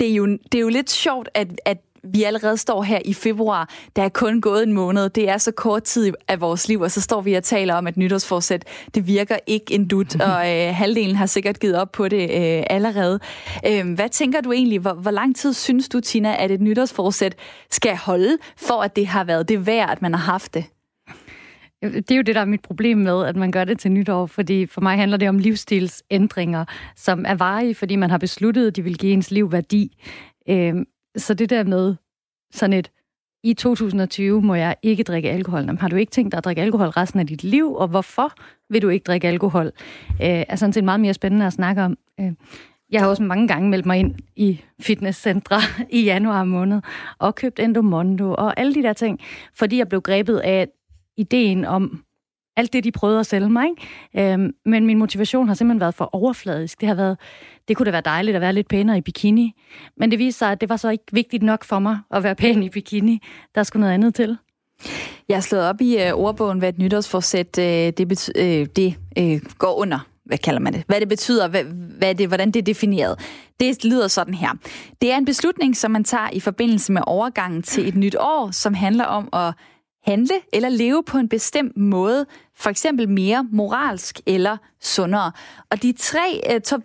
det 0.00 0.10
er 0.10 0.14
jo, 0.14 0.26
det 0.26 0.54
er 0.54 0.60
jo 0.60 0.68
lidt 0.68 0.90
sjovt, 0.90 1.28
at, 1.34 1.48
at 1.64 1.78
vi 2.04 2.22
allerede 2.22 2.56
står 2.56 2.82
her 2.82 2.98
i 3.04 3.14
februar. 3.14 3.70
Der 3.96 4.02
er 4.02 4.08
kun 4.08 4.40
gået 4.40 4.62
en 4.62 4.72
måned. 4.72 5.10
Det 5.10 5.28
er 5.28 5.38
så 5.38 5.52
kort 5.52 5.82
tid 5.82 6.12
af 6.28 6.40
vores 6.40 6.68
liv, 6.68 6.80
og 6.80 6.90
så 6.90 7.00
står 7.00 7.20
vi 7.20 7.34
og 7.34 7.42
taler 7.42 7.74
om, 7.74 7.86
at 7.86 7.96
nytårsforsæt, 7.96 8.64
det 8.94 9.06
virker 9.06 9.36
ikke 9.46 9.74
en 9.74 9.88
dut, 9.88 10.20
og 10.30 10.52
øh, 10.52 10.74
halvdelen 10.74 11.16
har 11.16 11.26
sikkert 11.26 11.60
givet 11.60 11.76
op 11.76 11.92
på 11.92 12.08
det 12.08 12.22
øh, 12.22 12.62
allerede. 12.70 13.20
Øh, 13.66 13.94
hvad 13.94 14.08
tænker 14.08 14.40
du 14.40 14.52
egentlig? 14.52 14.78
Hvor, 14.78 14.92
hvor 14.92 15.10
lang 15.10 15.36
tid 15.36 15.52
synes 15.52 15.88
du, 15.88 16.00
Tina, 16.00 16.42
at 16.42 16.50
et 16.50 16.60
nytårsforsæt 16.60 17.34
skal 17.70 17.96
holde, 17.96 18.38
for 18.56 18.82
at 18.82 18.96
det 18.96 19.06
har 19.06 19.24
været 19.24 19.48
det 19.48 19.66
værd, 19.66 19.90
at 19.90 20.02
man 20.02 20.14
har 20.14 20.32
haft 20.32 20.54
det? 20.54 20.64
Det 21.82 22.10
er 22.10 22.16
jo 22.16 22.22
det, 22.22 22.34
der 22.34 22.40
er 22.40 22.44
mit 22.44 22.62
problem 22.62 22.98
med, 22.98 23.24
at 23.24 23.36
man 23.36 23.50
gør 23.50 23.64
det 23.64 23.78
til 23.78 23.92
nytår, 23.92 24.26
fordi 24.26 24.66
for 24.66 24.80
mig 24.80 24.96
handler 24.96 25.16
det 25.16 25.28
om 25.28 25.38
livsstilsændringer, 25.38 26.64
som 26.96 27.24
er 27.28 27.34
varige, 27.34 27.74
fordi 27.74 27.96
man 27.96 28.10
har 28.10 28.18
besluttet, 28.18 28.66
at 28.66 28.76
de 28.76 28.82
vil 28.82 28.98
give 28.98 29.12
ens 29.12 29.30
liv 29.30 29.52
værdi. 29.52 29.96
Øhm, 30.48 30.84
så 31.16 31.34
det 31.34 31.50
der 31.50 31.64
med 31.64 31.94
sådan 32.52 32.72
et, 32.72 32.90
i 33.44 33.54
2020 33.54 34.42
må 34.42 34.54
jeg 34.54 34.76
ikke 34.82 35.02
drikke 35.02 35.30
alkohol. 35.30 35.60
Jamen, 35.60 35.78
har 35.78 35.88
du 35.88 35.96
ikke 35.96 36.10
tænkt 36.10 36.32
dig 36.32 36.38
at 36.38 36.44
drikke 36.44 36.62
alkohol 36.62 36.88
resten 36.88 37.20
af 37.20 37.26
dit 37.26 37.44
liv, 37.44 37.74
og 37.74 37.88
hvorfor 37.88 38.32
vil 38.70 38.82
du 38.82 38.88
ikke 38.88 39.04
drikke 39.04 39.28
alkohol? 39.28 39.66
Øh, 40.10 40.44
er 40.48 40.56
sådan 40.56 40.72
set 40.72 40.84
meget 40.84 41.00
mere 41.00 41.14
spændende 41.14 41.46
at 41.46 41.52
snakke 41.52 41.82
om. 41.82 41.98
Øh, 42.20 42.32
jeg 42.90 43.00
har 43.00 43.08
også 43.08 43.22
mange 43.22 43.48
gange 43.48 43.70
meldt 43.70 43.86
mig 43.86 43.98
ind 43.98 44.14
i 44.36 44.60
fitnesscentre 44.80 45.56
i 45.90 46.04
januar 46.04 46.44
måned, 46.44 46.80
og 47.18 47.34
købt 47.34 47.58
Endomondo 47.58 48.34
og 48.38 48.60
alle 48.60 48.74
de 48.74 48.82
der 48.82 48.92
ting, 48.92 49.20
fordi 49.54 49.78
jeg 49.78 49.88
blev 49.88 50.00
grebet 50.00 50.38
af 50.38 50.68
ideen 51.16 51.64
om 51.64 52.04
alt 52.56 52.72
det, 52.72 52.84
de 52.84 52.92
prøvede 52.92 53.20
at 53.20 53.26
sælge 53.26 53.50
mig. 53.50 53.66
Ikke? 53.68 54.32
Øhm, 54.32 54.54
men 54.64 54.86
min 54.86 54.98
motivation 54.98 55.48
har 55.48 55.54
simpelthen 55.54 55.80
været 55.80 55.94
for 55.94 56.14
overfladisk. 56.14 56.80
Det 56.80 56.88
har 56.88 56.94
været, 56.94 57.18
det 57.68 57.76
kunne 57.76 57.86
da 57.86 57.90
være 57.90 58.02
dejligt 58.04 58.34
at 58.34 58.40
være 58.40 58.52
lidt 58.52 58.68
pænere 58.68 58.98
i 58.98 59.00
bikini. 59.00 59.52
Men 59.96 60.10
det 60.10 60.18
viste 60.18 60.38
sig, 60.38 60.52
at 60.52 60.60
det 60.60 60.68
var 60.68 60.76
så 60.76 60.88
ikke 60.88 61.04
vigtigt 61.12 61.42
nok 61.42 61.64
for 61.64 61.78
mig 61.78 61.98
at 62.10 62.22
være 62.22 62.34
pæn 62.34 62.62
i 62.62 62.68
bikini. 62.68 63.22
Der 63.54 63.62
skulle 63.62 63.80
noget 63.80 63.94
andet 63.94 64.14
til. 64.14 64.38
Jeg 65.28 65.36
har 65.36 65.42
slået 65.42 65.68
op 65.68 65.80
i 65.80 66.02
øh, 66.02 66.12
ordbogen, 66.12 66.58
hvad 66.58 66.68
et 66.68 66.78
nytårsforsæt 66.78 67.58
øh, 67.58 67.64
det, 67.64 68.12
bety- 68.12 68.42
øh, 68.42 68.66
det 68.76 68.96
øh, 69.18 69.40
går 69.58 69.74
under. 69.74 69.98
Hvad 70.24 70.38
kalder 70.38 70.60
man 70.60 70.72
det? 70.72 70.82
Hvad 70.86 71.00
det 71.00 71.08
betyder, 71.08 71.48
hvad, 71.48 71.64
hvad 71.98 72.14
det, 72.14 72.28
hvordan 72.28 72.50
det 72.50 72.60
er 72.60 72.64
defineret. 72.64 73.20
Det 73.60 73.84
lyder 73.84 74.08
sådan 74.08 74.34
her. 74.34 74.48
Det 75.00 75.12
er 75.12 75.16
en 75.16 75.24
beslutning, 75.24 75.76
som 75.76 75.90
man 75.90 76.04
tager 76.04 76.30
i 76.32 76.40
forbindelse 76.40 76.92
med 76.92 77.02
overgangen 77.06 77.62
til 77.62 77.88
et 77.88 77.96
nyt 77.96 78.16
år, 78.20 78.50
som 78.50 78.74
handler 78.74 79.04
om 79.04 79.28
at 79.32 79.54
handle 80.04 80.34
eller 80.52 80.68
leve 80.68 81.02
på 81.06 81.18
en 81.18 81.28
bestemt 81.28 81.76
måde, 81.76 82.26
for 82.56 82.70
eksempel 82.70 83.08
mere 83.08 83.46
moralsk 83.52 84.20
eller 84.26 84.56
sundere. 84.80 85.32
Og 85.70 85.82
de 85.82 85.92
tre 85.92 86.40
øh, 86.50 86.60
top 86.60 86.80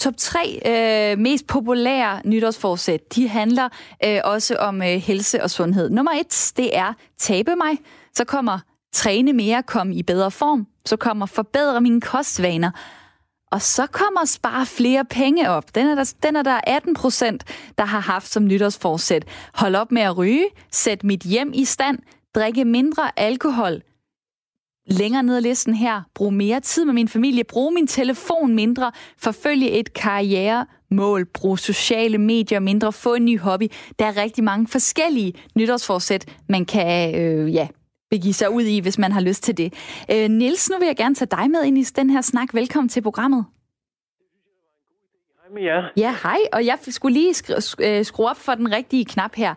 Top 0.00 0.14
tre 0.16 0.60
øh, 0.66 1.18
mest 1.18 1.46
populære 1.46 2.20
nytårsforsæt, 2.24 3.14
de 3.14 3.28
handler 3.28 3.68
øh, 4.04 4.20
også 4.24 4.56
om 4.56 4.82
øh, 4.82 4.88
helse 4.88 5.42
og 5.42 5.50
sundhed. 5.50 5.90
Nummer 5.90 6.12
et, 6.12 6.52
det 6.56 6.76
er 6.76 6.92
tabe 7.18 7.56
mig. 7.56 7.78
Så 8.14 8.24
kommer 8.24 8.58
træne 8.92 9.32
mere, 9.32 9.62
komme 9.62 9.94
i 9.94 10.02
bedre 10.02 10.30
form. 10.30 10.66
Så 10.86 10.96
kommer 10.96 11.26
forbedre 11.26 11.80
mine 11.80 12.00
kostvaner. 12.00 12.70
Og 13.52 13.62
så 13.62 13.86
kommer 13.86 14.24
spare 14.24 14.66
flere 14.66 15.04
penge 15.04 15.50
op. 15.50 15.74
Den 15.74 15.86
er 15.86 15.94
der, 15.94 16.14
den 16.22 16.36
er 16.36 16.42
der 16.42 16.60
18 16.66 16.94
procent, 16.94 17.44
der 17.78 17.84
har 17.84 18.00
haft 18.00 18.28
som 18.28 18.44
nytårsforsæt. 18.44 19.24
Hold 19.54 19.74
op 19.74 19.92
med 19.92 20.02
at 20.02 20.18
ryge, 20.18 20.46
sæt 20.70 21.04
mit 21.04 21.20
hjem 21.22 21.50
i 21.54 21.64
stand, 21.64 21.98
drikke 22.34 22.64
mindre 22.64 23.18
alkohol. 23.18 23.82
Længere 24.86 25.22
ned 25.22 25.36
ad 25.36 25.40
listen 25.40 25.74
her, 25.74 26.02
brug 26.14 26.32
mere 26.32 26.60
tid 26.60 26.84
med 26.84 26.94
min 26.94 27.08
familie, 27.08 27.44
brug 27.44 27.72
min 27.72 27.86
telefon 27.86 28.54
mindre, 28.54 28.92
forfølge 29.18 29.70
et 29.70 29.92
karrieremål, 29.92 31.24
brug 31.24 31.58
sociale 31.58 32.18
medier 32.18 32.60
mindre, 32.60 32.92
få 32.92 33.14
en 33.14 33.24
ny 33.24 33.38
hobby. 33.38 33.64
Der 33.98 34.04
er 34.04 34.16
rigtig 34.16 34.44
mange 34.44 34.66
forskellige 34.66 35.32
nytårsforsæt, 35.54 36.38
man 36.48 36.64
kan 36.64 37.20
øh, 37.20 37.54
ja, 37.54 37.68
begive 38.10 38.34
sig 38.34 38.50
ud 38.50 38.62
i, 38.62 38.80
hvis 38.80 38.98
man 38.98 39.12
har 39.12 39.20
lyst 39.20 39.42
til 39.42 39.56
det. 39.56 39.74
Øh, 40.10 40.28
Nils, 40.30 40.70
nu 40.70 40.78
vil 40.78 40.86
jeg 40.86 40.96
gerne 40.96 41.14
tage 41.14 41.28
dig 41.30 41.50
med 41.50 41.64
ind 41.64 41.78
i 41.78 41.84
den 41.84 42.10
her 42.10 42.20
snak. 42.20 42.54
Velkommen 42.54 42.88
til 42.88 43.02
programmet. 43.02 43.44
Hej 45.42 45.54
med 45.54 45.62
jer. 45.62 45.82
Ja, 45.96 46.16
hej. 46.22 46.38
Og 46.52 46.66
jeg 46.66 46.78
skulle 46.88 47.14
lige 47.14 47.34
øh, 47.80 48.04
skrue 48.04 48.30
op 48.30 48.36
for 48.36 48.54
den 48.54 48.72
rigtige 48.72 49.04
knap 49.04 49.34
her. 49.34 49.54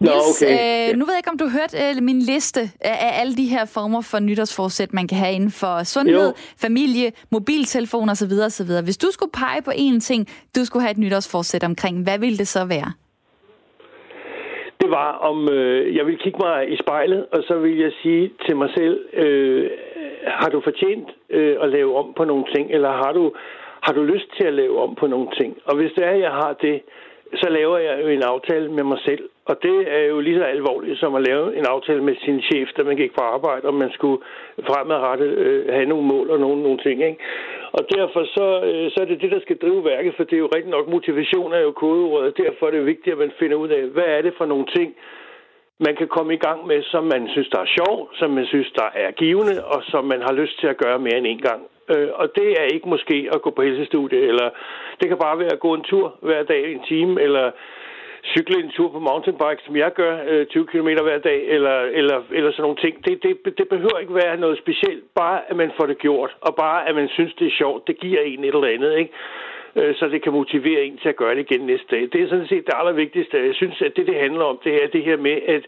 Niels, 0.00 0.42
okay. 0.42 0.90
øh, 0.90 0.96
nu 0.98 1.04
ved 1.04 1.12
jeg 1.14 1.20
ikke, 1.22 1.30
om 1.34 1.38
du 1.38 1.48
hørte 1.58 1.76
øh, 1.84 2.02
min 2.02 2.20
liste 2.32 2.60
af, 2.80 3.20
alle 3.20 3.34
de 3.40 3.46
her 3.54 3.64
former 3.76 4.00
for 4.10 4.18
nytårsforsæt, 4.18 4.92
man 4.92 5.08
kan 5.08 5.18
have 5.18 5.34
inden 5.34 5.50
for 5.50 5.84
sundhed, 5.94 6.28
jo. 6.28 6.32
familie, 6.66 7.12
mobiltelefon 7.32 8.08
osv. 8.08 8.34
osv. 8.48 8.70
Hvis 8.84 8.98
du 9.04 9.08
skulle 9.10 9.32
pege 9.32 9.62
på 9.62 9.70
én 9.70 10.00
ting, 10.00 10.26
du 10.56 10.64
skulle 10.64 10.82
have 10.82 10.90
et 10.90 10.98
nytårsforsæt 10.98 11.64
omkring, 11.64 12.02
hvad 12.02 12.18
ville 12.18 12.38
det 12.38 12.48
så 12.48 12.64
være? 12.64 12.90
Det 14.80 14.90
var, 14.90 15.10
om 15.30 15.48
øh, 15.48 15.96
jeg 15.96 16.06
vil 16.06 16.18
kigge 16.18 16.38
mig 16.38 16.72
i 16.72 16.76
spejlet, 16.82 17.26
og 17.32 17.40
så 17.48 17.54
vil 17.58 17.78
jeg 17.78 17.92
sige 18.02 18.30
til 18.46 18.56
mig 18.56 18.70
selv, 18.76 18.96
øh, 19.12 19.70
har 20.26 20.48
du 20.48 20.60
fortjent 20.64 21.08
øh, 21.30 21.56
at 21.62 21.68
lave 21.68 21.96
om 21.96 22.14
på 22.16 22.24
nogle 22.24 22.44
ting, 22.54 22.70
eller 22.70 22.92
har 22.92 23.12
du, 23.12 23.32
har 23.80 23.92
du 23.92 24.02
lyst 24.02 24.28
til 24.36 24.44
at 24.44 24.54
lave 24.54 24.82
om 24.82 24.94
på 24.94 25.06
nogle 25.06 25.28
ting? 25.38 25.56
Og 25.64 25.76
hvis 25.76 25.92
det 25.96 26.04
er, 26.04 26.10
at 26.10 26.20
jeg 26.20 26.30
har 26.30 26.52
det, 26.62 26.82
så 27.34 27.48
laver 27.50 27.78
jeg 27.78 28.00
jo 28.02 28.08
en 28.08 28.22
aftale 28.22 28.68
med 28.72 28.84
mig 28.84 28.98
selv. 29.04 29.24
Og 29.50 29.62
det 29.62 29.78
er 29.96 30.04
jo 30.12 30.20
lige 30.20 30.38
så 30.38 30.44
alvorligt 30.44 30.98
som 30.98 31.14
at 31.14 31.22
lave 31.28 31.56
en 31.58 31.66
aftale 31.74 32.02
med 32.02 32.16
sin 32.24 32.42
chef, 32.42 32.68
da 32.76 32.82
man 32.82 32.96
gik 32.96 33.12
på 33.14 33.22
arbejde, 33.34 33.66
og 33.68 33.74
man 33.74 33.90
skulle 33.92 34.22
fremadrettet 34.68 35.30
øh, 35.44 35.74
have 35.74 35.86
nogle 35.92 36.06
mål 36.12 36.30
og 36.30 36.38
nogle, 36.40 36.62
nogle 36.62 36.78
ting. 36.78 36.96
Ikke? 37.02 37.18
Og 37.72 37.82
derfor 37.96 38.22
så, 38.36 38.46
øh, 38.68 38.90
så 38.92 38.98
er 39.00 39.04
det 39.04 39.20
det, 39.22 39.30
der 39.30 39.40
skal 39.40 39.56
drive 39.56 39.84
værket, 39.84 40.14
for 40.16 40.24
det 40.24 40.32
er 40.36 40.44
jo 40.46 40.50
rigtig 40.56 40.70
nok, 40.70 40.88
motivation 40.88 41.52
er 41.52 41.60
jo 41.60 41.72
kodeordet. 41.72 42.36
Derfor 42.36 42.66
er 42.66 42.70
det 42.70 42.86
vigtigt, 42.86 43.12
at 43.12 43.18
man 43.18 43.32
finder 43.38 43.56
ud 43.56 43.68
af, 43.68 43.82
hvad 43.82 44.08
er 44.16 44.22
det 44.22 44.34
for 44.38 44.46
nogle 44.46 44.66
ting, 44.76 44.94
man 45.86 45.96
kan 45.96 46.08
komme 46.08 46.34
i 46.34 46.42
gang 46.46 46.66
med, 46.66 46.82
som 46.82 47.04
man 47.04 47.28
synes, 47.28 47.48
der 47.48 47.60
er 47.60 47.74
sjov, 47.78 48.08
som 48.14 48.30
man 48.30 48.46
synes, 48.46 48.70
der 48.80 48.88
er 48.94 49.10
givende, 49.10 49.64
og 49.64 49.82
som 49.82 50.04
man 50.04 50.20
har 50.22 50.32
lyst 50.32 50.60
til 50.60 50.66
at 50.66 50.76
gøre 50.76 50.98
mere 50.98 51.18
end 51.18 51.26
en 51.26 51.42
gang. 51.48 51.62
Øh, 51.92 52.08
og 52.14 52.26
det 52.36 52.48
er 52.60 52.74
ikke 52.74 52.88
måske 52.88 53.28
at 53.34 53.42
gå 53.42 53.50
på 53.50 53.62
helsestudie, 53.62 54.20
eller 54.30 54.48
det 55.00 55.08
kan 55.08 55.18
bare 55.18 55.38
være 55.38 55.52
at 55.52 55.60
gå 55.60 55.74
en 55.74 55.82
tur 55.82 56.14
hver 56.22 56.42
dag, 56.42 56.72
en 56.72 56.82
time, 56.88 57.22
eller 57.22 57.50
cykle 58.34 58.64
en 58.64 58.70
tur 58.70 58.88
på 58.92 58.98
mountainbike, 58.98 59.62
som 59.66 59.76
jeg 59.76 59.92
gør, 59.92 60.14
øh, 60.28 60.46
20 60.46 60.66
km 60.66 60.88
hver 61.06 61.18
dag, 61.18 61.40
eller, 61.48 61.76
eller, 61.80 62.18
eller 62.30 62.50
sådan 62.50 62.62
nogle 62.62 62.76
ting. 62.84 63.04
Det, 63.06 63.22
det, 63.22 63.58
det 63.58 63.68
behøver 63.68 63.98
ikke 63.98 64.14
være 64.14 64.36
noget 64.36 64.58
specielt, 64.58 65.04
bare 65.14 65.40
at 65.50 65.56
man 65.56 65.70
får 65.76 65.86
det 65.86 65.98
gjort, 65.98 66.36
og 66.40 66.54
bare 66.54 66.88
at 66.88 66.94
man 66.94 67.08
synes, 67.08 67.34
det 67.34 67.46
er 67.46 67.58
sjovt. 67.58 67.86
Det 67.86 68.00
giver 68.00 68.20
en 68.20 68.44
et 68.44 68.54
eller 68.54 68.74
andet, 68.74 68.96
ikke? 68.98 69.12
Øh, 69.76 69.94
så 69.94 70.08
det 70.08 70.22
kan 70.22 70.32
motivere 70.32 70.84
en 70.84 70.98
til 70.98 71.08
at 71.08 71.16
gøre 71.16 71.34
det 71.34 71.50
igen 71.50 71.66
næste 71.66 71.86
dag. 71.90 72.02
Det 72.12 72.22
er 72.22 72.28
sådan 72.28 72.48
set 72.48 72.66
det 72.66 72.74
allervigtigste. 72.76 73.46
Jeg 73.46 73.54
synes, 73.54 73.82
at 73.82 73.92
det, 73.96 74.06
det 74.06 74.14
handler 74.14 74.44
om, 74.44 74.58
det 74.64 74.84
er 74.84 74.88
det 74.88 75.04
her 75.04 75.16
med, 75.16 75.38
at 75.46 75.64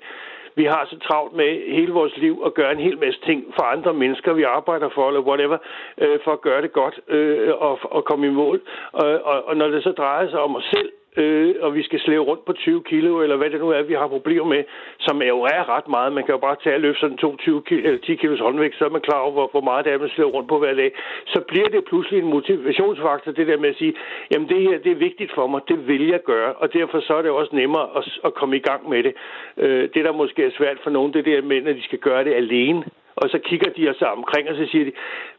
vi 0.54 0.64
har 0.64 0.86
så 0.90 0.98
travlt 0.98 1.36
med 1.36 1.74
hele 1.74 1.92
vores 1.92 2.16
liv 2.16 2.42
at 2.46 2.54
gøre 2.54 2.72
en 2.72 2.86
hel 2.88 2.98
masse 2.98 3.20
ting 3.20 3.54
for 3.56 3.62
andre 3.62 3.94
mennesker, 3.94 4.32
vi 4.32 4.42
arbejder 4.42 4.88
for, 4.88 5.08
eller 5.08 5.20
whatever, 5.20 5.58
øh, 5.98 6.18
for 6.24 6.32
at 6.32 6.40
gøre 6.40 6.62
det 6.62 6.72
godt 6.72 7.00
øh, 7.08 7.54
og, 7.54 7.78
og 7.82 8.04
komme 8.04 8.26
i 8.26 8.30
mål. 8.30 8.60
Og, 8.92 9.06
og, 9.24 9.44
og 9.48 9.56
når 9.56 9.68
det 9.68 9.82
så 9.82 9.92
drejer 9.92 10.30
sig 10.30 10.40
om 10.40 10.56
os 10.56 10.68
selv, 10.74 10.90
øh, 11.16 11.54
og 11.60 11.74
vi 11.74 11.82
skal 11.82 12.00
slæve 12.00 12.24
rundt 12.24 12.44
på 12.44 12.52
20 12.52 12.82
kilo, 12.82 13.22
eller 13.22 13.36
hvad 13.36 13.50
det 13.50 13.60
nu 13.60 13.70
er, 13.70 13.82
vi 13.82 13.94
har 13.94 14.06
problemer 14.06 14.44
med, 14.44 14.64
som 14.98 15.22
jo 15.22 15.42
er 15.42 15.76
ret 15.76 15.88
meget. 15.88 16.12
Man 16.12 16.24
kan 16.24 16.32
jo 16.32 16.38
bare 16.38 16.56
tage 16.62 16.74
og 16.74 16.80
løfte 16.80 17.00
sådan 17.00 17.16
22 17.16 17.62
kilo, 17.62 17.82
eller 17.86 18.00
10 18.00 18.14
kilos 18.14 18.40
håndvægt, 18.40 18.78
så 18.78 18.84
er 18.84 18.90
man 18.90 19.00
klar 19.00 19.18
over, 19.18 19.32
hvor, 19.32 19.48
hvor 19.50 19.60
meget 19.60 19.84
det 19.84 19.92
er, 19.92 19.98
man 19.98 20.08
slæver 20.08 20.30
rundt 20.30 20.48
på 20.48 20.58
hver 20.58 20.74
dag. 20.74 20.92
Så 21.26 21.40
bliver 21.48 21.68
det 21.68 21.84
pludselig 21.84 22.18
en 22.18 22.30
motivationsfaktor, 22.30 23.32
det 23.32 23.46
der 23.46 23.58
med 23.58 23.68
at 23.68 23.76
sige, 23.76 23.94
jamen 24.30 24.48
det 24.48 24.62
her, 24.62 24.78
det 24.78 24.92
er 24.92 25.04
vigtigt 25.08 25.32
for 25.34 25.46
mig, 25.46 25.60
det 25.68 25.88
vil 25.88 26.06
jeg 26.06 26.22
gøre, 26.22 26.52
og 26.52 26.72
derfor 26.72 27.00
så 27.00 27.14
er 27.14 27.22
det 27.22 27.30
også 27.30 27.56
nemmere 27.56 27.88
at, 27.96 28.04
at 28.24 28.34
komme 28.34 28.56
i 28.56 28.64
gang 28.68 28.88
med 28.88 29.02
det. 29.02 29.14
Øh, 29.56 29.88
det, 29.94 30.04
der 30.04 30.12
måske 30.12 30.44
er 30.44 30.50
svært 30.58 30.78
for 30.82 30.90
nogen, 30.90 31.12
det 31.12 31.18
er 31.18 31.34
det 31.34 31.44
med, 31.44 31.66
at 31.66 31.76
de 31.76 31.82
skal 31.82 31.98
gøre 31.98 32.24
det 32.24 32.34
alene. 32.34 32.84
Og 33.16 33.30
så 33.30 33.38
kigger 33.38 33.70
de 33.70 33.94
sig 33.98 34.10
omkring, 34.12 34.50
og 34.50 34.56
så 34.56 34.66
siger 34.70 34.84
de, 34.84 34.92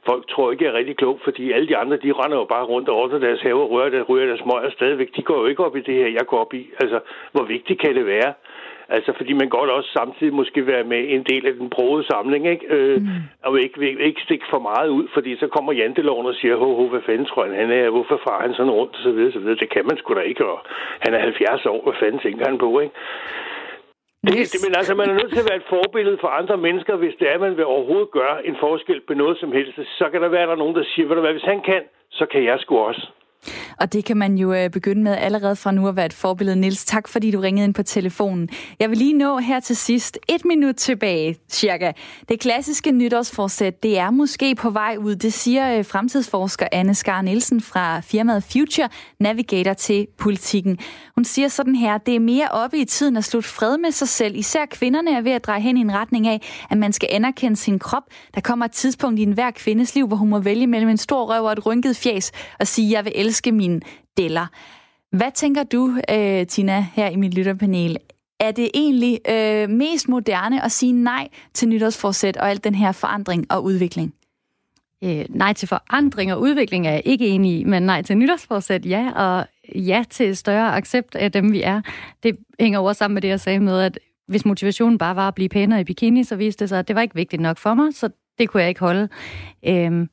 folk 0.06 0.30
tror 0.30 0.52
ikke, 0.52 0.64
jeg 0.66 0.72
er 0.72 0.78
rigtig 0.78 0.98
klog, 0.98 1.20
fordi 1.24 1.52
alle 1.52 1.68
de 1.68 1.78
andre, 1.78 1.98
de 1.98 2.12
render 2.12 2.38
jo 2.38 2.46
bare 2.46 2.66
rundt 2.66 2.90
og 2.90 2.96
ordner 2.96 3.20
deres 3.20 3.42
have 3.42 3.62
og 3.62 3.72
rører, 3.72 3.90
der 3.90 4.02
ryger 4.02 4.26
deres 4.26 4.40
smøger 4.40 4.72
stadigvæk. 4.72 5.16
De 5.16 5.22
går 5.22 5.38
jo 5.40 5.46
ikke 5.46 5.66
op 5.66 5.76
i 5.76 5.82
det 5.82 5.96
her, 5.96 6.08
jeg 6.08 6.26
går 6.28 6.38
op 6.38 6.54
i. 6.54 6.70
Altså, 6.82 7.00
hvor 7.32 7.44
vigtigt 7.44 7.80
kan 7.80 7.96
det 7.96 8.06
være? 8.06 8.34
Altså, 8.96 9.14
fordi 9.18 9.34
man 9.34 9.50
godt 9.50 9.70
også 9.70 9.90
samtidig 9.90 10.34
måske 10.34 10.68
være 10.68 10.84
med 10.84 11.02
en 11.10 11.24
del 11.24 11.48
af 11.48 11.54
den 11.54 11.70
broede 11.70 12.04
samling, 12.04 12.48
ikke? 12.48 12.66
Øh, 12.76 13.02
mm. 13.02 13.08
Og 13.44 13.60
ikke, 13.60 13.90
ikke, 13.90 14.04
ikke 14.04 14.22
stikke 14.22 14.46
for 14.50 14.60
meget 14.60 14.90
ud, 14.90 15.08
fordi 15.14 15.38
så 15.38 15.48
kommer 15.48 15.74
janteloven 15.74 16.26
og 16.26 16.36
siger, 16.36 16.56
ho, 16.56 16.76
ho, 16.76 16.88
hvad 16.88 17.02
fanden 17.06 17.26
tror 17.26 17.46
han, 17.46 17.56
han 17.56 17.72
er, 17.72 17.90
hvorfor 17.90 18.22
far 18.28 18.42
han 18.42 18.54
sådan 18.54 18.72
rundt, 18.72 18.96
og 18.96 19.04
så 19.04 19.12
videre, 19.12 19.32
så 19.32 19.40
videre. 19.40 19.56
Det 19.56 19.70
kan 19.70 19.86
man 19.86 19.98
sgu 19.98 20.14
da 20.14 20.20
ikke, 20.20 20.46
og 20.46 20.60
han 21.00 21.14
er 21.14 21.20
70 21.20 21.66
år, 21.66 21.84
hvad 21.84 21.94
fanden 22.00 22.20
tænker 22.20 22.46
han 22.48 22.58
på, 22.58 22.80
ikke? 22.80 22.96
Det, 24.28 24.54
det, 24.54 24.60
men 24.66 24.76
altså, 24.76 24.94
man 24.96 25.10
er 25.10 25.14
nødt 25.14 25.32
til 25.34 25.44
at 25.44 25.50
være 25.50 25.62
et 25.64 25.72
forbillede 25.76 26.18
for 26.22 26.28
andre 26.28 26.58
mennesker, 26.58 26.96
hvis 26.96 27.16
det 27.20 27.30
er, 27.30 27.34
at 27.34 27.40
man 27.40 27.58
vil 27.58 27.66
overhovedet 27.66 28.12
gøre 28.12 28.48
en 28.48 28.56
forskel 28.60 29.02
på 29.08 29.14
noget 29.14 29.38
som 29.38 29.52
helst. 29.52 29.80
Så 30.00 30.10
kan 30.12 30.22
der 30.22 30.28
være, 30.28 30.46
der 30.46 30.52
er 30.52 30.64
nogen, 30.64 30.76
der 30.76 30.84
siger, 30.84 31.08
ved 31.08 31.16
du 31.16 31.22
hvad, 31.22 31.32
hvis 31.32 31.52
han 31.54 31.62
kan, 31.62 31.84
så 32.12 32.26
kan 32.26 32.44
jeg 32.44 32.60
sgu 32.60 32.78
også. 32.78 33.04
Og 33.80 33.94
det 33.94 34.06
kan 34.06 34.18
man 34.18 34.38
jo 34.38 34.54
øh, 34.54 34.70
begynde 34.70 35.04
med 35.04 35.18
allerede 35.18 35.56
fra 35.56 35.72
nu 35.72 35.88
at 35.88 35.96
være 35.96 36.06
et 36.06 36.14
forbillede. 36.14 36.56
Nils, 36.56 36.86
tak 36.86 37.08
fordi 37.08 37.32
du 37.32 37.40
ringede 37.40 37.66
ind 37.66 37.74
på 37.74 37.84
telefonen. 37.84 38.50
Jeg 38.80 38.90
vil 38.90 38.98
lige 38.98 39.14
nå 39.14 39.38
her 39.38 39.60
til 39.60 39.76
sidst 39.76 40.18
et 40.30 40.46
minut 40.46 40.76
tilbage, 40.76 41.36
cirka. 41.50 41.92
Det 42.30 42.40
klassiske 42.40 42.92
nytårsforsæt, 42.92 43.84
det 43.84 43.98
er 43.98 44.12
måske 44.12 44.56
på 44.56 44.70
vej 44.70 44.96
ud. 45.00 45.16
Det 45.16 45.34
siger 45.34 45.78
øh, 45.78 45.86
fremtidsforsker 45.86 46.68
Anne 46.72 46.96
Skar 46.96 47.22
Nielsen 47.22 47.62
fra 47.62 48.00
firmaet 48.00 48.44
Future 48.44 48.90
Navigator 49.20 49.74
til 49.74 50.08
politikken. 50.18 50.78
Hun 51.16 51.26
siger 51.26 51.48
sådan 51.48 51.76
her, 51.76 51.98
det 51.98 52.16
er 52.16 52.20
mere 52.20 52.48
oppe 52.52 52.78
i 52.78 52.86
tiden 52.86 53.18
at 53.18 53.24
slutte 53.24 53.50
fred 53.50 53.78
med 53.78 53.92
sig 53.92 54.08
selv. 54.08 54.36
Især 54.36 54.66
kvinderne 54.66 55.18
er 55.18 55.22
ved 55.22 55.32
at 55.32 55.46
dreje 55.46 55.62
hen 55.62 55.78
i 55.78 55.82
en 55.82 55.94
retning 55.94 56.28
af, 56.28 56.42
at 56.70 56.78
man 56.78 56.94
skal 56.94 57.10
anerkende 57.12 57.58
sin 57.58 57.80
krop. 57.80 58.04
Der 58.36 58.42
kommer 58.42 58.66
et 58.66 58.72
tidspunkt 58.72 59.20
i 59.20 59.24
enhver 59.24 59.52
kvindes 59.52 59.96
liv, 59.96 60.08
hvor 60.08 60.18
hun 60.18 60.30
må 60.30 60.40
vælge 60.40 60.68
mellem 60.68 60.90
en 60.90 60.98
stor 60.98 61.26
røv 61.26 61.44
og 61.46 61.52
et 61.52 61.66
rynket 61.66 61.98
fjes 61.98 62.32
og 62.60 62.68
sige, 62.68 62.92
jeg 62.92 63.06
vil 63.06 63.14
elske 63.16 63.52
mine 63.62 63.82
deller. 64.18 64.48
Hvad 65.12 65.32
tænker 65.36 65.64
du, 65.64 65.98
øh, 66.12 66.48
Tina, 66.48 66.86
her 66.94 67.10
i 67.10 67.16
mit 67.16 67.34
lytterpanel? 67.34 67.98
Er 68.40 68.52
det 68.52 68.70
egentlig 68.74 69.20
øh, 69.30 69.70
mest 69.70 70.10
moderne 70.10 70.66
at 70.66 70.72
sige 70.72 70.92
nej 70.92 71.28
til 71.54 71.70
nytårsforsæt 71.70 72.38
og 72.38 72.50
al 72.50 72.64
den 72.64 72.76
her 72.76 72.92
forandring 72.92 73.52
og 73.52 73.64
udvikling? 73.64 74.14
Øh, 75.04 75.26
nej 75.30 75.54
til 75.54 75.68
forandring 75.68 76.34
og 76.34 76.42
udvikling 76.42 76.88
er 76.88 76.92
jeg 76.92 77.02
ikke 77.06 77.28
enig 77.28 77.60
i, 77.60 77.64
men 77.64 77.84
nej 77.84 78.02
til 78.02 78.18
nytårsforsæt, 78.18 78.86
ja, 78.86 79.12
og 79.16 79.48
ja 79.76 80.04
til 80.10 80.38
større 80.38 80.76
accept 80.76 81.16
af 81.16 81.32
dem, 81.32 81.52
vi 81.52 81.62
er. 81.62 81.82
Det 82.24 82.38
hænger 82.60 82.80
også 82.80 83.00
sammen 83.00 83.14
med 83.14 83.22
det, 83.22 83.28
jeg 83.28 83.40
sagde 83.40 83.60
med, 83.60 83.80
at 83.82 84.00
hvis 84.28 84.46
motivationen 84.46 84.98
bare 84.98 85.16
var 85.16 85.28
at 85.28 85.36
blive 85.36 85.50
pænere 85.50 85.82
i 85.82 85.84
bikini, 85.84 86.24
så 86.24 86.36
viste 86.36 86.60
det 86.60 86.70
sig, 86.70 86.80
at 86.80 86.88
det 86.88 86.96
var 86.96 87.02
ikke 87.02 87.16
vigtigt 87.16 87.42
nok 87.42 87.58
for 87.58 87.74
mig, 87.74 87.94
så 87.94 88.10
det 88.38 88.50
kunne 88.50 88.62
jeg 88.62 88.70
ikke 88.70 88.80
holde. 88.80 89.10
Øhm, 89.68 90.10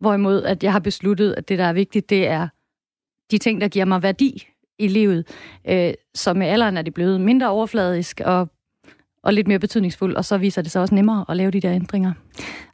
hvorimod, 0.00 0.42
at 0.42 0.64
jeg 0.64 0.72
har 0.72 0.78
besluttet, 0.78 1.34
at 1.36 1.48
det, 1.48 1.58
der 1.58 1.64
er 1.64 1.72
vigtigt, 1.72 2.10
det 2.10 2.28
er 2.28 2.48
de 3.30 3.38
ting, 3.38 3.60
der 3.60 3.68
giver 3.68 3.84
mig 3.84 4.02
værdi 4.02 4.46
i 4.78 4.88
livet. 4.88 5.26
Øh, 5.68 5.92
så 6.14 6.34
med 6.34 6.46
alderen 6.46 6.76
er 6.76 6.82
det 6.82 6.94
blevet 6.94 7.20
mindre 7.20 7.50
overfladisk 7.50 8.20
og 8.24 8.48
og 9.22 9.34
lidt 9.34 9.48
mere 9.48 9.58
betydningsfuld, 9.58 10.16
og 10.16 10.24
så 10.24 10.38
viser 10.38 10.62
det 10.62 10.70
sig 10.70 10.82
også 10.82 10.94
nemmere 10.94 11.24
at 11.28 11.36
lave 11.36 11.50
de 11.50 11.60
der 11.60 11.72
ændringer. 11.72 12.12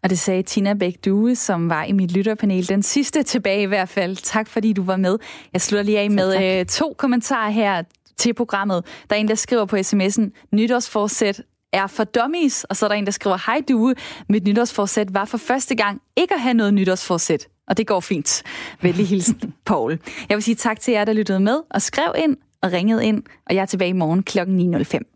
Og 0.02 0.10
det 0.10 0.18
sagde 0.18 0.42
Tina 0.42 0.74
Bæk 0.74 1.04
Due, 1.04 1.34
som 1.34 1.68
var 1.68 1.84
i 1.84 1.92
mit 1.92 2.12
lytterpanel. 2.12 2.68
Den 2.68 2.82
sidste 2.82 3.22
tilbage 3.22 3.62
i 3.62 3.66
hvert 3.66 3.88
fald. 3.88 4.16
Tak 4.16 4.48
fordi 4.48 4.72
du 4.72 4.82
var 4.82 4.96
med. 4.96 5.18
Jeg 5.52 5.60
slutter 5.60 5.82
lige 5.82 5.98
af 5.98 6.10
med 6.10 6.58
øh, 6.60 6.66
to 6.66 6.94
kommentarer 6.98 7.50
her 7.50 7.82
til 8.16 8.34
programmet. 8.34 8.84
Der 9.10 9.16
er 9.16 9.20
en, 9.20 9.28
der 9.28 9.34
skriver 9.34 9.64
på 9.64 9.76
sms'en, 9.76 10.46
nytårsforsæt 10.52 11.42
er 11.72 11.86
for 11.86 12.04
dummies, 12.04 12.64
og 12.64 12.76
så 12.76 12.86
er 12.86 12.88
der 12.88 12.96
en, 12.96 13.06
der 13.06 13.12
skriver, 13.12 13.38
hej 13.46 13.62
Due, 13.68 13.94
mit 14.28 14.44
nytårsforsæt 14.46 15.14
var 15.14 15.24
for 15.24 15.38
første 15.38 15.74
gang 15.74 16.00
ikke 16.16 16.34
at 16.34 16.40
have 16.40 16.54
noget 16.54 16.74
nytårsforsæt. 16.74 17.48
Og 17.68 17.76
det 17.76 17.86
går 17.86 18.00
fint. 18.00 18.42
Vældig 18.82 19.08
hilsen, 19.12 19.54
Paul. 19.64 19.98
Jeg 20.28 20.36
vil 20.36 20.42
sige 20.42 20.54
tak 20.54 20.80
til 20.80 20.92
jer, 20.92 21.04
der 21.04 21.12
lyttede 21.12 21.40
med 21.40 21.60
og 21.70 21.82
skrev 21.82 22.14
ind 22.18 22.36
og 22.62 22.72
ringede 22.72 23.06
ind, 23.06 23.22
og 23.46 23.54
jeg 23.54 23.62
er 23.62 23.66
tilbage 23.66 23.88
i 23.88 23.92
morgen 23.92 24.22
kl. 24.22 24.38
9.05. 24.38 25.15